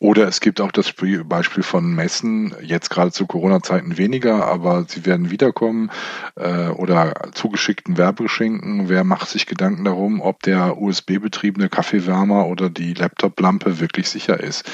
Oder 0.03 0.27
es 0.27 0.41
gibt 0.41 0.61
auch 0.61 0.73
das 0.73 0.93
Beispiel 0.93 1.63
von 1.63 1.95
Messen, 1.95 2.57
jetzt 2.61 2.91
gerade 2.91 3.13
zu 3.13 3.25
Corona-Zeiten 3.25 3.99
weniger, 3.99 4.47
aber 4.49 4.85
sie 4.89 5.07
werden 5.07 5.31
wiederkommen. 5.31 5.93
Äh, 6.35 6.71
oder 6.71 7.31
zugeschickten 7.35 7.97
Werbegeschenken. 7.97 8.89
Wer 8.89 9.05
macht 9.05 9.29
sich 9.29 9.47
Gedanken 9.47 9.85
darum, 9.85 10.21
ob 10.21 10.43
der 10.43 10.77
USB-betriebene 10.77 11.69
Kaffeewärmer 11.69 12.49
oder 12.49 12.69
die 12.69 12.95
Laptop-Lampe 12.95 13.79
wirklich 13.79 14.09
sicher 14.09 14.41
ist? 14.41 14.69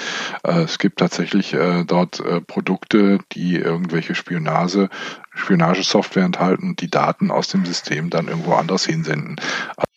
Äh, 0.45 0.63
es 0.63 0.79
gibt 0.79 0.99
tatsächlich 0.99 1.53
äh, 1.53 1.85
dort 1.85 2.21
äh, 2.21 2.41
Produkte, 2.41 3.19
die 3.33 3.57
irgendwelche 3.57 4.15
Spionage, 4.15 4.89
Spionagesoftware 5.35 6.25
enthalten 6.25 6.71
und 6.71 6.81
die 6.81 6.91
Daten 6.91 7.31
aus 7.31 7.49
dem 7.49 7.67
System 7.67 8.09
dann 8.09 8.29
irgendwo 8.29 8.55
anders 8.55 8.87
hinsenden. 8.87 9.37
Also, 9.77 9.89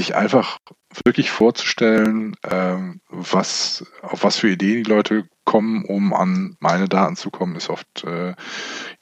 sich 0.00 0.14
einfach 0.14 0.58
wirklich 1.04 1.30
vorzustellen, 1.30 2.36
ähm, 2.48 3.00
was, 3.08 3.84
auf 4.02 4.24
was 4.24 4.38
für 4.38 4.50
Ideen 4.50 4.84
die 4.84 4.90
Leute 4.90 5.28
kommen, 5.48 5.86
um 5.86 6.12
an 6.12 6.56
meine 6.60 6.90
Daten 6.90 7.16
zu 7.16 7.30
kommen, 7.30 7.56
ist 7.56 7.70
oft 7.70 8.04
äh, 8.04 8.34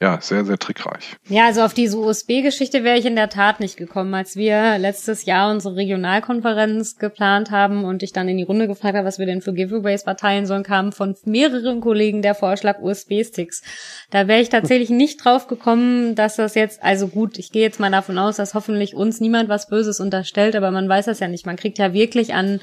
ja 0.01 0.21
sehr, 0.21 0.45
sehr 0.45 0.57
trickreich. 0.57 1.17
Ja, 1.27 1.47
also 1.47 1.61
auf 1.61 1.73
diese 1.73 1.97
USB-Geschichte 1.97 2.85
wäre 2.85 2.97
ich 2.97 3.05
in 3.05 3.17
der 3.17 3.27
Tat 3.27 3.59
nicht 3.59 3.75
gekommen, 3.75 4.13
als 4.13 4.37
wir 4.37 4.77
letztes 4.77 5.25
Jahr 5.25 5.51
unsere 5.51 5.75
Regionalkonferenz 5.75 6.95
geplant 6.99 7.51
haben 7.51 7.83
und 7.83 8.01
ich 8.01 8.13
dann 8.13 8.29
in 8.29 8.37
die 8.37 8.45
Runde 8.45 8.67
gefragt 8.67 8.95
habe, 8.95 9.05
was 9.05 9.19
wir 9.19 9.25
denn 9.25 9.41
für 9.41 9.53
Giveaways 9.53 10.03
verteilen 10.03 10.45
sollen, 10.45 10.63
kam 10.63 10.93
von 10.93 11.15
mehreren 11.25 11.81
Kollegen 11.81 12.21
der 12.21 12.33
Vorschlag 12.33 12.79
USB-Sticks. 12.79 13.61
Da 14.09 14.29
wäre 14.29 14.39
ich 14.39 14.47
tatsächlich 14.47 14.89
nicht 14.89 15.25
drauf 15.25 15.47
gekommen, 15.47 16.15
dass 16.15 16.37
das 16.37 16.55
jetzt, 16.55 16.81
also 16.81 17.09
gut, 17.09 17.37
ich 17.39 17.51
gehe 17.51 17.63
jetzt 17.63 17.81
mal 17.81 17.91
davon 17.91 18.17
aus, 18.17 18.37
dass 18.37 18.53
hoffentlich 18.53 18.95
uns 18.95 19.19
niemand 19.19 19.49
was 19.49 19.67
Böses 19.67 19.99
unterstellt, 19.99 20.55
aber 20.55 20.71
man 20.71 20.87
weiß 20.87 21.07
das 21.07 21.19
ja 21.19 21.27
nicht. 21.27 21.45
Man 21.45 21.57
kriegt 21.57 21.77
ja 21.77 21.86
wirklich 21.93 22.33
an 22.33 22.59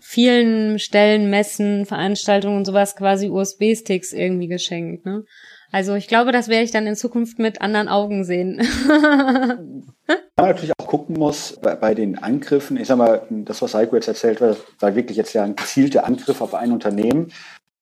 vielen 0.00 0.78
Stellen, 0.78 1.28
Messen, 1.28 1.84
Veranstaltungen 1.84 2.56
und 2.56 2.64
sowas 2.64 2.96
quasi 2.96 3.28
USB-Sticks 3.28 4.12
irgendwie 4.12 4.48
geschenkt. 4.48 5.04
Ne? 5.04 5.24
Also 5.70 5.94
ich 5.94 6.08
glaube, 6.08 6.32
das 6.32 6.48
werde 6.48 6.64
ich 6.64 6.70
dann 6.70 6.86
in 6.86 6.96
Zukunft 6.96 7.38
mit 7.38 7.60
anderen 7.60 7.88
Augen 7.88 8.24
sehen. 8.24 8.66
Man 8.88 10.48
natürlich 10.48 10.72
auch 10.78 10.86
gucken 10.86 11.18
muss 11.18 11.58
bei, 11.60 11.74
bei, 11.74 11.94
den 11.94 12.16
Angriffen. 12.16 12.78
Ich 12.78 12.88
sag 12.88 12.96
mal, 12.96 13.26
das, 13.28 13.60
was 13.60 13.74
Heiko 13.74 13.96
jetzt 13.96 14.08
erzählt 14.08 14.40
hat, 14.40 14.56
war 14.80 14.94
wirklich 14.94 15.18
jetzt 15.18 15.34
ja 15.34 15.42
ein 15.42 15.56
gezielter 15.56 16.06
Angriff 16.06 16.40
auf 16.40 16.54
ein 16.54 16.72
Unternehmen. 16.72 17.30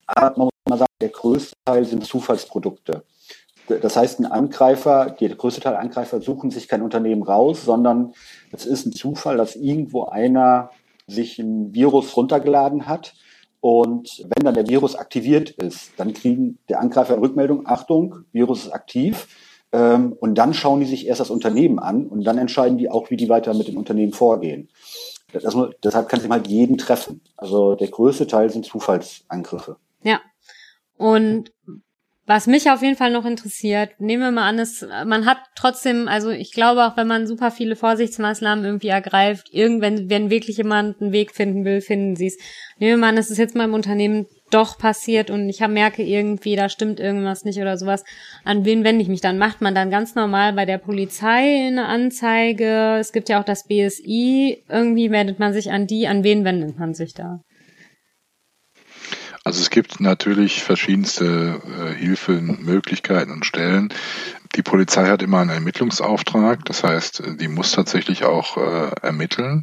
Aber 0.07 0.37
man 0.37 0.45
muss 0.47 0.53
mal 0.69 0.79
sagen, 0.79 0.93
der 1.01 1.11
größte 1.11 1.55
Teil 1.65 1.85
sind 1.85 2.05
Zufallsprodukte. 2.05 3.05
Das 3.69 3.97
heißt, 3.97 4.21
ein 4.21 4.27
Angreifer, 4.27 5.11
der 5.21 5.35
größte 5.35 5.61
Teil 5.61 5.77
Angreifer 5.77 6.21
suchen 6.21 6.51
sich 6.51 6.69
kein 6.69 6.83
Unternehmen 6.83 7.23
raus, 7.23 7.65
sondern 7.65 8.15
es 8.53 8.67
ist 8.67 8.87
ein 8.87 8.93
Zufall, 8.93 9.37
dass 9.37 9.57
irgendwo 9.57 10.05
einer 10.07 10.71
sich 11.07 11.39
ein 11.39 11.75
Virus 11.75 12.17
runtergeladen 12.17 12.87
hat. 12.87 13.15
Und 13.61 14.25
wenn 14.29 14.45
dann 14.45 14.55
der 14.55 14.69
Virus 14.69 14.95
aktiviert 14.95 15.51
ist, 15.51 15.93
dann 15.97 16.13
kriegen 16.13 16.59
der 16.69 16.81
Angreifer 16.81 17.21
Rückmeldung, 17.21 17.67
Achtung, 17.67 18.25
Virus 18.33 18.67
ist 18.67 18.73
aktiv. 18.73 19.27
Ähm, 19.73 20.13
und 20.13 20.37
dann 20.37 20.55
schauen 20.55 20.81
die 20.81 20.87
sich 20.87 21.07
erst 21.07 21.21
das 21.21 21.31
Unternehmen 21.31 21.79
an 21.79 22.07
und 22.07 22.25
dann 22.25 22.39
entscheiden 22.39 22.79
die 22.79 22.91
auch, 22.91 23.11
wie 23.11 23.17
die 23.17 23.29
weiter 23.29 23.55
mit 23.55 23.69
dem 23.69 23.77
Unternehmen 23.77 24.13
vorgehen. 24.13 24.69
Das, 25.33 25.57
deshalb 25.83 26.09
kann 26.09 26.21
sich 26.21 26.31
halt 26.31 26.47
jeden 26.47 26.79
treffen. 26.79 27.21
Also 27.37 27.75
der 27.75 27.89
größte 27.89 28.27
Teil 28.27 28.51
sind 28.51 28.65
Zufallsangriffe. 28.65 29.77
Ja. 30.03 30.21
Und 30.97 31.53
was 32.27 32.49
mich 32.49 32.71
auf 32.71 32.83
jeden 32.83 32.97
Fall 32.97 33.13
noch 33.13 33.25
interessiert, 33.25 34.01
nehmen 34.01 34.23
wir 34.23 34.31
mal 34.33 34.49
an, 34.49 34.59
es, 34.59 34.85
man 35.05 35.27
hat 35.27 35.39
trotzdem, 35.55 36.09
also 36.09 36.31
ich 36.31 36.53
glaube 36.53 36.85
auch, 36.85 36.97
wenn 36.97 37.07
man 37.07 37.27
super 37.27 37.53
viele 37.53 37.77
Vorsichtsmaßnahmen 37.77 38.65
irgendwie 38.65 38.89
ergreift, 38.89 39.49
irgendwann, 39.53 40.11
wenn 40.11 40.29
wirklich 40.29 40.57
jemand 40.57 41.01
einen 41.01 41.13
Weg 41.13 41.33
finden 41.33 41.65
will, 41.65 41.81
finden 41.81 42.17
sie 42.17 42.27
es. 42.27 42.37
Nehmen 42.79 42.93
wir 42.93 42.97
mal 42.99 43.09
an, 43.11 43.19
es 43.19 43.31
ist 43.31 43.39
jetzt 43.39 43.55
mal 43.55 43.65
im 43.65 43.75
Unternehmen 43.75 44.27
doch 44.51 44.79
passiert 44.79 45.31
und 45.31 45.49
ich 45.49 45.61
merke 45.61 46.03
irgendwie, 46.03 46.57
da 46.57 46.69
stimmt 46.69 47.01
irgendwas 47.01 47.45
nicht 47.45 47.61
oder 47.61 47.77
sowas. 47.77 48.05
An 48.45 48.65
wen 48.65 48.85
wende 48.85 49.03
ich 49.03 49.09
mich 49.09 49.21
dann? 49.21 49.39
Macht 49.39 49.61
man 49.61 49.75
dann 49.75 49.91
ganz 49.91 50.15
normal 50.15 50.53
bei 50.53 50.65
der 50.65 50.79
Polizei 50.79 51.67
eine 51.67 51.87
Anzeige? 51.87 52.97
Es 52.99 53.13
gibt 53.13 53.29
ja 53.29 53.41
auch 53.41 53.45
das 53.45 53.65
BSI. 53.65 54.63
Irgendwie 54.69 55.11
wendet 55.11 55.39
man 55.39 55.53
sich 55.53 55.71
an 55.71 55.87
die. 55.87 56.07
An 56.07 56.23
wen 56.23 56.45
wendet 56.45 56.79
man 56.79 56.95
sich 56.95 57.15
da? 57.15 57.41
Also 59.47 59.61
es 59.61 59.71
gibt 59.71 60.01
natürlich 60.01 60.65
verschiedenste 60.65 61.63
äh, 61.65 61.95
Hilfen, 61.95 62.65
Möglichkeiten 62.65 63.31
und 63.31 63.47
Stellen. 63.47 63.95
Die 64.57 64.63
Polizei 64.63 65.07
hat 65.07 65.23
immer 65.23 65.39
einen 65.39 65.51
Ermittlungsauftrag, 65.51 66.65
das 66.65 66.83
heißt, 66.83 67.23
die 67.39 67.47
muss 67.47 67.71
tatsächlich 67.71 68.25
auch 68.25 68.57
äh, 68.57 68.91
ermitteln. 69.03 69.63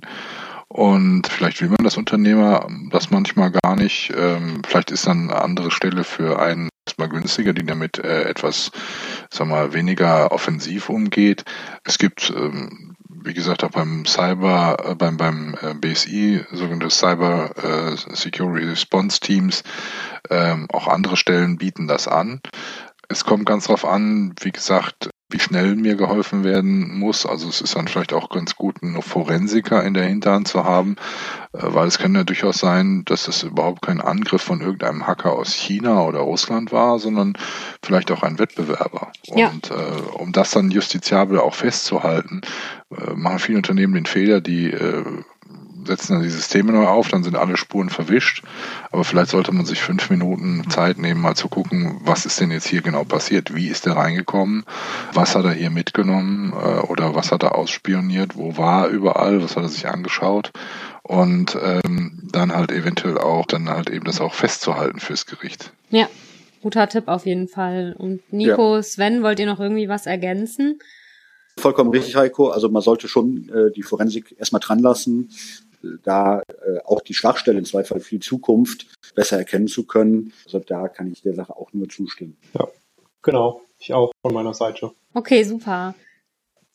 Und 0.69 1.27
vielleicht 1.27 1.59
will 1.61 1.67
man 1.67 1.83
das 1.83 1.97
Unternehmer 1.97 2.65
das 2.91 3.11
manchmal 3.11 3.51
gar 3.51 3.75
nicht. 3.75 4.13
Ähm, 4.17 4.61
vielleicht 4.65 4.89
ist 4.89 5.05
dann 5.05 5.29
eine 5.29 5.41
andere 5.41 5.69
Stelle 5.69 6.05
für 6.05 6.41
einen 6.41 6.69
erstmal 6.87 7.09
günstiger, 7.09 7.51
die 7.51 7.65
damit 7.65 7.97
äh, 7.97 8.23
etwas, 8.23 8.71
sag 9.29 9.49
mal, 9.49 9.73
weniger 9.73 10.31
offensiv 10.31 10.87
umgeht. 10.87 11.43
Es 11.83 11.97
gibt 11.97 12.31
ähm, 12.33 12.95
wie 13.25 13.33
gesagt, 13.33 13.63
auch 13.63 13.71
beim 13.71 14.05
Cyber, 14.05 14.77
äh, 14.85 14.95
beim, 14.95 15.17
beim 15.17 15.55
äh, 15.61 15.73
BSI, 15.73 16.45
sogenannte 16.51 16.89
Cyber 16.89 17.51
äh, 17.57 17.95
Security 18.15 18.65
Response 18.65 19.19
Teams, 19.19 19.63
ähm, 20.29 20.67
auch 20.71 20.87
andere 20.87 21.17
Stellen 21.17 21.57
bieten 21.57 21.87
das 21.87 22.07
an. 22.07 22.41
Es 23.09 23.25
kommt 23.25 23.45
ganz 23.45 23.65
drauf 23.65 23.85
an, 23.85 24.33
wie 24.41 24.51
gesagt, 24.51 25.09
wie 25.33 25.39
schnell 25.39 25.75
mir 25.75 25.95
geholfen 25.95 26.43
werden 26.43 26.97
muss. 26.97 27.25
Also 27.25 27.49
es 27.49 27.59
ist 27.59 27.75
dann 27.75 27.87
vielleicht 27.87 28.13
auch 28.13 28.29
ganz 28.29 28.55
gut, 28.55 28.81
einen 28.81 29.01
Forensiker 29.01 29.83
in 29.83 29.95
der 29.95 30.05
Hinterhand 30.05 30.47
zu 30.47 30.63
haben, 30.63 30.95
äh, 31.53 31.59
weil 31.61 31.87
es 31.87 31.97
kann 31.97 32.15
ja 32.15 32.23
durchaus 32.23 32.59
sein, 32.59 33.03
dass 33.05 33.27
es 33.27 33.43
überhaupt 33.43 33.81
kein 33.81 33.99
Angriff 33.99 34.43
von 34.43 34.61
irgendeinem 34.61 35.07
Hacker 35.07 35.33
aus 35.33 35.53
China 35.53 36.03
oder 36.03 36.19
Russland 36.19 36.71
war, 36.71 36.99
sondern 36.99 37.33
vielleicht 37.83 38.11
auch 38.11 38.23
ein 38.23 38.37
Wettbewerber. 38.37 39.11
Ja. 39.25 39.49
Und 39.49 39.71
äh, 39.71 39.73
um 40.17 40.31
das 40.31 40.51
dann 40.51 40.69
justiziabel 40.69 41.39
auch 41.39 41.55
festzuhalten, 41.55 42.41
äh, 42.91 43.13
machen 43.15 43.39
viele 43.39 43.57
Unternehmen 43.57 43.95
den 43.95 44.05
Fehler, 44.05 44.39
die 44.39 44.71
äh, 44.71 45.03
setzen 45.85 46.13
dann 46.13 46.23
die 46.23 46.29
Systeme 46.29 46.71
neu 46.71 46.85
auf, 46.85 47.09
dann 47.09 47.23
sind 47.23 47.35
alle 47.35 47.57
Spuren 47.57 47.89
verwischt. 47.89 48.43
Aber 48.91 49.03
vielleicht 49.03 49.31
sollte 49.31 49.51
man 49.51 49.65
sich 49.65 49.81
fünf 49.81 50.09
Minuten 50.09 50.69
Zeit 50.69 50.97
nehmen, 50.97 51.21
mal 51.21 51.35
zu 51.35 51.49
gucken, 51.49 51.99
was 52.03 52.25
ist 52.25 52.39
denn 52.39 52.51
jetzt 52.51 52.67
hier 52.67 52.81
genau 52.81 53.03
passiert? 53.03 53.55
Wie 53.55 53.67
ist 53.67 53.85
der 53.85 53.95
reingekommen? 53.95 54.63
Was 55.13 55.35
hat 55.35 55.45
er 55.45 55.53
hier 55.53 55.69
mitgenommen? 55.69 56.53
Äh, 56.53 56.79
oder 56.87 57.15
was 57.15 57.31
hat 57.31 57.43
er 57.43 57.55
ausspioniert? 57.55 58.35
Wo 58.35 58.57
war 58.57 58.85
er 58.85 58.89
überall? 58.89 59.43
Was 59.43 59.55
hat 59.55 59.63
er 59.63 59.69
sich 59.69 59.87
angeschaut? 59.87 60.51
und 61.03 61.57
ähm, 61.61 62.29
dann 62.31 62.53
halt 62.53 62.71
eventuell 62.71 63.17
auch 63.17 63.45
dann 63.45 63.69
halt 63.69 63.89
eben 63.89 64.05
das 64.05 64.21
auch 64.21 64.33
festzuhalten 64.33 64.99
fürs 64.99 65.25
Gericht. 65.25 65.73
Ja, 65.89 66.07
guter 66.61 66.87
Tipp 66.87 67.07
auf 67.07 67.25
jeden 67.25 67.47
Fall. 67.47 67.93
Und 67.97 68.21
Nico, 68.31 68.77
ja. 68.77 68.83
Sven, 68.83 69.21
wollt 69.21 69.39
ihr 69.39 69.45
noch 69.45 69.59
irgendwie 69.59 69.89
was 69.89 70.05
ergänzen? 70.05 70.79
Vollkommen 71.57 71.91
richtig, 71.91 72.15
Heiko. 72.15 72.49
Also 72.49 72.69
man 72.69 72.81
sollte 72.81 73.07
schon 73.07 73.49
äh, 73.49 73.71
die 73.75 73.83
Forensik 73.83 74.35
erstmal 74.39 74.61
dran 74.61 74.79
lassen, 74.79 75.29
da 76.03 76.41
äh, 76.41 76.79
auch 76.85 77.01
die 77.01 77.13
Schwachstelle 77.13 77.59
in 77.59 77.65
zwei 77.65 77.83
Fall 77.83 77.99
für 77.99 78.15
die 78.15 78.21
Zukunft 78.21 78.87
besser 79.15 79.37
erkennen 79.37 79.67
zu 79.67 79.85
können. 79.85 80.33
Also 80.45 80.59
da 80.59 80.87
kann 80.87 81.11
ich 81.11 81.21
der 81.21 81.35
Sache 81.35 81.55
auch 81.55 81.73
nur 81.73 81.89
zustimmen. 81.89 82.37
Ja, 82.53 82.67
genau. 83.21 83.61
Ich 83.79 83.93
auch 83.93 84.11
von 84.21 84.33
meiner 84.33 84.53
Seite. 84.53 84.91
Okay, 85.13 85.43
super. 85.43 85.95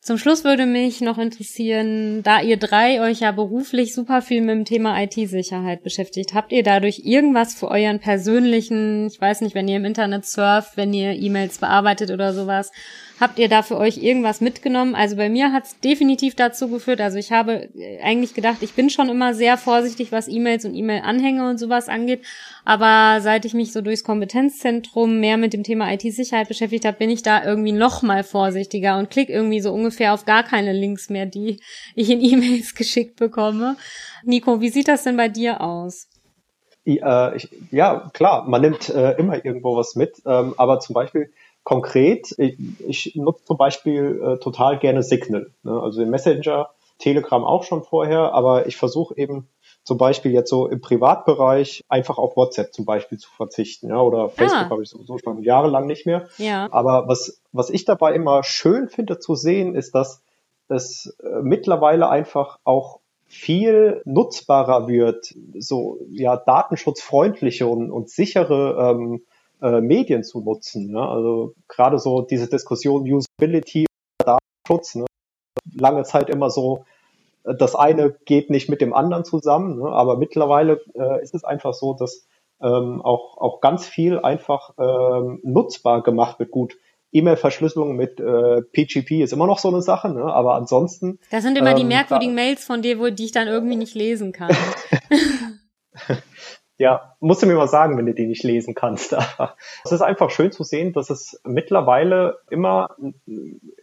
Zum 0.01 0.17
Schluss 0.17 0.45
würde 0.45 0.65
mich 0.65 1.01
noch 1.01 1.19
interessieren, 1.19 2.23
da 2.23 2.41
ihr 2.41 2.57
drei 2.57 3.03
euch 3.03 3.21
ja 3.21 3.33
beruflich 3.33 3.95
super 3.95 4.23
viel 4.23 4.41
mit 4.41 4.51
dem 4.51 4.65
Thema 4.65 5.03
IT-Sicherheit 5.03 5.83
beschäftigt, 5.83 6.35
habt 6.35 6.53
ihr 6.53 6.63
dadurch 6.63 7.01
irgendwas 7.05 7.55
für 7.55 7.69
euren 7.69 7.99
persönlichen, 7.99 9.09
ich 9.09 9.21
weiß 9.21 9.41
nicht, 9.41 9.55
wenn 9.55 9.69
ihr 9.69 9.77
im 9.77 9.85
Internet 9.85 10.25
surft, 10.25 10.77
wenn 10.77 10.95
ihr 10.95 11.13
E-Mails 11.13 11.59
bearbeitet 11.59 12.11
oder 12.11 12.33
sowas, 12.33 12.71
Habt 13.21 13.41
ihr 13.41 13.49
da 13.49 13.63
für 13.63 13.77
euch 13.77 13.99
irgendwas 13.99 14.41
mitgenommen? 14.41 14.95
Also 14.95 15.17
bei 15.17 15.29
mir 15.29 15.53
hat 15.53 15.65
es 15.65 15.81
definitiv 15.81 16.37
dazu 16.37 16.69
geführt. 16.69 17.01
Also 17.01 17.19
ich 17.19 17.33
habe 17.33 17.69
äh, 17.77 18.01
eigentlich 18.01 18.33
gedacht, 18.35 18.59
ich 18.61 18.75
bin 18.75 18.91
schon 18.91 19.09
immer 19.09 19.35
sehr 19.35 19.57
vorsichtig, 19.57 20.13
was 20.13 20.29
E-Mails 20.29 20.65
und 20.65 20.75
E-Mail-Anhänge 20.75 21.49
und 21.49 21.59
sowas 21.59 21.89
angeht. 21.89 22.25
Aber 22.65 23.21
seit 23.21 23.45
ich 23.45 23.55
mich 23.55 23.73
so 23.73 23.81
durchs 23.81 24.05
Kompetenzzentrum 24.05 25.19
mehr 25.19 25.37
mit 25.37 25.53
dem 25.53 25.65
Thema 25.65 25.93
IT-Sicherheit 25.93 26.47
beschäftigt 26.47 26.85
habe, 26.85 26.99
bin 26.99 27.11
ich 27.11 27.23
da 27.23 27.45
irgendwie 27.45 27.73
noch 27.73 28.03
mal 28.03 28.23
vorsichtiger 28.23 28.99
und 28.99 29.11
klick 29.11 29.31
irgendwie 29.31 29.61
so 29.61 29.73
ungefähr 29.73 30.15
auf 30.15 30.25
gar 30.25 30.45
keine 30.45 30.73
Links 30.73 31.11
mehr, 31.11 31.27
die 31.27 31.59
ich 31.97 32.11
in 32.11 32.21
E-Mails 32.21 32.77
geschickt 32.77 33.17
bekomme. 33.17 33.77
Nico, 34.23 34.61
wie 34.61 34.69
sieht 34.69 34.87
das 34.87 35.03
denn 35.03 35.17
bei 35.17 35.29
dir 35.29 35.61
aus? 35.61 36.07
Ja, 36.85 37.31
äh, 37.33 37.41
ja 37.71 38.11
klar, 38.15 38.49
man 38.49 38.63
nimmt 38.63 38.89
äh, 38.89 39.13
immer 39.19 39.45
irgendwo 39.45 39.77
was 39.77 39.95
mit, 39.95 40.23
ähm, 40.25 40.55
aber 40.57 40.81
zum 40.81 40.95
Beispiel 40.95 41.31
konkret, 41.69 42.35
ich, 42.39 42.57
ich 42.89 43.15
nutze 43.15 43.45
zum 43.45 43.59
Beispiel 43.59 44.23
äh, 44.25 44.39
total 44.39 44.79
gerne 44.79 45.03
Signal, 45.03 45.51
ne? 45.65 45.79
also 45.83 46.01
den 46.01 46.09
Messenger, 46.09 46.71
Telegram 46.97 47.45
auch 47.45 47.63
schon 47.63 47.83
vorher, 47.83 48.33
aber 48.33 48.67
ich 48.67 48.79
versuche 48.79 49.15
eben 49.19 49.49
zum 49.85 49.99
Beispiel 49.99 50.33
jetzt 50.33 50.49
so 50.49 50.67
im 50.67 50.81
Privatbereich 50.81 51.85
einfach 51.91 52.17
auf 52.17 52.39
WhatsApp 52.39 52.73
zum 52.73 52.87
Beispiel 52.87 53.19
zu 53.19 53.29
verzichten, 53.31 53.91
ja, 53.91 54.01
oder 54.01 54.31
Facebook 54.31 54.63
ah. 54.63 54.71
habe 54.71 54.83
ich 54.83 54.89
sowieso 54.89 55.19
schon 55.19 55.43
jahrelang 55.43 55.85
nicht 55.87 56.07
mehr. 56.07 56.29
Ja. 56.39 56.69
Aber 56.71 57.07
was, 57.07 57.43
was 57.53 57.69
ich 57.69 57.85
dabei 57.85 58.15
immer 58.15 58.45
schön 58.45 58.89
finde 58.89 59.19
zu 59.19 59.35
sehen, 59.35 59.75
ist, 59.75 59.95
dass 59.95 60.23
es 60.69 61.19
äh, 61.23 61.43
mittlerweile 61.43 62.09
einfach 62.09 62.61
auch 62.65 63.01
viel 63.27 64.01
nutzbarer 64.07 64.89
wird, 64.89 65.35
so 65.59 65.99
ja 66.11 66.39
datenschutzfreundliche 66.39 67.67
und, 67.67 67.91
und 67.91 68.09
sichere 68.09 68.97
ähm, 68.97 69.21
äh, 69.63 69.81
Medien 69.81 70.25
zu 70.25 70.41
nutzen. 70.41 70.93
Ne? 70.93 71.01
Also 71.01 71.55
gerade 71.69 71.99
so 71.99 72.23
diese 72.23 72.49
Diskussion 72.49 73.03
Usability, 73.11 73.87
Datenschutz, 74.19 74.95
ne? 74.95 75.07
lange 75.75 76.05
Zeit 76.05 76.31
immer 76.31 76.51
so, 76.51 76.85
äh, 77.45 77.55
das 77.55 77.75
eine 77.75 78.17
geht 78.25 78.51
nicht 78.51 78.69
mit 78.69 78.81
dem 78.81 78.95
anderen 78.95 79.25
zusammen, 79.25 79.79
ne? 79.79 79.89
aber 79.89 80.17
mittlerweile 80.17 80.81
äh, 80.95 81.23
ist 81.23 81.35
es 81.35 81.45
einfach 81.45 81.75
so, 81.75 81.95
dass 81.95 82.27
ähm, 82.61 83.01
auch, 83.03 83.39
auch 83.39 83.61
ganz 83.61 83.87
viel 83.87 84.19
einfach 84.19 84.75
ähm, 84.79 85.41
nutzbar 85.45 86.03
gemacht 86.03 86.39
wird. 86.39 86.51
Gut, 86.51 86.77
E-Mail-Verschlüsselung 87.13 87.97
mit 87.97 88.21
äh, 88.21 88.63
PGP 88.63 89.23
ist 89.23 89.33
immer 89.33 89.47
noch 89.47 89.59
so 89.59 89.69
eine 89.69 89.81
Sache, 89.81 90.11
ne? 90.11 90.25
aber 90.25 90.55
ansonsten. 90.55 91.19
Das 91.31 91.43
sind 91.43 91.57
immer 91.57 91.71
ähm, 91.71 91.77
die 91.77 91.85
merkwürdigen 91.85 92.37
da, 92.37 92.43
Mails 92.43 92.65
von 92.65 92.83
dir, 92.83 92.99
wo 92.99 93.09
die 93.09 93.25
ich 93.25 93.33
dann 93.33 93.49
irgendwie 93.49 93.77
nicht 93.77 93.95
lesen 93.95 94.33
kann. 94.33 94.51
Ja, 96.79 97.17
musst 97.19 97.43
du 97.43 97.47
mir 97.47 97.57
mal 97.57 97.67
sagen, 97.67 97.99
wenn 97.99 98.07
du 98.07 98.15
die 98.15 98.27
nicht 98.27 98.45
lesen 98.45 98.75
kannst. 98.75 99.13
es 99.85 99.93
ist 99.93 100.01
einfach 100.01 100.31
schön 100.31 100.53
zu 100.53 100.63
sehen, 100.63 100.93
dass 100.93 101.11
es 101.11 101.41
mittlerweile 101.45 102.39
immer 102.51 102.97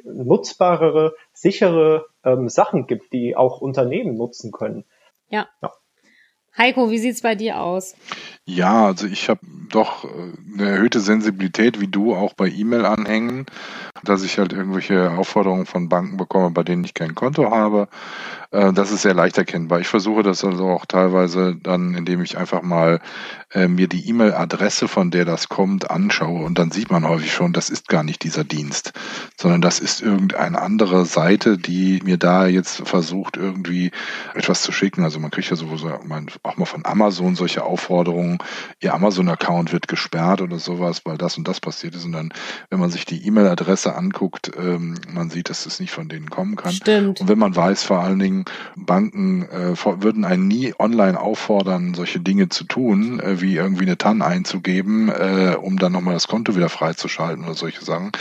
nutzbarere, 0.03 1.13
sichere 1.33 2.05
ähm, 2.23 2.47
Sachen 2.47 2.87
gibt, 2.87 3.11
die 3.11 3.35
auch 3.35 3.59
Unternehmen 3.59 4.15
nutzen 4.15 4.53
können. 4.53 4.85
Ja. 5.29 5.47
ja. 5.61 5.73
Heiko, 6.57 6.89
wie 6.89 6.99
sieht's 6.99 7.21
bei 7.21 7.35
dir 7.35 7.59
aus? 7.59 7.95
Ja, 8.45 8.85
also 8.85 9.07
ich 9.07 9.27
habe 9.27 9.41
doch 9.69 10.05
äh, 10.05 10.07
eine 10.53 10.69
erhöhte 10.69 10.99
Sensibilität 10.99 11.81
wie 11.81 11.87
du 11.87 12.15
auch 12.15 12.33
bei 12.33 12.47
E-Mail-Anhängen, 12.47 13.45
dass 14.03 14.23
ich 14.23 14.37
halt 14.37 14.53
irgendwelche 14.53 15.11
Aufforderungen 15.11 15.65
von 15.65 15.89
Banken 15.89 16.17
bekomme, 16.17 16.51
bei 16.51 16.63
denen 16.63 16.83
ich 16.83 16.93
kein 16.93 17.15
Konto 17.15 17.51
habe. 17.51 17.89
Äh, 18.51 18.71
das 18.71 18.91
ist 18.91 19.01
sehr 19.01 19.13
leicht 19.13 19.37
erkennbar. 19.37 19.79
Ich 19.81 19.87
versuche 19.87 20.23
das 20.23 20.45
also 20.45 20.69
auch 20.69 20.85
teilweise 20.85 21.55
dann, 21.55 21.95
indem 21.95 22.21
ich 22.21 22.37
einfach 22.37 22.61
mal 22.61 23.01
äh, 23.51 23.67
mir 23.67 23.87
die 23.87 24.07
E-Mail-Adresse, 24.07 24.87
von 24.87 25.11
der 25.11 25.25
das 25.25 25.49
kommt, 25.49 25.89
anschaue 25.89 26.45
und 26.45 26.57
dann 26.59 26.71
sieht 26.71 26.91
man 26.91 27.07
häufig 27.07 27.33
schon, 27.33 27.51
das 27.51 27.69
ist 27.69 27.89
gar 27.89 28.03
nicht 28.03 28.23
dieser 28.23 28.43
Dienst, 28.43 28.93
sondern 29.37 29.61
das 29.61 29.79
ist 29.79 30.01
irgendeine 30.01 30.61
andere 30.61 31.05
Seite, 31.05 31.57
die 31.57 31.99
mir 32.03 32.17
da 32.17 32.47
jetzt 32.47 32.87
versucht, 32.87 33.37
irgendwie 33.37 33.91
etwas 34.35 34.61
zu 34.61 34.71
schicken. 34.71 35.03
Also 35.03 35.19
man 35.19 35.31
kriegt 35.31 35.49
ja 35.49 35.55
sowieso 35.55 35.89
auch 36.45 36.57
mal 36.57 36.65
von 36.65 36.85
Amazon 36.85 37.35
solche 37.35 37.63
Aufforderungen, 37.63 38.37
ihr 38.79 38.93
Amazon-Account 38.93 39.73
wird 39.73 39.87
gesperrt 39.87 40.41
oder 40.41 40.59
sowas, 40.59 41.01
weil 41.05 41.17
das 41.17 41.37
und 41.37 41.47
das 41.47 41.59
passiert 41.59 41.95
ist. 41.95 42.05
Und 42.05 42.13
dann, 42.13 42.33
wenn 42.69 42.79
man 42.79 42.89
sich 42.89 43.05
die 43.05 43.25
E-Mail-Adresse 43.25 43.95
anguckt, 43.95 44.51
ähm, 44.57 44.95
man 45.09 45.29
sieht, 45.29 45.49
dass 45.49 45.65
es 45.65 45.79
nicht 45.79 45.91
von 45.91 46.09
denen 46.09 46.29
kommen 46.29 46.55
kann. 46.55 46.71
Stimmt. 46.71 47.21
Und 47.21 47.27
wenn 47.27 47.39
man 47.39 47.55
weiß 47.55 47.83
vor 47.83 47.99
allen 47.99 48.19
Dingen, 48.19 48.45
Banken 48.75 49.43
äh, 49.43 49.75
würden 50.01 50.25
einen 50.25 50.47
nie 50.47 50.73
online 50.77 51.19
auffordern, 51.19 51.93
solche 51.93 52.19
Dinge 52.19 52.49
zu 52.49 52.63
tun, 52.63 53.19
äh, 53.19 53.41
wie 53.41 53.55
irgendwie 53.55 53.83
eine 53.83 53.97
TAN 53.97 54.21
einzugeben, 54.21 55.09
äh, 55.09 55.55
um 55.59 55.77
dann 55.77 55.91
nochmal 55.91 56.13
das 56.13 56.27
Konto 56.27 56.55
wieder 56.55 56.69
freizuschalten 56.69 57.45
oder 57.45 57.55
solche 57.55 57.83
Sachen. 57.83 58.11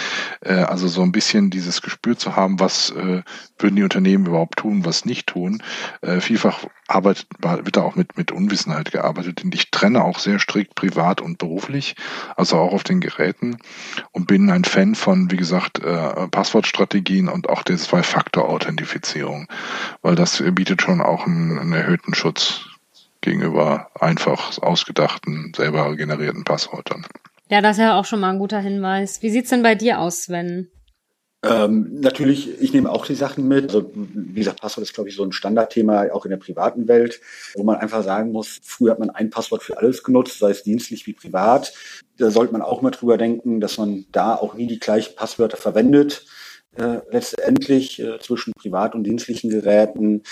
Äh, 0.40 0.54
also 0.54 0.88
so 0.88 1.02
ein 1.02 1.12
bisschen 1.12 1.50
dieses 1.50 1.82
Gespür 1.82 2.16
zu 2.16 2.36
haben, 2.36 2.60
was 2.60 2.90
äh, 2.90 3.22
würden 3.58 3.76
die 3.76 3.82
Unternehmen 3.82 4.26
überhaupt 4.26 4.58
tun, 4.58 4.84
was 4.84 5.04
nicht 5.04 5.26
tun. 5.26 5.62
Äh, 6.00 6.20
vielfach 6.20 6.64
arbeitet, 6.86 7.26
wird 7.40 7.76
da 7.76 7.82
auch 7.82 7.96
mit, 7.96 8.13
mit 8.16 8.32
Unwissenheit 8.32 8.92
gearbeitet. 8.92 9.44
Und 9.44 9.54
ich 9.54 9.70
trenne 9.70 10.04
auch 10.04 10.18
sehr 10.18 10.38
strikt 10.38 10.74
privat 10.74 11.20
und 11.20 11.38
beruflich, 11.38 11.96
also 12.36 12.56
auch 12.56 12.72
auf 12.72 12.84
den 12.84 13.00
Geräten 13.00 13.58
und 14.12 14.26
bin 14.26 14.50
ein 14.50 14.64
Fan 14.64 14.94
von, 14.94 15.30
wie 15.30 15.36
gesagt, 15.36 15.80
äh, 15.80 16.28
Passwortstrategien 16.28 17.28
und 17.28 17.48
auch 17.48 17.62
der 17.62 17.76
Zwei-Faktor-Authentifizierung, 17.76 19.48
weil 20.02 20.14
das 20.14 20.42
bietet 20.52 20.82
schon 20.82 21.00
auch 21.00 21.26
einen, 21.26 21.58
einen 21.58 21.72
erhöhten 21.72 22.14
Schutz 22.14 22.66
gegenüber 23.20 23.90
einfach 23.98 24.58
ausgedachten, 24.58 25.52
selber 25.56 25.96
generierten 25.96 26.44
Passwörtern. 26.44 27.06
Ja, 27.48 27.60
das 27.60 27.76
ist 27.76 27.82
ja 27.82 27.98
auch 27.98 28.04
schon 28.04 28.20
mal 28.20 28.30
ein 28.30 28.38
guter 28.38 28.60
Hinweis. 28.60 29.22
Wie 29.22 29.30
sieht's 29.30 29.50
denn 29.50 29.62
bei 29.62 29.74
dir 29.74 29.98
aus, 29.98 30.24
Sven? 30.24 30.70
Ähm, 31.44 32.00
natürlich, 32.00 32.60
ich 32.60 32.72
nehme 32.72 32.90
auch 32.90 33.06
die 33.06 33.14
Sachen 33.14 33.46
mit. 33.46 33.64
Also, 33.64 33.90
wie 33.94 34.40
gesagt, 34.40 34.60
Passwort 34.60 34.86
ist, 34.86 34.94
glaube 34.94 35.08
ich, 35.08 35.16
so 35.16 35.22
ein 35.22 35.32
Standardthema 35.32 36.10
auch 36.12 36.24
in 36.24 36.30
der 36.30 36.38
privaten 36.38 36.88
Welt, 36.88 37.20
wo 37.54 37.62
man 37.64 37.76
einfach 37.76 38.02
sagen 38.02 38.32
muss, 38.32 38.60
früher 38.62 38.92
hat 38.92 38.98
man 38.98 39.10
ein 39.10 39.30
Passwort 39.30 39.62
für 39.62 39.76
alles 39.78 40.02
genutzt, 40.02 40.38
sei 40.38 40.50
es 40.50 40.62
dienstlich 40.62 41.06
wie 41.06 41.12
privat. 41.12 41.74
Da 42.16 42.30
sollte 42.30 42.52
man 42.52 42.62
auch 42.62 42.82
mal 42.82 42.90
drüber 42.90 43.18
denken, 43.18 43.60
dass 43.60 43.78
man 43.78 44.06
da 44.12 44.34
auch 44.34 44.54
nie 44.54 44.66
die 44.66 44.78
gleichen 44.78 45.16
Passwörter 45.16 45.56
verwendet. 45.56 46.26
Äh, 46.76 47.00
letztendlich 47.10 48.00
äh, 48.00 48.18
zwischen 48.18 48.52
privat 48.52 48.96
und 48.96 49.04
dienstlichen 49.04 49.48
Geräten. 49.48 50.24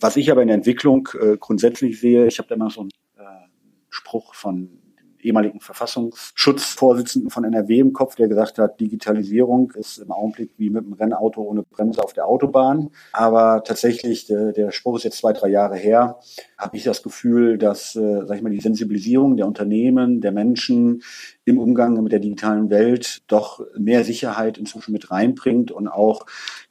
Was 0.00 0.16
ich 0.16 0.30
aber 0.30 0.42
in 0.42 0.48
der 0.48 0.56
Entwicklung 0.56 1.08
äh, 1.20 1.36
grundsätzlich 1.36 1.98
sehe, 1.98 2.26
ich 2.26 2.38
habe 2.38 2.48
da 2.48 2.56
mal 2.56 2.70
so 2.70 2.82
einen 2.82 2.90
äh, 3.16 3.48
Spruch 3.90 4.34
von 4.36 4.78
ehemaligen 5.20 5.60
Verfassungsschutzvorsitzenden 5.60 7.30
von 7.30 7.44
NRW 7.44 7.78
im 7.78 7.92
Kopf, 7.92 8.14
der 8.16 8.28
gesagt 8.28 8.58
hat, 8.58 8.80
Digitalisierung 8.80 9.72
ist 9.72 9.98
im 9.98 10.10
Augenblick 10.10 10.50
wie 10.56 10.70
mit 10.70 10.84
einem 10.84 10.92
Rennauto 10.94 11.42
ohne 11.42 11.62
Bremse 11.62 12.02
auf 12.02 12.12
der 12.12 12.26
Autobahn. 12.26 12.90
Aber 13.12 13.62
tatsächlich, 13.64 14.26
der, 14.26 14.52
der 14.52 14.70
Spruch 14.72 14.96
ist 14.96 15.04
jetzt 15.04 15.18
zwei, 15.18 15.32
drei 15.32 15.48
Jahre 15.48 15.76
her, 15.76 16.18
habe 16.56 16.76
ich 16.76 16.84
das 16.84 17.02
Gefühl, 17.02 17.58
dass, 17.58 17.96
äh, 17.96 18.26
sag 18.26 18.36
ich 18.36 18.42
mal, 18.42 18.50
die 18.50 18.60
Sensibilisierung 18.60 19.36
der 19.36 19.46
Unternehmen, 19.46 20.20
der 20.20 20.32
Menschen 20.32 21.02
im 21.44 21.58
Umgang 21.58 22.02
mit 22.02 22.12
der 22.12 22.20
digitalen 22.20 22.70
Welt 22.70 23.22
doch 23.26 23.60
mehr 23.76 24.04
Sicherheit 24.04 24.58
inzwischen 24.58 24.92
mit 24.92 25.10
reinbringt 25.10 25.70
und 25.70 25.88
auch 25.88 26.26